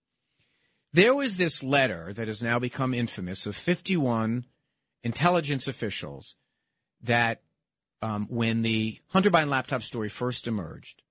There 0.93 1.15
was 1.15 1.37
this 1.37 1.63
letter 1.63 2.13
that 2.13 2.27
has 2.27 2.43
now 2.43 2.59
become 2.59 2.93
infamous 2.93 3.47
of 3.47 3.55
51 3.55 4.45
intelligence 5.03 5.67
officials 5.67 6.35
that, 7.01 7.41
um, 8.03 8.27
when 8.29 8.61
the 8.61 8.99
Hunter 9.07 9.31
Biden 9.31 9.49
laptop 9.49 9.81
story 9.81 10.07
first 10.07 10.47
emerged, 10.47 11.01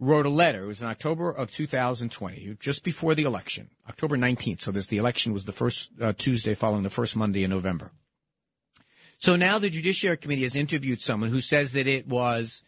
wrote 0.00 0.26
a 0.26 0.30
letter. 0.30 0.64
It 0.64 0.66
was 0.66 0.82
in 0.82 0.88
October 0.88 1.30
of 1.30 1.52
2020, 1.52 2.56
just 2.58 2.82
before 2.82 3.14
the 3.14 3.22
election, 3.22 3.70
October 3.88 4.16
19th. 4.16 4.62
So 4.62 4.72
this, 4.72 4.86
the 4.86 4.98
election 4.98 5.32
was 5.32 5.44
the 5.44 5.52
first 5.52 5.92
uh, 6.00 6.12
Tuesday 6.16 6.54
following 6.54 6.82
the 6.82 6.90
first 6.90 7.14
Monday 7.14 7.44
in 7.44 7.50
November. 7.50 7.92
So 9.18 9.36
now 9.36 9.58
the 9.58 9.70
Judiciary 9.70 10.16
Committee 10.16 10.42
has 10.42 10.56
interviewed 10.56 11.00
someone 11.00 11.30
who 11.30 11.40
says 11.40 11.72
that 11.72 11.86
it 11.86 12.08
was 12.08 12.64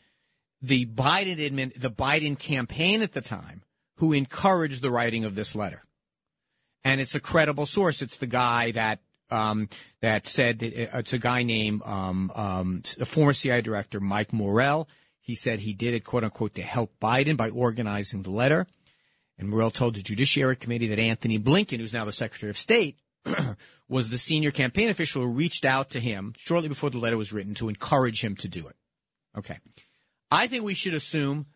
the 0.63 0.87
Biden 0.87 1.39
admin, 1.39 1.79
the 1.79 1.91
Biden 1.91 2.39
campaign 2.39 3.03
at 3.03 3.13
the 3.13 3.21
time 3.21 3.63
who 3.97 4.13
encouraged 4.13 4.83
the 4.83 4.91
writing 4.91 5.25
of 5.25 5.35
this 5.35 5.55
letter 5.57 5.83
and 6.85 7.01
it's 7.01 7.15
a 7.15 7.21
credible 7.21 7.67
source. 7.67 8.03
It's 8.03 8.17
the 8.17 8.27
guy 8.27 8.73
that 8.73 9.01
um, 9.31 9.69
that 10.01 10.27
said 10.27 10.59
that 10.61 10.99
it's 10.99 11.13
a 11.13 11.19
guy 11.19 11.43
named 11.43 11.83
um, 11.85 12.33
um, 12.35 12.83
a 12.99 13.05
former 13.05 13.33
CIA 13.33 13.63
director 13.63 14.01
Mike 14.01 14.33
Morrell. 14.33 14.89
He 15.21 15.35
said 15.35 15.61
he 15.61 15.75
did 15.75 15.95
it 15.95 16.05
quote 16.05 16.25
unquote 16.25 16.55
to 16.55 16.63
help 16.63 16.99
Biden 17.01 17.37
by 17.37 17.51
organizing 17.51 18.23
the 18.23 18.31
letter. 18.31 18.67
And 19.39 19.49
Morrell 19.49 19.71
told 19.71 19.95
the 19.95 20.03
Judiciary 20.03 20.57
Committee 20.57 20.89
that 20.89 20.99
Anthony 20.99 21.39
Blinken, 21.39 21.79
who's 21.79 21.93
now 21.93 22.05
the 22.05 22.13
Secretary 22.13 22.51
of 22.51 22.59
State, 22.59 22.99
was 23.89 24.11
the 24.11 24.19
senior 24.19 24.51
campaign 24.51 24.89
official 24.89 25.23
who 25.23 25.29
reached 25.29 25.65
out 25.65 25.91
to 25.91 26.01
him 26.01 26.35
shortly 26.37 26.69
before 26.69 26.91
the 26.91 26.99
letter 26.99 27.17
was 27.17 27.33
written 27.33 27.55
to 27.55 27.69
encourage 27.69 28.23
him 28.23 28.37
to 28.37 28.49
do 28.49 28.67
it. 28.69 28.77
Okay. 29.37 29.59
I 30.31 30.47
think 30.47 30.65
we 30.65 30.75
should 30.75 30.95
assume 30.95 31.47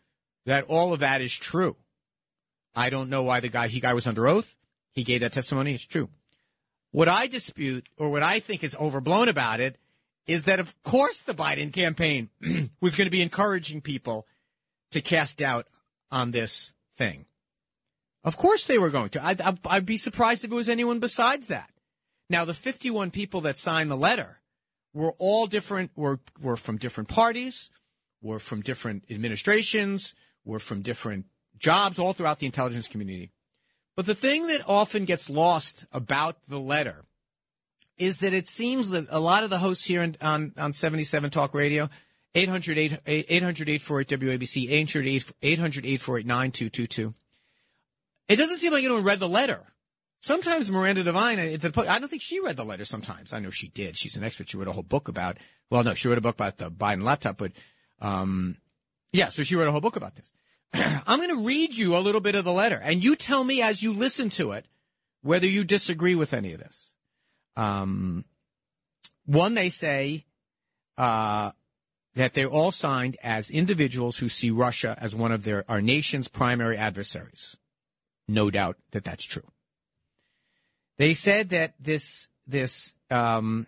that 0.47 0.65
all 0.65 0.93
of 0.93 1.01
that 1.01 1.21
is 1.21 1.37
true. 1.37 1.77
I 2.75 2.91
don't 2.91 3.11
know 3.11 3.23
why 3.23 3.41
the 3.41 3.49
guy 3.49 3.69
he 3.69 3.81
guy 3.81 3.95
was 3.95 4.07
under 4.07 4.27
oath. 4.27 4.57
He 4.95 5.03
gave 5.03 5.21
that 5.21 5.33
testimony. 5.33 5.75
It's 5.75 5.87
true. 5.87 6.09
What 6.93 7.09
I 7.09 7.27
dispute, 7.27 7.89
or 7.97 8.11
what 8.11 8.23
I 8.23 8.39
think 8.39 8.63
is 8.63 8.77
overblown 8.77 9.29
about 9.29 9.61
it, 9.61 9.77
is 10.27 10.45
that 10.45 10.61
of 10.61 10.81
course 10.85 11.21
the 11.21 11.35
Biden 11.35 11.73
campaign 11.73 12.31
was 12.81 12.95
going 12.95 13.07
to 13.07 13.11
be 13.11 13.23
encouraging 13.23 13.81
people 13.81 14.27
to 14.93 15.01
cast 15.01 15.39
doubt 15.39 15.67
on 16.11 16.31
this 16.31 16.73
thing. 16.97 17.27
Of 18.23 18.37
course 18.37 18.67
they 18.67 18.79
were 18.79 18.91
going 18.91 19.11
to. 19.11 19.25
I'd, 19.25 19.43
I'd, 19.67 19.85
be 19.85 19.99
surprised 19.99 20.45
if 20.45 20.53
it 20.53 20.55
was 20.55 20.69
anyone 20.69 20.99
besides 20.99 21.49
that. 21.49 21.69
Now, 22.31 22.47
the 22.47 22.55
51 22.55 23.11
people 23.11 23.43
that 23.43 23.59
signed 23.59 23.91
the 23.91 23.97
letter 23.97 24.41
were 24.95 25.13
all 25.19 25.47
different, 25.47 25.91
were, 25.95 26.21
were 26.41 26.57
from 26.57 26.79
different 26.79 27.11
parties, 27.11 27.71
were 28.23 28.39
from 28.39 28.63
different 28.63 29.05
administrations, 29.11 30.15
were 30.45 30.59
from 30.59 30.81
different 30.81 31.27
jobs 31.59 31.99
all 31.99 32.15
throughout 32.15 32.39
the 32.39 32.47
intelligence 32.47 32.89
community. 32.89 33.31
But 33.97 34.07
the 34.07 34.15
thing 34.15 34.49
that 34.49 34.63
often 34.69 35.05
gets 35.05 35.31
lost 35.31 35.87
about 35.93 36.37
the 36.49 36.59
letter 36.59 37.05
is 37.97 38.19
that 38.19 38.33
it 38.33 38.49
seems 38.49 38.91
that 38.91 39.07
a 39.09 39.21
lot 39.21 39.45
of 39.45 39.51
the 39.51 39.59
hosts 39.59 39.85
here 39.85 40.03
in, 40.03 40.17
on, 40.21 40.53
on 40.57 40.73
77 40.73 41.31
Talk 41.31 41.55
Radio, 41.55 41.89
800 42.35 42.77
848 43.07 44.21
WABC, 44.21 44.71
800 44.71 45.07
848 45.43 46.27
9222, 46.27 47.15
it 48.27 48.37
doesn't 48.37 48.57
seem 48.57 48.73
like 48.73 48.85
anyone 48.85 49.05
read 49.05 49.21
the 49.21 49.29
letter. 49.29 49.61
Sometimes 50.19 50.71
Miranda 50.71 51.05
Devine, 51.05 51.39
I 51.39 51.57
don't 51.59 52.09
think 52.09 52.23
she 52.23 52.41
read 52.41 52.57
the 52.57 52.65
letter 52.65 52.87
sometimes. 52.87 53.33
I 53.33 53.41
know 53.41 53.51
she 53.51 53.69
did. 53.69 53.97
She's 53.97 54.17
an 54.17 54.25
expert. 54.25 54.49
She 54.49 54.57
wrote 54.57 54.69
a 54.69 54.73
whole 54.73 54.83
book 54.83 55.09
about, 55.09 55.37
well, 55.71 55.85
no, 55.85 55.95
she 55.95 56.09
wrote 56.09 56.19
a 56.19 56.23
book 56.23 56.35
about 56.35 56.57
the 56.57 56.71
Biden 56.71 57.03
laptop, 57.03 57.37
but, 57.37 57.53
um, 58.01 58.57
yeah, 59.13 59.29
so 59.29 59.43
she 59.43 59.55
wrote 59.55 59.69
a 59.69 59.71
whole 59.71 59.83
book 59.83 59.97
about 59.97 60.17
this. 60.17 60.33
I'm 61.07 61.19
going 61.19 61.31
to 61.31 61.45
read 61.45 61.75
you 61.75 61.97
a 61.97 61.99
little 61.99 62.21
bit 62.21 62.35
of 62.35 62.45
the 62.45 62.53
letter, 62.53 62.81
and 62.83 63.03
you 63.03 63.15
tell 63.15 63.45
me 63.45 63.63
as 63.63 63.83
you 63.83 63.93
listen 63.93 64.31
to 64.31 64.53
it 64.53 64.67
whether 65.23 65.47
you 65.47 65.65
disagree 65.65 66.15
with 66.15 66.35
any 66.35 66.53
of 66.53 66.61
this. 66.61 66.93
Um, 67.57 68.25
one, 69.25 69.55
they 69.55 69.71
say 69.71 70.27
uh, 70.99 71.53
that 72.15 72.35
they're 72.35 72.49
all 72.49 72.73
signed 72.73 73.17
as 73.23 73.51
individuals 73.51 74.19
who 74.19 74.29
see 74.29 74.51
Russia 74.51 74.99
as 75.01 75.15
one 75.15 75.33
of 75.33 75.45
their 75.45 75.65
our 75.69 75.81
nation's 75.81 76.29
primary 76.29 76.77
adversaries. 76.77 77.57
No 78.27 78.51
doubt 78.51 78.77
that 78.91 79.05
that's 79.05 79.25
true. 79.25 79.47
They 80.99 81.15
said 81.15 81.51
that 81.51 81.75
this 81.79 82.29
this 82.47 82.95
um, 83.11 83.67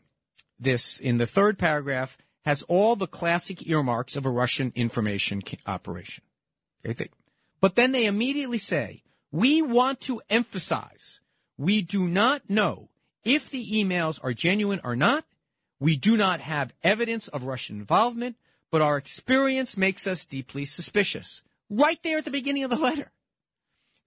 this 0.58 0.98
in 0.98 1.18
the 1.18 1.26
third 1.26 1.58
paragraph 1.58 2.18
has 2.44 2.62
all 2.62 2.96
the 2.96 3.06
classic 3.06 3.68
earmarks 3.68 4.16
of 4.16 4.26
a 4.26 4.30
Russian 4.30 4.72
information 4.74 5.42
operation. 5.66 6.22
But 7.60 7.74
then 7.74 7.92
they 7.92 8.06
immediately 8.06 8.58
say, 8.58 9.02
we 9.32 9.62
want 9.62 10.00
to 10.02 10.20
emphasize 10.30 11.20
we 11.58 11.82
do 11.82 12.06
not 12.06 12.48
know 12.50 12.90
if 13.24 13.50
the 13.50 13.64
emails 13.64 14.20
are 14.22 14.34
genuine 14.34 14.80
or 14.84 14.94
not. 14.94 15.24
We 15.80 15.96
do 15.96 16.16
not 16.16 16.40
have 16.40 16.74
evidence 16.82 17.28
of 17.28 17.44
Russian 17.44 17.78
involvement, 17.78 18.36
but 18.70 18.82
our 18.82 18.96
experience 18.96 19.76
makes 19.76 20.06
us 20.06 20.24
deeply 20.24 20.64
suspicious. 20.64 21.42
Right 21.68 22.02
there 22.02 22.18
at 22.18 22.24
the 22.24 22.30
beginning 22.30 22.64
of 22.64 22.70
the 22.70 22.76
letter. 22.76 23.10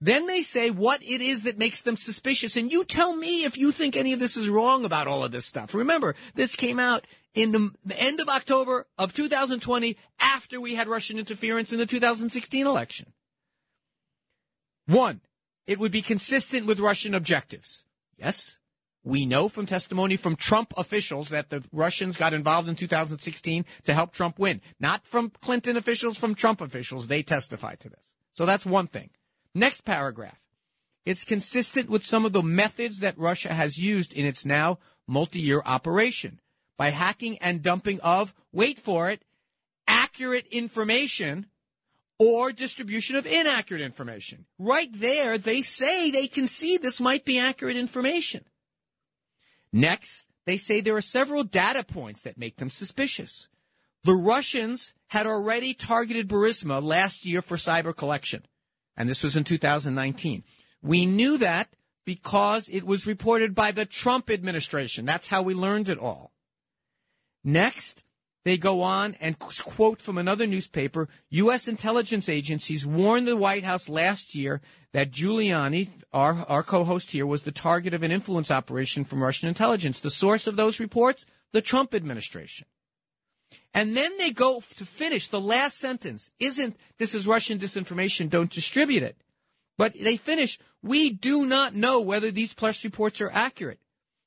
Then 0.00 0.26
they 0.26 0.42
say 0.42 0.70
what 0.70 1.02
it 1.02 1.20
is 1.20 1.42
that 1.42 1.58
makes 1.58 1.82
them 1.82 1.96
suspicious. 1.96 2.56
And 2.56 2.72
you 2.72 2.84
tell 2.84 3.14
me 3.14 3.44
if 3.44 3.58
you 3.58 3.70
think 3.70 3.96
any 3.96 4.12
of 4.12 4.18
this 4.18 4.36
is 4.36 4.48
wrong 4.48 4.84
about 4.84 5.06
all 5.06 5.22
of 5.22 5.32
this 5.32 5.44
stuff. 5.44 5.74
Remember, 5.74 6.14
this 6.34 6.56
came 6.56 6.78
out 6.78 7.06
in 7.34 7.52
the, 7.52 7.70
the 7.84 8.00
end 8.00 8.20
of 8.20 8.28
October 8.28 8.86
of 8.96 9.12
2020 9.12 9.96
after 10.20 10.60
we 10.60 10.74
had 10.74 10.88
Russian 10.88 11.18
interference 11.18 11.72
in 11.72 11.78
the 11.78 11.86
2016 11.86 12.66
election. 12.66 13.12
One, 14.86 15.20
it 15.66 15.78
would 15.78 15.92
be 15.92 16.02
consistent 16.02 16.66
with 16.66 16.80
Russian 16.80 17.14
objectives. 17.14 17.84
Yes, 18.16 18.58
we 19.04 19.24
know 19.24 19.48
from 19.48 19.66
testimony 19.66 20.16
from 20.16 20.34
Trump 20.34 20.74
officials 20.76 21.28
that 21.28 21.50
the 21.50 21.62
Russians 21.72 22.16
got 22.16 22.34
involved 22.34 22.68
in 22.68 22.74
2016 22.74 23.64
to 23.84 23.94
help 23.94 24.12
Trump 24.12 24.38
win. 24.38 24.60
Not 24.78 25.06
from 25.06 25.30
Clinton 25.30 25.76
officials, 25.76 26.18
from 26.18 26.34
Trump 26.34 26.60
officials. 26.60 27.06
They 27.06 27.22
testified 27.22 27.80
to 27.80 27.88
this. 27.88 28.14
So 28.32 28.46
that's 28.46 28.66
one 28.66 28.88
thing. 28.88 29.10
Next 29.54 29.82
paragraph. 29.82 30.40
It's 31.04 31.24
consistent 31.24 31.88
with 31.88 32.04
some 32.04 32.24
of 32.24 32.32
the 32.32 32.42
methods 32.42 33.00
that 33.00 33.18
Russia 33.18 33.52
has 33.52 33.78
used 33.78 34.12
in 34.12 34.26
its 34.26 34.44
now 34.44 34.78
multi-year 35.08 35.62
operation 35.64 36.40
by 36.76 36.90
hacking 36.90 37.38
and 37.38 37.62
dumping 37.62 38.00
of, 38.00 38.32
wait 38.52 38.78
for 38.78 39.10
it, 39.10 39.24
accurate 39.88 40.46
information 40.48 41.46
or 42.18 42.52
distribution 42.52 43.16
of 43.16 43.26
inaccurate 43.26 43.82
information. 43.82 44.44
Right 44.58 44.90
there, 44.92 45.38
they 45.38 45.62
say 45.62 46.10
they 46.10 46.26
can 46.26 46.46
see 46.46 46.76
this 46.76 47.00
might 47.00 47.24
be 47.24 47.38
accurate 47.38 47.76
information. 47.76 48.44
Next, 49.72 50.28
they 50.46 50.58
say 50.58 50.80
there 50.80 50.96
are 50.96 51.02
several 51.02 51.44
data 51.44 51.82
points 51.82 52.22
that 52.22 52.38
make 52.38 52.56
them 52.56 52.70
suspicious. 52.70 53.48
The 54.04 54.14
Russians 54.14 54.94
had 55.08 55.26
already 55.26 55.74
targeted 55.74 56.28
Burisma 56.28 56.82
last 56.82 57.24
year 57.24 57.42
for 57.42 57.56
cyber 57.56 57.96
collection, 57.96 58.44
and 58.96 59.08
this 59.08 59.22
was 59.22 59.36
in 59.36 59.44
2019. 59.44 60.44
We 60.82 61.06
knew 61.06 61.38
that 61.38 61.68
because 62.04 62.68
it 62.68 62.84
was 62.84 63.06
reported 63.06 63.54
by 63.54 63.70
the 63.70 63.86
Trump 63.86 64.30
administration. 64.30 65.04
That's 65.04 65.28
how 65.28 65.42
we 65.42 65.54
learned 65.54 65.88
it 65.88 65.98
all. 65.98 66.32
Next, 67.44 68.02
they 68.44 68.56
go 68.56 68.82
on 68.82 69.14
and 69.20 69.38
quote 69.38 70.00
from 70.00 70.16
another 70.16 70.46
newspaper 70.46 71.08
U.S. 71.30 71.68
intelligence 71.68 72.28
agencies 72.28 72.86
warned 72.86 73.26
the 73.26 73.36
White 73.36 73.64
House 73.64 73.88
last 73.88 74.34
year 74.34 74.60
that 74.92 75.10
Giuliani, 75.10 75.88
our, 76.12 76.44
our 76.48 76.62
co 76.62 76.84
host 76.84 77.10
here, 77.10 77.26
was 77.26 77.42
the 77.42 77.52
target 77.52 77.94
of 77.94 78.02
an 78.02 78.10
influence 78.10 78.50
operation 78.50 79.04
from 79.04 79.22
Russian 79.22 79.48
intelligence. 79.48 80.00
The 80.00 80.10
source 80.10 80.46
of 80.46 80.56
those 80.56 80.80
reports? 80.80 81.26
The 81.52 81.62
Trump 81.62 81.94
administration. 81.94 82.66
And 83.72 83.96
then 83.96 84.16
they 84.18 84.30
go 84.30 84.62
to 84.76 84.86
finish 84.86 85.28
the 85.28 85.40
last 85.40 85.78
sentence. 85.78 86.30
Isn't 86.38 86.76
this 86.98 87.14
is 87.14 87.26
Russian 87.26 87.58
disinformation? 87.58 88.28
Don't 88.30 88.50
distribute 88.50 89.02
it. 89.02 89.16
But 89.78 89.94
they 89.94 90.16
finish, 90.16 90.58
we 90.82 91.10
do 91.10 91.46
not 91.46 91.74
know 91.74 92.00
whether 92.00 92.30
these 92.30 92.52
press 92.52 92.84
reports 92.84 93.20
are 93.20 93.30
accurate 93.32 93.80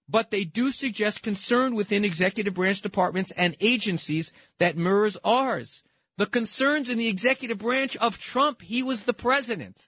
but 0.08 0.32
they 0.32 0.44
do 0.44 0.72
suggest 0.72 1.24
concern 1.24 1.76
within 1.76 2.06
executive 2.06 2.54
branch 2.54 2.82
departments 2.82 3.32
and 3.32 3.56
agencies 3.60 4.34
that 4.60 4.78
mirrors 4.78 5.18
ours. 5.24 5.84
The 6.18 6.26
concerns 6.26 6.90
in 6.90 6.98
the 6.98 7.08
executive 7.08 7.58
branch 7.58 7.96
of 7.98 8.20
Trump, 8.20 8.62
he 8.62 8.84
was 8.84 9.04
the 9.04 9.14
president, 9.14 9.88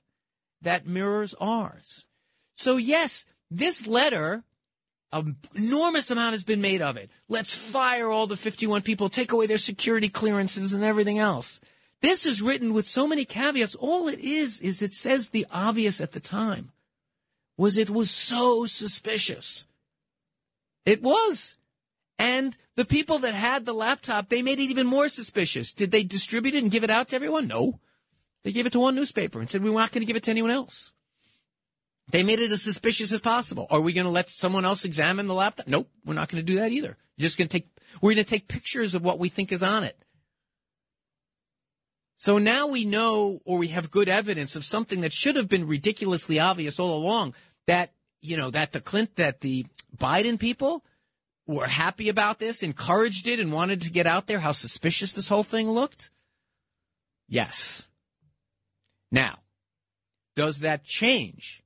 that 0.61 0.87
mirrors 0.87 1.35
ours. 1.39 2.07
So, 2.55 2.77
yes, 2.77 3.25
this 3.51 3.85
letter, 3.85 4.43
an 5.15 5.37
enormous 5.55 6.11
amount 6.11 6.33
has 6.33 6.43
been 6.43 6.61
made 6.61 6.81
of 6.81 6.97
it. 6.97 7.09
Let's 7.29 7.55
fire 7.55 8.09
all 8.09 8.27
the 8.27 8.37
51 8.37 8.81
people, 8.81 9.09
take 9.09 9.31
away 9.31 9.45
their 9.47 9.57
security 9.57 10.09
clearances 10.09 10.73
and 10.73 10.83
everything 10.83 11.19
else. 11.19 11.59
This 12.01 12.25
is 12.25 12.41
written 12.41 12.73
with 12.73 12.87
so 12.87 13.07
many 13.07 13.25
caveats. 13.25 13.75
All 13.75 14.07
it 14.07 14.19
is, 14.19 14.61
is 14.61 14.81
it 14.81 14.93
says 14.93 15.29
the 15.29 15.47
obvious 15.51 16.01
at 16.01 16.11
the 16.11 16.19
time 16.19 16.71
was 17.57 17.77
it 17.77 17.89
was 17.89 18.11
so 18.11 18.65
suspicious. 18.65 19.65
It 20.85 21.01
was. 21.01 21.55
And 22.19 22.55
the 22.75 22.85
people 22.85 23.19
that 23.19 23.33
had 23.33 23.65
the 23.65 23.73
laptop, 23.73 24.29
they 24.29 24.41
made 24.41 24.59
it 24.59 24.69
even 24.69 24.87
more 24.87 25.09
suspicious. 25.09 25.73
Did 25.73 25.91
they 25.91 26.03
distribute 26.03 26.55
it 26.55 26.63
and 26.63 26.71
give 26.71 26.83
it 26.83 26.89
out 26.89 27.09
to 27.09 27.15
everyone? 27.15 27.47
No. 27.47 27.79
They 28.43 28.51
gave 28.51 28.65
it 28.65 28.73
to 28.73 28.79
one 28.79 28.95
newspaper 28.95 29.39
and 29.39 29.49
said, 29.49 29.63
we're 29.63 29.73
not 29.73 29.91
going 29.91 30.01
to 30.01 30.05
give 30.05 30.15
it 30.15 30.23
to 30.23 30.31
anyone 30.31 30.51
else. 30.51 30.93
They 32.09 32.23
made 32.23 32.39
it 32.39 32.51
as 32.51 32.61
suspicious 32.61 33.11
as 33.11 33.19
possible. 33.19 33.67
Are 33.69 33.81
we 33.81 33.93
going 33.93 34.05
to 34.05 34.11
let 34.11 34.29
someone 34.29 34.65
else 34.65 34.85
examine 34.85 35.27
the 35.27 35.33
laptop? 35.33 35.67
Nope, 35.67 35.89
we're 36.05 36.13
not 36.13 36.29
going 36.29 36.45
to 36.45 36.53
do 36.53 36.59
that 36.59 36.71
either. 36.71 36.97
You're 37.17 37.25
just 37.25 37.37
going 37.37 37.47
to 37.47 37.59
take, 37.59 37.67
we're 38.01 38.13
going 38.13 38.23
to 38.23 38.29
take 38.29 38.47
pictures 38.47 38.93
of 38.93 39.03
what 39.03 39.19
we 39.19 39.29
think 39.29 39.51
is 39.51 39.63
on 39.63 39.83
it. 39.83 39.97
So 42.17 42.37
now 42.37 42.67
we 42.67 42.85
know, 42.85 43.39
or 43.43 43.57
we 43.57 43.69
have 43.69 43.91
good 43.91 44.07
evidence 44.07 44.55
of 44.55 44.63
something 44.63 45.01
that 45.01 45.13
should 45.13 45.35
have 45.35 45.49
been 45.49 45.67
ridiculously 45.67 46.39
obvious 46.39 46.79
all 46.79 46.95
along 46.97 47.33
that, 47.67 47.91
you 48.21 48.37
know, 48.37 48.51
that 48.51 48.71
the 48.71 48.79
Clint, 48.79 49.15
that 49.17 49.41
the 49.41 49.65
Biden 49.97 50.39
people 50.39 50.83
were 51.47 51.67
happy 51.67 52.09
about 52.09 52.39
this, 52.39 52.63
encouraged 52.63 53.27
it, 53.27 53.39
and 53.39 53.51
wanted 53.51 53.81
to 53.81 53.91
get 53.91 54.07
out 54.07 54.27
there 54.27 54.39
how 54.39 54.51
suspicious 54.51 55.13
this 55.13 55.27
whole 55.27 55.43
thing 55.43 55.69
looked? 55.69 56.09
Yes. 57.27 57.87
Now, 59.11 59.39
does 60.35 60.59
that 60.59 60.83
change 60.83 61.63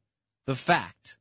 the 0.50 0.56
fact 0.56 1.20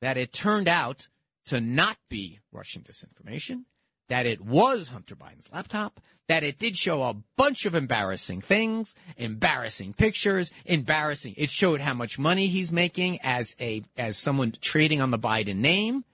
that 0.00 0.16
it 0.16 0.32
turned 0.32 0.68
out 0.68 1.08
to 1.44 1.60
not 1.60 1.96
be 2.08 2.38
Russian 2.52 2.82
disinformation, 2.82 3.64
that 4.08 4.24
it 4.24 4.40
was 4.40 4.86
Hunter 4.86 5.16
Biden's 5.16 5.50
laptop, 5.52 6.00
that 6.28 6.44
it 6.44 6.60
did 6.60 6.76
show 6.76 7.02
a 7.02 7.16
bunch 7.36 7.66
of 7.66 7.74
embarrassing 7.74 8.40
things, 8.40 8.94
embarrassing 9.16 9.94
pictures, 9.94 10.52
embarrassing. 10.64 11.34
It 11.36 11.50
showed 11.50 11.80
how 11.80 11.92
much 11.92 12.20
money 12.20 12.46
he's 12.46 12.70
making 12.70 13.18
as 13.24 13.56
a 13.60 13.82
as 13.96 14.16
someone 14.16 14.54
trading 14.60 15.00
on 15.00 15.10
the 15.10 15.18
Biden 15.18 15.56
name, 15.56 16.04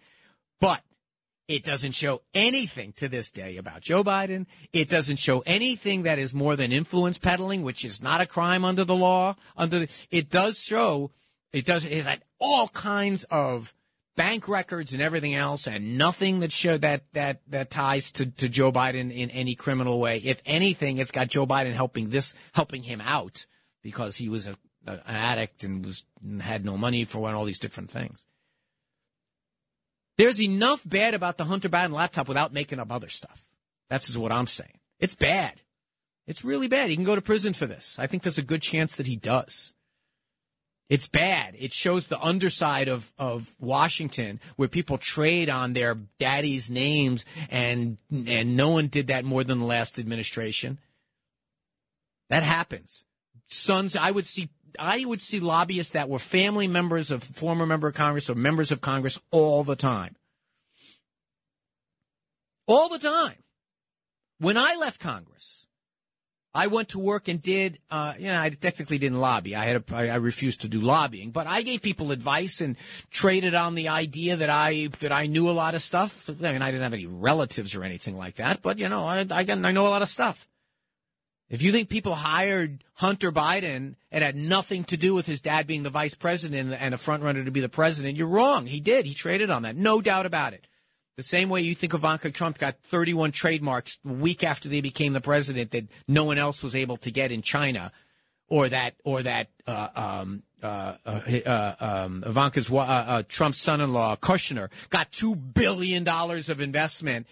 but 0.58 0.82
it 1.46 1.64
doesn't 1.64 1.92
show 1.92 2.22
anything 2.32 2.94
to 2.94 3.10
this 3.10 3.30
day 3.30 3.58
about 3.58 3.82
Joe 3.82 4.02
Biden. 4.02 4.46
It 4.72 4.88
doesn't 4.88 5.18
show 5.18 5.40
anything 5.40 6.04
that 6.04 6.18
is 6.18 6.32
more 6.32 6.56
than 6.56 6.72
influence 6.72 7.18
peddling, 7.18 7.62
which 7.62 7.84
is 7.84 8.02
not 8.02 8.22
a 8.22 8.26
crime 8.26 8.64
under 8.64 8.84
the 8.84 8.96
law. 8.96 9.36
Under 9.54 9.80
the, 9.80 10.06
it 10.10 10.30
does 10.30 10.58
show 10.58 11.10
it 11.54 11.64
does 11.64 11.84
has 11.84 12.04
had 12.04 12.20
all 12.44 12.68
kinds 12.68 13.24
of 13.24 13.74
bank 14.16 14.46
records 14.46 14.92
and 14.92 15.00
everything 15.00 15.34
else, 15.34 15.66
and 15.66 15.96
nothing 15.96 16.40
that 16.40 16.52
show 16.52 16.76
that 16.78 17.02
that 17.14 17.40
that 17.48 17.70
ties 17.70 18.12
to, 18.12 18.26
to 18.26 18.48
Joe 18.48 18.70
Biden 18.70 19.12
in 19.12 19.30
any 19.30 19.54
criminal 19.54 19.98
way. 19.98 20.18
If 20.18 20.42
anything, 20.44 20.98
it's 20.98 21.10
got 21.10 21.28
Joe 21.28 21.46
Biden 21.46 21.72
helping 21.72 22.10
this 22.10 22.34
helping 22.52 22.82
him 22.82 23.00
out 23.00 23.46
because 23.82 24.16
he 24.16 24.28
was 24.28 24.46
a, 24.46 24.56
an 24.86 25.00
addict 25.06 25.64
and 25.64 25.84
was 25.84 26.04
had 26.40 26.64
no 26.64 26.76
money 26.76 27.04
for 27.04 27.18
one 27.18 27.34
all 27.34 27.44
these 27.44 27.58
different 27.58 27.90
things. 27.90 28.26
There's 30.16 30.40
enough 30.40 30.82
bad 30.84 31.14
about 31.14 31.38
the 31.38 31.44
Hunter 31.44 31.68
Biden 31.68 31.92
laptop 31.92 32.28
without 32.28 32.52
making 32.52 32.78
up 32.78 32.92
other 32.92 33.08
stuff. 33.08 33.42
That's 33.88 34.16
what 34.16 34.30
I'm 34.30 34.46
saying. 34.46 34.78
It's 35.00 35.16
bad. 35.16 35.60
It's 36.26 36.44
really 36.44 36.68
bad. 36.68 36.88
He 36.88 36.94
can 36.94 37.04
go 37.04 37.16
to 37.16 37.20
prison 37.20 37.52
for 37.52 37.66
this. 37.66 37.98
I 37.98 38.06
think 38.06 38.22
there's 38.22 38.38
a 38.38 38.42
good 38.42 38.62
chance 38.62 38.96
that 38.96 39.06
he 39.06 39.16
does. 39.16 39.74
It's 40.90 41.08
bad. 41.08 41.54
It 41.58 41.72
shows 41.72 42.06
the 42.06 42.20
underside 42.20 42.88
of, 42.88 43.12
of 43.18 43.54
Washington 43.58 44.38
where 44.56 44.68
people 44.68 44.98
trade 44.98 45.48
on 45.48 45.72
their 45.72 45.96
daddy's 46.18 46.70
names 46.70 47.24
and 47.50 47.96
and 48.10 48.56
no 48.56 48.68
one 48.70 48.88
did 48.88 49.06
that 49.06 49.24
more 49.24 49.44
than 49.44 49.60
the 49.60 49.64
last 49.64 49.98
administration. 49.98 50.78
That 52.28 52.42
happens. 52.42 53.04
Sons, 53.48 53.96
I 53.96 54.10
would 54.10 54.26
see 54.26 54.50
I 54.78 55.04
would 55.04 55.22
see 55.22 55.40
lobbyists 55.40 55.92
that 55.92 56.08
were 56.08 56.18
family 56.18 56.68
members 56.68 57.10
of 57.10 57.22
former 57.22 57.64
member 57.64 57.88
of 57.88 57.94
Congress 57.94 58.28
or 58.28 58.34
members 58.34 58.70
of 58.70 58.80
Congress 58.80 59.18
all 59.30 59.64
the 59.64 59.76
time. 59.76 60.16
All 62.66 62.88
the 62.88 62.98
time. 62.98 63.36
When 64.38 64.56
I 64.56 64.74
left 64.74 65.00
Congress, 65.00 65.63
I 66.54 66.68
went 66.68 66.90
to 66.90 67.00
work 67.00 67.26
and 67.26 67.42
did, 67.42 67.80
uh, 67.90 68.14
you 68.16 68.26
know, 68.26 68.40
I 68.40 68.48
technically 68.50 68.98
didn't 68.98 69.18
lobby. 69.18 69.56
I 69.56 69.64
had, 69.64 69.82
a, 69.90 69.96
I, 69.96 70.16
refused 70.16 70.60
to 70.60 70.68
do 70.68 70.80
lobbying, 70.80 71.32
but 71.32 71.48
I 71.48 71.62
gave 71.62 71.82
people 71.82 72.12
advice 72.12 72.60
and 72.60 72.76
traded 73.10 73.54
on 73.54 73.74
the 73.74 73.88
idea 73.88 74.36
that 74.36 74.50
I, 74.50 74.88
that 75.00 75.10
I 75.10 75.26
knew 75.26 75.50
a 75.50 75.52
lot 75.52 75.74
of 75.74 75.82
stuff. 75.82 76.30
I 76.30 76.52
mean, 76.52 76.62
I 76.62 76.70
didn't 76.70 76.84
have 76.84 76.94
any 76.94 77.06
relatives 77.06 77.74
or 77.74 77.82
anything 77.82 78.16
like 78.16 78.36
that, 78.36 78.62
but 78.62 78.78
you 78.78 78.88
know, 78.88 79.04
I, 79.04 79.26
I, 79.30 79.44
I 79.48 79.72
know 79.72 79.86
a 79.86 79.88
lot 79.88 80.02
of 80.02 80.08
stuff. 80.08 80.46
If 81.50 81.60
you 81.60 81.72
think 81.72 81.88
people 81.88 82.14
hired 82.14 82.84
Hunter 82.94 83.30
Biden 83.30 83.96
and 84.10 84.24
had 84.24 84.36
nothing 84.36 84.84
to 84.84 84.96
do 84.96 85.14
with 85.14 85.26
his 85.26 85.40
dad 85.40 85.66
being 85.66 85.82
the 85.82 85.90
vice 85.90 86.14
president 86.14 86.72
and 86.72 86.94
a 86.94 86.98
front 86.98 87.22
runner 87.22 87.44
to 87.44 87.50
be 87.50 87.60
the 87.60 87.68
president, 87.68 88.16
you're 88.16 88.28
wrong. 88.28 88.66
He 88.66 88.80
did. 88.80 89.06
He 89.06 89.14
traded 89.14 89.50
on 89.50 89.62
that. 89.62 89.76
No 89.76 90.00
doubt 90.00 90.24
about 90.24 90.54
it. 90.54 90.66
The 91.16 91.22
same 91.22 91.48
way 91.48 91.60
you 91.60 91.76
think 91.76 91.94
Ivanka 91.94 92.30
Trump 92.30 92.58
got 92.58 92.80
31 92.80 93.30
trademarks 93.30 94.00
week 94.04 94.42
after 94.42 94.68
they 94.68 94.80
became 94.80 95.12
the 95.12 95.20
president 95.20 95.70
that 95.70 95.86
no 96.08 96.24
one 96.24 96.38
else 96.38 96.62
was 96.62 96.74
able 96.74 96.96
to 96.98 97.10
get 97.10 97.30
in 97.30 97.40
China, 97.40 97.92
or 98.48 98.68
that 98.68 98.94
or 99.04 99.22
that 99.22 99.48
uh, 99.66 99.88
um, 99.94 100.42
uh, 100.60 100.96
uh, 101.06 101.20
uh 101.46 101.74
um, 101.78 102.24
Ivanka's 102.26 102.68
uh, 102.68 102.78
uh, 102.78 103.22
Trump's 103.28 103.60
son-in-law 103.60 104.16
Kushner 104.16 104.70
got 104.90 105.12
two 105.12 105.36
billion 105.36 106.02
dollars 106.02 106.48
of 106.48 106.60
investment 106.60 107.28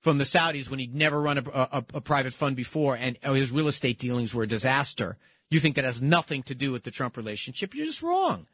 from 0.00 0.16
the 0.16 0.24
Saudis 0.24 0.70
when 0.70 0.78
he'd 0.78 0.94
never 0.94 1.20
run 1.20 1.36
a, 1.36 1.44
a, 1.52 1.84
a 1.94 2.00
private 2.00 2.32
fund 2.32 2.56
before, 2.56 2.96
and 2.96 3.18
his 3.22 3.50
real 3.50 3.68
estate 3.68 3.98
dealings 3.98 4.34
were 4.34 4.44
a 4.44 4.48
disaster. 4.48 5.18
You 5.50 5.60
think 5.60 5.76
that 5.76 5.84
has 5.84 6.00
nothing 6.00 6.42
to 6.44 6.54
do 6.54 6.72
with 6.72 6.84
the 6.84 6.90
Trump 6.90 7.18
relationship? 7.18 7.74
You're 7.74 7.86
just 7.86 8.02
wrong. 8.02 8.46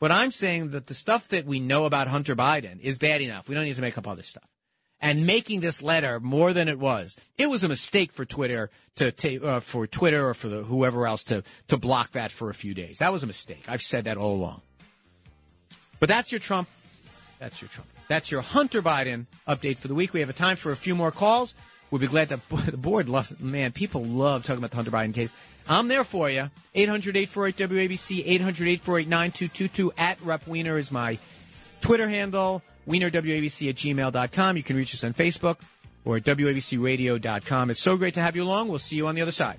But 0.00 0.12
I'm 0.12 0.30
saying 0.30 0.70
that 0.70 0.86
the 0.86 0.94
stuff 0.94 1.28
that 1.28 1.44
we 1.44 1.58
know 1.58 1.84
about 1.84 2.08
Hunter 2.08 2.36
Biden 2.36 2.80
is 2.80 2.98
bad 2.98 3.20
enough. 3.20 3.48
We 3.48 3.54
don't 3.54 3.64
need 3.64 3.76
to 3.76 3.80
make 3.82 3.98
up 3.98 4.06
other 4.06 4.22
stuff. 4.22 4.48
And 5.00 5.26
making 5.26 5.60
this 5.60 5.80
letter 5.80 6.18
more 6.18 6.52
than 6.52 6.68
it 6.68 6.78
was, 6.78 7.16
it 7.36 7.48
was 7.48 7.62
a 7.62 7.68
mistake 7.68 8.10
for 8.12 8.24
Twitter 8.24 8.68
to 8.96 9.12
ta- 9.12 9.46
uh, 9.46 9.60
for 9.60 9.86
Twitter 9.86 10.28
or 10.28 10.34
for 10.34 10.48
the, 10.48 10.64
whoever 10.64 11.06
else 11.06 11.22
to 11.24 11.44
to 11.68 11.76
block 11.76 12.12
that 12.12 12.32
for 12.32 12.50
a 12.50 12.54
few 12.54 12.74
days. 12.74 12.98
That 12.98 13.12
was 13.12 13.22
a 13.22 13.26
mistake. 13.28 13.64
I've 13.68 13.82
said 13.82 14.04
that 14.04 14.16
all 14.16 14.34
along. 14.34 14.62
But 16.00 16.08
that's 16.08 16.32
your 16.32 16.40
Trump. 16.40 16.68
That's 17.38 17.60
your 17.60 17.68
Trump. 17.68 17.88
That's 18.08 18.30
your 18.30 18.40
Hunter 18.40 18.82
Biden 18.82 19.26
update 19.46 19.78
for 19.78 19.86
the 19.86 19.94
week. 19.94 20.12
We 20.12 20.20
have 20.20 20.30
a 20.30 20.34
time 20.34 20.56
for 20.56 20.72
a 20.72 20.76
few 20.76 20.96
more 20.96 21.12
calls. 21.12 21.54
We'll 21.90 22.00
be 22.00 22.06
glad 22.08 22.30
to. 22.30 22.40
The 22.70 22.76
board 22.76 23.08
loves. 23.08 23.38
Man, 23.38 23.70
people 23.70 24.04
love 24.04 24.42
talking 24.42 24.58
about 24.58 24.70
the 24.70 24.76
Hunter 24.76 24.90
Biden 24.90 25.14
case. 25.14 25.32
I'm 25.68 25.88
there 25.88 26.04
for 26.04 26.30
you. 26.30 26.50
800 26.74 27.16
848 27.16 27.68
WABC, 27.70 28.22
800 28.24 28.68
848 28.68 29.08
9222. 29.08 29.92
At 29.98 30.20
Rep 30.22 30.46
Weiner 30.46 30.78
is 30.78 30.90
my 30.90 31.18
Twitter 31.80 32.08
handle. 32.08 32.62
WeinerWABC 32.88 33.68
at 33.68 33.76
gmail.com. 33.76 34.56
You 34.56 34.62
can 34.62 34.76
reach 34.76 34.94
us 34.94 35.04
on 35.04 35.12
Facebook 35.12 35.60
or 36.04 36.16
at 36.16 36.24
WABCRadio.com. 36.24 37.70
It's 37.70 37.82
so 37.82 37.96
great 37.96 38.14
to 38.14 38.20
have 38.20 38.34
you 38.34 38.44
along. 38.44 38.68
We'll 38.68 38.78
see 38.78 38.96
you 38.96 39.06
on 39.06 39.14
the 39.14 39.22
other 39.22 39.32
side. 39.32 39.58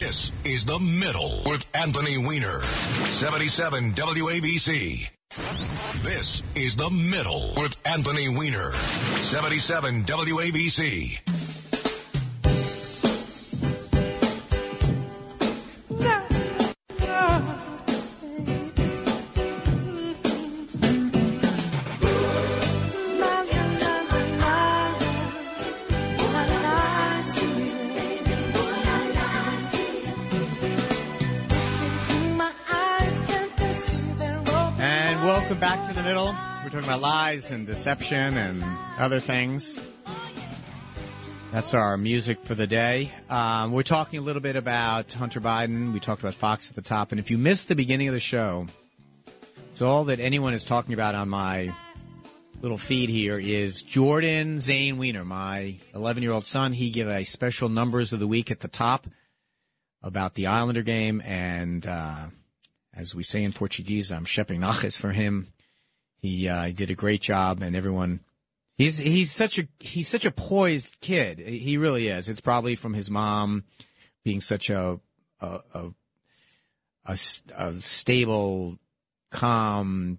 This 0.00 0.30
is 0.44 0.64
The 0.64 0.78
Middle 0.78 1.42
with 1.44 1.66
Anthony 1.74 2.18
Weiner. 2.18 2.62
77 2.62 3.94
WABC. 3.94 5.10
This 6.02 6.42
is 6.54 6.76
The 6.76 6.88
Middle 6.88 7.54
with 7.56 7.76
Anthony 7.84 8.28
Weiner. 8.28 8.70
77 8.72 10.04
WABC. 10.04 11.47
About 36.88 37.02
lies 37.02 37.50
and 37.50 37.66
deception 37.66 38.38
and 38.38 38.64
other 38.98 39.20
things. 39.20 39.78
That's 41.52 41.74
our 41.74 41.98
music 41.98 42.40
for 42.40 42.54
the 42.54 42.66
day. 42.66 43.12
Um, 43.28 43.72
we're 43.72 43.82
talking 43.82 44.18
a 44.18 44.22
little 44.22 44.40
bit 44.40 44.56
about 44.56 45.12
Hunter 45.12 45.38
Biden. 45.38 45.92
We 45.92 46.00
talked 46.00 46.22
about 46.22 46.32
Fox 46.32 46.70
at 46.70 46.76
the 46.76 46.80
top. 46.80 47.12
And 47.12 47.18
if 47.18 47.30
you 47.30 47.36
missed 47.36 47.68
the 47.68 47.74
beginning 47.74 48.08
of 48.08 48.14
the 48.14 48.20
show, 48.20 48.68
so 49.74 49.84
all 49.84 50.04
that 50.04 50.18
anyone 50.18 50.54
is 50.54 50.64
talking 50.64 50.94
about 50.94 51.14
on 51.14 51.28
my 51.28 51.74
little 52.62 52.78
feed 52.78 53.10
here 53.10 53.38
is 53.38 53.82
Jordan 53.82 54.58
Zane 54.58 54.96
Weiner, 54.96 55.26
my 55.26 55.76
11 55.94 56.22
year 56.22 56.32
old 56.32 56.46
son. 56.46 56.72
He 56.72 56.88
gave 56.88 57.06
a 57.06 57.24
special 57.24 57.68
numbers 57.68 58.14
of 58.14 58.18
the 58.20 58.26
week 58.26 58.50
at 58.50 58.60
the 58.60 58.68
top 58.68 59.06
about 60.02 60.36
the 60.36 60.46
Islander 60.46 60.82
game. 60.82 61.20
And, 61.22 61.86
uh, 61.86 62.28
as 62.94 63.14
we 63.14 63.22
say 63.24 63.44
in 63.44 63.52
Portuguese, 63.52 64.10
I'm 64.10 64.24
shepping 64.24 64.60
nachas 64.60 64.98
for 64.98 65.12
him. 65.12 65.48
He, 66.18 66.48
uh, 66.48 66.64
he 66.64 66.72
did 66.72 66.90
a 66.90 66.94
great 66.94 67.22
job 67.22 67.62
and 67.62 67.74
everyone, 67.74 68.20
he's, 68.76 68.98
he's 68.98 69.32
such 69.32 69.58
a, 69.58 69.68
he's 69.80 70.08
such 70.08 70.24
a 70.24 70.30
poised 70.30 71.00
kid. 71.00 71.38
He 71.38 71.78
really 71.78 72.08
is. 72.08 72.28
It's 72.28 72.40
probably 72.40 72.74
from 72.74 72.94
his 72.94 73.10
mom 73.10 73.64
being 74.24 74.40
such 74.40 74.68
a 74.70 75.00
a 75.40 75.90
a 77.56 77.72
stable, 77.76 78.78
calm, 79.30 80.18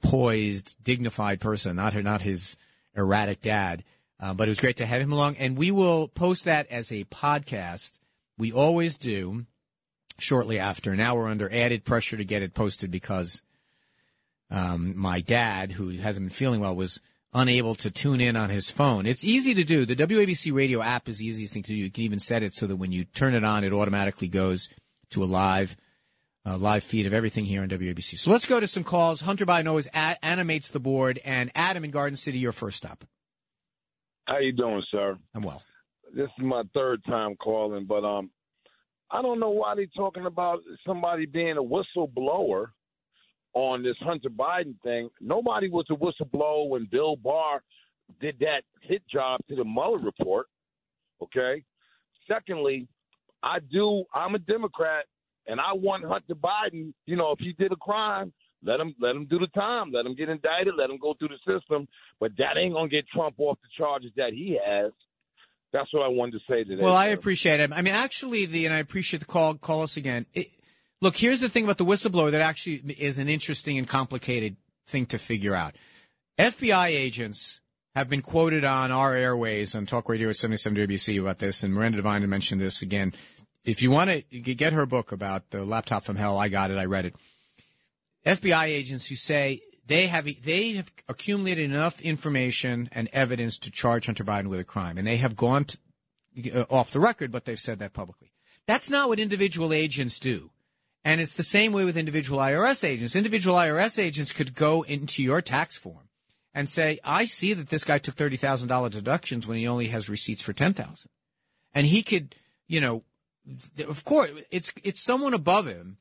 poised, 0.00 0.82
dignified 0.82 1.40
person, 1.40 1.76
not 1.76 1.92
her, 1.92 2.02
not 2.02 2.22
his 2.22 2.56
erratic 2.96 3.40
dad. 3.42 3.84
Uh, 4.18 4.34
but 4.34 4.48
it 4.48 4.50
was 4.50 4.58
great 4.58 4.76
to 4.76 4.86
have 4.86 5.00
him 5.00 5.12
along 5.12 5.36
and 5.36 5.56
we 5.56 5.70
will 5.70 6.06
post 6.08 6.44
that 6.44 6.66
as 6.70 6.92
a 6.92 7.04
podcast. 7.04 8.00
We 8.36 8.52
always 8.52 8.98
do 8.98 9.46
shortly 10.18 10.58
after. 10.58 10.94
Now 10.94 11.16
we're 11.16 11.28
under 11.28 11.50
added 11.52 11.84
pressure 11.84 12.18
to 12.18 12.24
get 12.24 12.42
it 12.42 12.52
posted 12.52 12.90
because 12.90 13.40
um, 14.50 14.96
my 14.96 15.20
dad, 15.20 15.72
who 15.72 15.90
hasn't 15.90 16.26
been 16.26 16.34
feeling 16.34 16.60
well, 16.60 16.74
was 16.74 17.00
unable 17.32 17.74
to 17.76 17.90
tune 17.90 18.20
in 18.20 18.36
on 18.36 18.50
his 18.50 18.70
phone. 18.70 19.06
It's 19.06 19.22
easy 19.22 19.54
to 19.54 19.64
do. 19.64 19.86
The 19.86 19.94
WABC 19.94 20.52
radio 20.52 20.82
app 20.82 21.08
is 21.08 21.18
the 21.18 21.26
easiest 21.26 21.54
thing 21.54 21.62
to 21.62 21.72
do. 21.72 21.76
You 21.76 21.90
can 21.90 22.04
even 22.04 22.18
set 22.18 22.42
it 22.42 22.54
so 22.54 22.66
that 22.66 22.76
when 22.76 22.92
you 22.92 23.04
turn 23.04 23.34
it 23.34 23.44
on, 23.44 23.62
it 23.62 23.72
automatically 23.72 24.28
goes 24.28 24.68
to 25.10 25.22
a 25.22 25.26
live 25.26 25.76
uh, 26.46 26.56
live 26.56 26.82
feed 26.82 27.06
of 27.06 27.12
everything 27.12 27.44
here 27.44 27.62
on 27.62 27.68
WABC. 27.68 28.18
So 28.18 28.30
let's 28.30 28.46
go 28.46 28.58
to 28.58 28.66
some 28.66 28.82
calls. 28.82 29.20
Hunter 29.20 29.44
Biden 29.44 29.68
always 29.68 29.88
a- 29.88 30.16
animates 30.24 30.70
the 30.70 30.80
board, 30.80 31.20
and 31.24 31.50
Adam 31.54 31.84
in 31.84 31.90
Garden 31.90 32.16
City, 32.16 32.38
your 32.38 32.52
first 32.52 32.86
up. 32.86 33.04
How 34.24 34.38
you 34.38 34.52
doing, 34.52 34.82
sir? 34.90 35.18
I'm 35.34 35.42
well. 35.42 35.62
This 36.14 36.30
is 36.38 36.44
my 36.44 36.62
third 36.74 37.04
time 37.04 37.36
calling, 37.36 37.84
but 37.84 38.04
um, 38.04 38.30
I 39.10 39.22
don't 39.22 39.38
know 39.38 39.50
why 39.50 39.74
they're 39.74 39.86
talking 39.94 40.26
about 40.26 40.60
somebody 40.86 41.26
being 41.26 41.56
a 41.56 41.62
whistleblower 41.62 42.68
on 43.54 43.82
this 43.82 43.96
Hunter 44.00 44.30
Biden 44.30 44.74
thing. 44.82 45.10
Nobody 45.20 45.68
was 45.68 45.86
a 45.90 45.94
whistleblower 45.94 46.68
when 46.68 46.88
Bill 46.90 47.16
Barr 47.16 47.62
did 48.20 48.36
that 48.40 48.62
hit 48.82 49.02
job 49.08 49.40
to 49.48 49.56
the 49.56 49.64
Mueller 49.64 49.98
report. 49.98 50.46
Okay. 51.22 51.64
Secondly, 52.28 52.88
I 53.42 53.58
do. 53.72 54.04
I'm 54.14 54.34
a 54.34 54.38
Democrat, 54.38 55.06
and 55.46 55.60
I 55.60 55.72
want 55.74 56.04
Hunter 56.04 56.34
Biden. 56.34 56.92
You 57.06 57.16
know, 57.16 57.32
if 57.32 57.38
he 57.38 57.52
did 57.58 57.72
a 57.72 57.76
crime, 57.76 58.32
let 58.64 58.80
him 58.80 58.94
let 59.00 59.16
him 59.16 59.26
do 59.26 59.38
the 59.38 59.48
time. 59.48 59.90
Let 59.92 60.06
him 60.06 60.14
get 60.14 60.28
indicted. 60.28 60.74
Let 60.76 60.90
him 60.90 60.98
go 61.00 61.14
through 61.18 61.28
the 61.28 61.58
system. 61.58 61.88
But 62.18 62.32
that 62.38 62.58
ain't 62.58 62.74
gonna 62.74 62.88
get 62.88 63.08
Trump 63.08 63.36
off 63.38 63.58
the 63.62 63.68
charges 63.76 64.12
that 64.16 64.32
he 64.32 64.58
has. 64.64 64.92
That's 65.72 65.92
what 65.94 66.02
I 66.02 66.08
wanted 66.08 66.32
to 66.32 66.40
say 66.48 66.64
today. 66.64 66.82
Well, 66.82 66.94
I 66.94 67.06
appreciate 67.06 67.60
it. 67.60 67.72
I 67.72 67.82
mean, 67.82 67.94
actually, 67.94 68.46
the 68.46 68.66
and 68.66 68.74
I 68.74 68.78
appreciate 68.78 69.20
the 69.20 69.26
call. 69.26 69.54
Call 69.54 69.82
us 69.82 69.96
again. 69.96 70.26
It, 70.34 70.48
look, 71.00 71.16
here's 71.16 71.40
the 71.40 71.48
thing 71.48 71.64
about 71.64 71.78
the 71.78 71.84
whistleblower 71.84 72.30
that 72.30 72.40
actually 72.40 72.76
is 72.98 73.18
an 73.18 73.28
interesting 73.28 73.78
and 73.78 73.88
complicated 73.88 74.56
thing 74.86 75.06
to 75.06 75.18
figure 75.18 75.54
out. 75.54 75.76
FBI 76.38 76.88
agents 76.88 77.60
have 77.94 78.08
been 78.08 78.22
quoted 78.22 78.64
on 78.64 78.90
our 78.90 79.14
airways 79.14 79.74
on 79.74 79.86
Talk 79.86 80.08
Radio 80.08 80.30
at 80.30 80.36
77 80.36 80.76
WBC 80.88 81.20
about 81.20 81.38
this, 81.38 81.62
and 81.62 81.74
Miranda 81.74 81.96
Devine 81.96 82.28
mentioned 82.28 82.60
this 82.60 82.82
again. 82.82 83.12
If 83.64 83.82
you 83.82 83.90
want 83.90 84.10
to 84.10 84.38
get 84.38 84.72
her 84.72 84.86
book 84.86 85.12
about 85.12 85.50
the 85.50 85.64
laptop 85.64 86.04
from 86.04 86.16
hell, 86.16 86.38
I 86.38 86.48
got 86.48 86.70
it. 86.70 86.78
I 86.78 86.86
read 86.86 87.06
it. 87.06 87.14
FBI 88.24 88.64
agents 88.64 89.06
who 89.08 89.16
say 89.16 89.60
they 89.86 90.06
have 90.06 90.24
they 90.42 90.72
have 90.72 90.90
accumulated 91.08 91.64
enough 91.64 92.00
information 92.00 92.88
and 92.92 93.08
evidence 93.12 93.58
to 93.58 93.70
charge 93.70 94.06
Hunter 94.06 94.24
Biden 94.24 94.46
with 94.46 94.60
a 94.60 94.64
crime, 94.64 94.98
and 94.98 95.06
they 95.06 95.16
have 95.16 95.36
gone 95.36 95.64
to, 95.64 95.78
uh, 96.52 96.64
off 96.70 96.92
the 96.92 97.00
record, 97.00 97.32
but 97.32 97.44
they've 97.44 97.58
said 97.58 97.80
that 97.80 97.92
publicly. 97.92 98.32
That's 98.66 98.88
not 98.88 99.08
what 99.08 99.18
individual 99.18 99.72
agents 99.72 100.18
do. 100.18 100.50
And 101.04 101.20
it's 101.20 101.34
the 101.34 101.42
same 101.42 101.72
way 101.72 101.84
with 101.84 101.96
individual 101.96 102.40
IRS 102.40 102.84
agents. 102.84 103.16
Individual 103.16 103.56
IRS 103.56 103.98
agents 103.98 104.32
could 104.32 104.54
go 104.54 104.82
into 104.82 105.22
your 105.22 105.40
tax 105.40 105.78
form 105.78 106.08
and 106.54 106.68
say, 106.68 106.98
I 107.04 107.24
see 107.24 107.54
that 107.54 107.68
this 107.68 107.84
guy 107.84 107.98
took 107.98 108.16
$30,000 108.16 108.90
deductions 108.90 109.46
when 109.46 109.56
he 109.56 109.66
only 109.66 109.88
has 109.88 110.08
receipts 110.08 110.42
for 110.42 110.52
10,000. 110.52 111.10
And 111.74 111.86
he 111.86 112.02
could, 112.02 112.34
you 112.66 112.80
know, 112.80 113.04
of 113.88 114.04
course, 114.04 114.30
it's, 114.50 114.72
it's 114.82 115.00
someone 115.00 115.32
above 115.32 115.66
him 115.66 115.98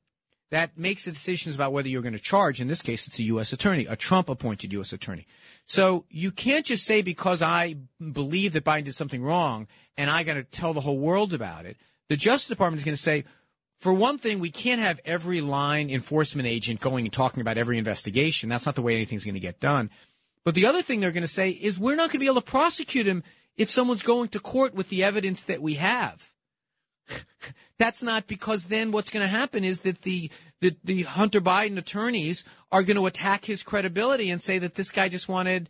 that 0.52 0.78
makes 0.78 1.06
the 1.06 1.12
decisions 1.12 1.56
about 1.56 1.72
whether 1.72 1.88
you're 1.88 2.02
going 2.02 2.14
to 2.14 2.20
charge. 2.20 2.60
In 2.60 2.68
this 2.68 2.82
case, 2.82 3.08
it's 3.08 3.20
a 3.20 3.24
U.S. 3.24 3.54
attorney, 3.54 3.86
a 3.86 3.96
Trump 3.96 4.30
appointed 4.30 4.74
U.S. 4.74 4.92
attorney. 4.92 5.28
So 5.66 6.06
you 6.10 6.32
can't 6.32 6.66
just 6.66 6.86
say 6.86 7.02
because 7.02 7.42
I 7.42 7.76
believe 8.12 8.54
that 8.54 8.66
Biden 8.66 8.86
did 8.86 8.96
something 8.96 9.24
wrong 9.24 9.68
and 9.96 10.10
I 10.10 10.24
got 10.24 10.34
to 10.34 10.44
tell 10.44 10.74
the 10.74 10.82
whole 10.82 10.98
world 10.98 11.34
about 11.34 11.66
it. 11.66 11.78
The 12.10 12.18
Justice 12.18 12.48
Department 12.48 12.80
is 12.82 12.86
going 12.86 12.96
to 12.96 13.02
say, 13.02 13.26
for 13.80 13.94
one 13.94 14.18
thing, 14.18 14.40
we 14.40 14.52
can't 14.52 14.82
have 14.82 15.00
every 15.06 15.40
line 15.40 15.90
enforcement 15.90 16.48
agent 16.48 16.82
going 16.82 17.06
and 17.06 17.14
talking 17.14 17.40
about 17.40 17.58
every 17.58 17.78
investigation. 17.78 18.50
That's 18.50 18.66
not 18.66 18.76
the 18.76 18.82
way 18.82 18.96
anything's 18.96 19.24
going 19.24 19.36
to 19.36 19.40
get 19.40 19.62
done. 19.62 19.90
But 20.44 20.54
the 20.56 20.66
other 20.66 20.82
thing 20.82 21.00
they're 21.00 21.12
going 21.12 21.22
to 21.22 21.28
say 21.28 21.52
is 21.52 21.80
we're 21.80 21.96
not 21.96 22.10
going 22.10 22.14
to 22.14 22.20
be 22.20 22.26
able 22.26 22.42
to 22.42 22.42
prosecute 22.42 23.08
him 23.08 23.24
if 23.56 23.70
someone's 23.70 24.02
going 24.02 24.30
to 24.30 24.40
court 24.40 24.74
with 24.74 24.90
the 24.90 25.04
evidence 25.04 25.44
that 25.44 25.62
we 25.62 25.76
have. 25.76 26.32
That's 27.78 28.04
not 28.04 28.28
because 28.28 28.66
then 28.66 28.92
what's 28.92 29.10
going 29.10 29.24
to 29.24 29.30
happen 29.30 29.64
is 29.64 29.82
that 29.82 30.02
the, 30.02 30.30
the, 30.60 30.76
the 30.84 31.04
Hunter 31.04 31.40
Biden 31.40 31.78
attorneys 31.78 32.44
are 32.72 32.84
going 32.84 32.98
to 32.98 33.06
attack 33.06 33.46
his 33.46 33.64
credibility 33.64 34.30
and 34.30 34.42
say 34.42 34.60
that 34.60 34.76
this 34.76 34.92
guy 34.92 35.08
just 35.08 35.30
wanted 35.30 35.70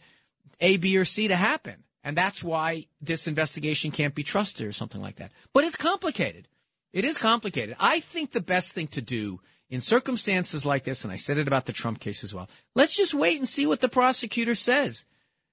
A, 0.59 0.77
B, 0.77 0.97
or 0.97 1.05
C 1.05 1.27
to 1.27 1.35
happen. 1.35 1.83
And 2.03 2.17
that's 2.17 2.43
why 2.43 2.87
this 3.01 3.27
investigation 3.27 3.91
can't 3.91 4.15
be 4.15 4.23
trusted 4.23 4.65
or 4.65 4.71
something 4.71 5.01
like 5.01 5.17
that. 5.17 5.31
But 5.53 5.63
it's 5.63 5.75
complicated. 5.75 6.47
It 6.91 7.05
is 7.05 7.17
complicated. 7.17 7.75
I 7.79 7.99
think 7.99 8.31
the 8.31 8.41
best 8.41 8.73
thing 8.73 8.87
to 8.89 9.01
do 9.01 9.39
in 9.69 9.81
circumstances 9.81 10.65
like 10.65 10.83
this, 10.83 11.03
and 11.03 11.13
I 11.13 11.17
said 11.17 11.37
it 11.37 11.47
about 11.47 11.65
the 11.67 11.73
Trump 11.73 11.99
case 11.99 12.23
as 12.23 12.33
well, 12.33 12.49
let's 12.75 12.95
just 12.95 13.13
wait 13.13 13.37
and 13.37 13.47
see 13.47 13.67
what 13.67 13.81
the 13.81 13.89
prosecutor 13.89 14.55
says. 14.55 15.05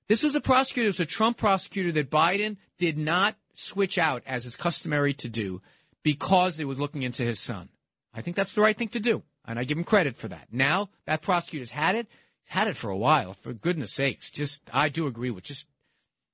This 0.08 0.22
was 0.22 0.34
a 0.34 0.40
prosecutor, 0.40 0.86
it 0.86 0.90
was 0.90 1.00
a 1.00 1.06
Trump 1.06 1.36
prosecutor 1.36 1.92
that 1.92 2.10
Biden 2.10 2.56
did 2.78 2.96
not 2.96 3.36
switch 3.54 3.98
out 3.98 4.22
as 4.26 4.46
is 4.46 4.56
customary 4.56 5.12
to 5.14 5.28
do 5.28 5.60
because 6.02 6.56
they 6.56 6.64
was 6.64 6.78
looking 6.78 7.02
into 7.02 7.22
his 7.22 7.40
son. 7.40 7.68
I 8.14 8.22
think 8.22 8.36
that's 8.36 8.54
the 8.54 8.60
right 8.62 8.76
thing 8.76 8.88
to 8.88 9.00
do, 9.00 9.22
and 9.44 9.58
I 9.58 9.64
give 9.64 9.76
him 9.76 9.84
credit 9.84 10.16
for 10.16 10.28
that. 10.28 10.48
Now 10.50 10.88
that 11.04 11.20
prosecutor's 11.20 11.72
had 11.72 11.96
it, 11.96 12.06
had 12.48 12.68
it 12.68 12.76
for 12.76 12.90
a 12.90 12.96
while. 12.96 13.34
For 13.34 13.52
goodness 13.52 13.92
sakes, 13.92 14.30
just 14.30 14.62
I 14.72 14.88
do 14.88 15.06
agree 15.06 15.30
with 15.30 15.44
just 15.44 15.66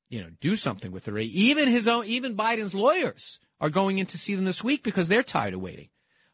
you 0.09 0.21
know 0.21 0.29
do 0.41 0.55
something 0.55 0.93
with 0.93 1.05
the. 1.05 1.17
Even 1.17 1.69
his 1.69 1.89
own, 1.89 2.05
even 2.07 2.37
Biden's 2.37 2.75
lawyers 2.75 3.41
are 3.63 3.71
going 3.71 3.99
in 3.99 4.07
to 4.07 4.19
see 4.19 4.35
them 4.35 4.45
this 4.45 4.63
week 4.63 4.83
because 4.83 5.09
they're 5.09 5.23
tired 5.23 5.55
of 5.55 5.61
waiting. 5.61 5.89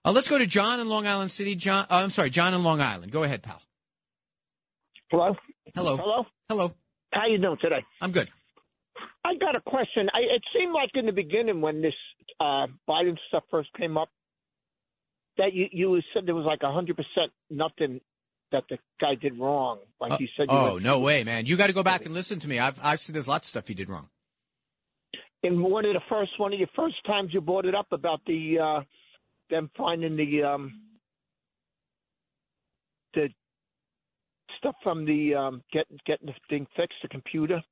Uh, 0.05 0.13
let's 0.13 0.29
go 0.29 0.39
to 0.39 0.47
John 0.47 0.81
in 0.81 0.89
Long 0.89 1.07
Island 1.07 1.31
City. 1.31 1.55
John, 1.55 1.85
uh, 1.91 1.97
I'm 2.03 2.11
sorry, 2.11 2.31
John 2.31 2.55
in 2.55 2.63
Long 2.65 2.81
Island. 2.81 3.13
Go 3.13 3.23
ahead, 3.23 3.43
pal. 3.43 3.61
Hello. 5.11 5.37
Hello. 5.75 5.97
Hello. 5.97 6.27
Hello. 6.49 6.73
How 7.13 7.27
you 7.27 7.39
doing 7.39 7.59
today? 7.61 7.85
I'm 8.01 8.13
good. 8.13 8.29
I 9.25 9.35
got 9.35 9.55
a 9.55 9.61
question. 9.61 10.09
I, 10.15 10.21
it 10.21 10.43
seemed 10.57 10.73
like 10.73 10.91
in 10.95 11.07
the 11.07 11.13
beginning 11.13 11.61
when 11.61 11.83
this 11.83 11.95
uh, 12.41 12.67
Biden 12.89 13.17
stuff 13.29 13.45
first 13.51 13.69
came 13.79 13.99
up, 13.99 14.09
that 15.37 15.53
you 15.53 15.67
you 15.71 16.01
said 16.13 16.27
there 16.27 16.35
was 16.35 16.47
like 16.47 16.61
a 16.63 16.73
hundred 16.73 16.97
percent 16.97 17.33
nothing 17.51 18.01
that 18.51 18.65
the 18.71 18.79
guy 19.01 19.15
did 19.15 19.39
wrong. 19.39 19.79
Like 20.01 20.19
you 20.21 20.29
said. 20.37 20.47
You 20.51 20.57
oh 20.57 20.75
were- 20.75 20.81
no 20.81 21.01
way, 21.01 21.25
man! 21.25 21.47
You 21.47 21.57
got 21.57 21.67
to 21.69 21.73
go 21.73 21.83
back 21.83 22.05
and 22.07 22.15
listen 22.15 22.41
to 22.41 22.49
me. 22.49 22.59
I've 22.59 22.81
I've 22.83 23.01
said 23.01 23.15
there's 23.15 23.29
lots 23.29 23.47
of 23.49 23.51
stuff 23.51 23.69
he 23.69 23.75
did 23.75 23.89
wrong. 23.89 24.09
In 25.43 25.63
one 25.63 25.85
of 25.85 25.95
the 25.95 26.01
first 26.09 26.33
one 26.39 26.53
of 26.53 26.59
your 26.59 26.69
first 26.75 26.97
times 27.07 27.31
you 27.33 27.41
brought 27.41 27.65
it 27.67 27.75
up 27.75 27.87
about 27.93 28.21
the 28.27 28.59
uh 28.59 28.81
them 29.51 29.71
finding 29.77 30.17
the 30.17 30.43
um 30.43 30.81
the 33.15 33.29
stuff 34.59 34.75
from 34.83 35.05
the 35.05 35.35
um 35.35 35.63
get 35.73 35.87
getting 36.07 36.27
the 36.27 36.35
thing 36.51 36.67
fixed 36.77 36.99
the 37.03 37.09
computer 37.09 37.63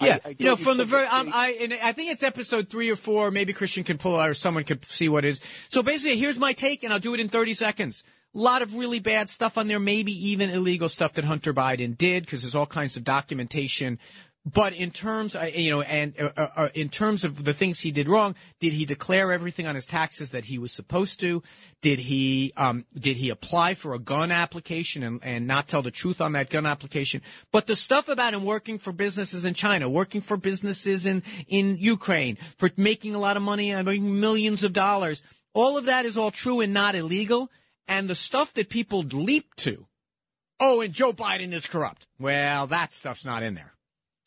Yeah, 0.00 0.18
I- 0.24 0.28
I 0.30 0.34
you 0.38 0.46
know, 0.46 0.56
from 0.56 0.78
the 0.78 0.84
very, 0.86 1.06
um, 1.06 1.30
I, 1.32 1.58
and 1.60 1.74
I 1.74 1.92
think 1.92 2.10
it's 2.10 2.22
episode 2.22 2.70
three 2.70 2.90
or 2.90 2.96
four. 2.96 3.30
Maybe 3.30 3.52
Christian 3.52 3.84
can 3.84 3.98
pull 3.98 4.16
it 4.16 4.20
out, 4.22 4.30
or 4.30 4.34
someone 4.34 4.64
could 4.64 4.82
see 4.86 5.10
what 5.10 5.26
it 5.26 5.28
is. 5.28 5.40
So 5.68 5.82
basically, 5.82 6.16
here's 6.16 6.38
my 6.38 6.54
take, 6.54 6.82
and 6.84 6.90
I'll 6.92 6.98
do 7.00 7.12
it 7.12 7.20
in 7.20 7.28
30 7.28 7.52
seconds. 7.52 8.02
A 8.34 8.38
lot 8.38 8.62
of 8.62 8.74
really 8.74 8.98
bad 9.00 9.28
stuff 9.28 9.58
on 9.58 9.68
there, 9.68 9.78
maybe 9.80 10.12
even 10.30 10.48
illegal 10.48 10.88
stuff 10.88 11.12
that 11.14 11.24
Hunter 11.26 11.52
Biden 11.52 11.98
did, 11.98 12.24
because 12.24 12.42
there's 12.42 12.54
all 12.54 12.64
kinds 12.64 12.96
of 12.96 13.04
documentation. 13.04 13.98
But 14.46 14.72
in 14.72 14.90
terms, 14.90 15.36
uh, 15.36 15.50
you 15.54 15.70
know, 15.70 15.82
and 15.82 16.18
uh, 16.18 16.30
uh, 16.34 16.48
uh, 16.56 16.68
in 16.74 16.88
terms 16.88 17.24
of 17.24 17.44
the 17.44 17.52
things 17.52 17.80
he 17.80 17.90
did 17.90 18.08
wrong, 18.08 18.34
did 18.58 18.72
he 18.72 18.86
declare 18.86 19.32
everything 19.32 19.66
on 19.66 19.74
his 19.74 19.84
taxes 19.84 20.30
that 20.30 20.46
he 20.46 20.58
was 20.58 20.72
supposed 20.72 21.20
to? 21.20 21.42
Did 21.82 21.98
he 21.98 22.50
um, 22.56 22.86
did 22.98 23.18
he 23.18 23.28
apply 23.28 23.74
for 23.74 23.92
a 23.92 23.98
gun 23.98 24.30
application 24.30 25.02
and, 25.02 25.20
and 25.22 25.46
not 25.46 25.68
tell 25.68 25.82
the 25.82 25.90
truth 25.90 26.22
on 26.22 26.32
that 26.32 26.48
gun 26.48 26.64
application? 26.64 27.20
But 27.52 27.66
the 27.66 27.76
stuff 27.76 28.08
about 28.08 28.32
him 28.32 28.44
working 28.44 28.78
for 28.78 28.92
businesses 28.92 29.44
in 29.44 29.52
China, 29.52 29.90
working 29.90 30.22
for 30.22 30.38
businesses 30.38 31.04
in 31.04 31.22
in 31.46 31.76
Ukraine, 31.76 32.36
for 32.36 32.70
making 32.78 33.14
a 33.14 33.20
lot 33.20 33.36
of 33.36 33.42
money 33.42 33.70
and 33.70 33.84
making 33.84 34.20
millions 34.20 34.64
of 34.64 34.72
dollars, 34.72 35.22
all 35.52 35.76
of 35.76 35.84
that 35.84 36.06
is 36.06 36.16
all 36.16 36.30
true 36.30 36.60
and 36.60 36.72
not 36.72 36.94
illegal. 36.94 37.50
And 37.86 38.08
the 38.08 38.14
stuff 38.14 38.54
that 38.54 38.70
people 38.70 39.02
leap 39.02 39.54
to, 39.56 39.86
oh, 40.60 40.80
and 40.80 40.94
Joe 40.94 41.12
Biden 41.12 41.52
is 41.52 41.66
corrupt. 41.66 42.06
Well, 42.18 42.66
that 42.68 42.94
stuff's 42.94 43.26
not 43.26 43.42
in 43.42 43.54
there. 43.54 43.74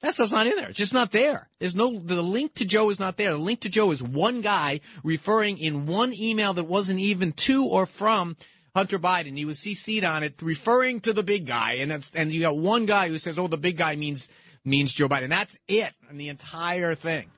That 0.03 0.13
stuff's 0.13 0.33
not 0.33 0.47
in 0.47 0.57
there. 0.57 0.67
It's 0.67 0.77
just 0.77 0.93
not 0.93 1.13
there. 1.13 1.47
There's 1.59 1.75
no, 1.75 1.97
the 1.97 2.21
link 2.21 2.55
to 2.55 2.65
Joe 2.65 2.89
is 2.89 2.99
not 2.99 3.15
there. 3.15 3.31
The 3.31 3.37
link 3.37 3.61
to 3.61 3.69
Joe 3.69 3.89
is 3.91 4.03
one 4.03 4.41
guy 4.41 4.81
referring 5.01 5.57
in 5.57 5.85
one 5.85 6.13
email 6.13 6.51
that 6.55 6.65
wasn't 6.65 6.99
even 6.99 7.31
to 7.31 7.65
or 7.65 7.85
from 7.85 8.35
Hunter 8.75 8.99
Biden. 8.99 9.37
He 9.37 9.45
was 9.45 9.59
CC'd 9.59 10.03
on 10.03 10.21
it, 10.23 10.41
referring 10.41 10.99
to 11.01 11.13
the 11.13 11.23
big 11.23 11.45
guy. 11.45 11.75
And 11.75 11.89
it's, 11.89 12.11
and 12.13 12.33
you 12.33 12.41
got 12.41 12.57
one 12.57 12.85
guy 12.85 13.07
who 13.07 13.17
says, 13.17 13.39
oh, 13.39 13.47
the 13.47 13.55
big 13.55 13.77
guy 13.77 13.95
means, 13.95 14.27
means 14.65 14.91
Joe 14.91 15.07
Biden. 15.07 15.29
That's 15.29 15.57
it 15.69 15.93
on 16.09 16.17
the 16.17 16.27
entire 16.27 16.95
thing. 16.95 17.31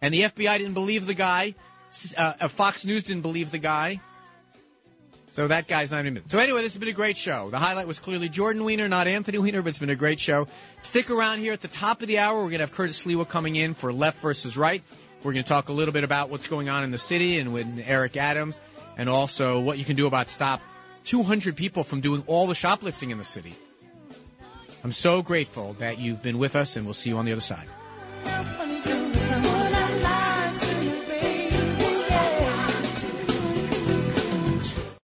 And 0.00 0.12
the 0.12 0.22
FBI 0.22 0.58
didn't 0.58 0.74
believe 0.74 1.06
the 1.06 1.14
guy. 1.14 1.54
Uh, 2.18 2.32
uh, 2.40 2.48
Fox 2.48 2.84
News 2.84 3.04
didn't 3.04 3.22
believe 3.22 3.52
the 3.52 3.58
guy. 3.58 4.00
So 5.32 5.48
that 5.48 5.66
guy's 5.66 5.90
not 5.90 6.04
even. 6.04 6.28
So 6.28 6.38
anyway, 6.38 6.60
this 6.60 6.74
has 6.74 6.78
been 6.78 6.90
a 6.90 6.92
great 6.92 7.16
show. 7.16 7.48
The 7.48 7.58
highlight 7.58 7.86
was 7.86 7.98
clearly 7.98 8.28
Jordan 8.28 8.64
Weiner, 8.64 8.86
not 8.86 9.06
Anthony 9.06 9.38
Weiner, 9.38 9.62
but 9.62 9.70
it's 9.70 9.78
been 9.78 9.88
a 9.88 9.96
great 9.96 10.20
show. 10.20 10.46
Stick 10.82 11.10
around 11.10 11.38
here 11.38 11.54
at 11.54 11.62
the 11.62 11.68
top 11.68 12.02
of 12.02 12.08
the 12.08 12.18
hour. 12.18 12.36
We're 12.36 12.50
going 12.50 12.58
to 12.58 12.66
have 12.66 12.72
Curtis 12.72 13.02
Sliwa 13.02 13.26
coming 13.26 13.56
in 13.56 13.72
for 13.72 13.94
left 13.94 14.20
versus 14.20 14.58
right. 14.58 14.82
We're 15.24 15.32
going 15.32 15.44
to 15.44 15.48
talk 15.48 15.70
a 15.70 15.72
little 15.72 15.92
bit 15.92 16.04
about 16.04 16.28
what's 16.28 16.48
going 16.48 16.68
on 16.68 16.84
in 16.84 16.90
the 16.90 16.98
city 16.98 17.38
and 17.38 17.52
with 17.52 17.82
Eric 17.86 18.16
Adams, 18.18 18.60
and 18.98 19.08
also 19.08 19.60
what 19.60 19.78
you 19.78 19.84
can 19.84 19.96
do 19.96 20.06
about 20.06 20.28
stop 20.28 20.60
200 21.04 21.56
people 21.56 21.82
from 21.82 22.00
doing 22.00 22.22
all 22.26 22.46
the 22.46 22.54
shoplifting 22.54 23.10
in 23.10 23.18
the 23.18 23.24
city. 23.24 23.54
I'm 24.84 24.92
so 24.92 25.22
grateful 25.22 25.74
that 25.74 25.98
you've 25.98 26.22
been 26.22 26.38
with 26.38 26.56
us, 26.56 26.76
and 26.76 26.84
we'll 26.84 26.94
see 26.94 27.10
you 27.10 27.16
on 27.16 27.24
the 27.24 27.32
other 27.32 27.40
side. 27.40 27.68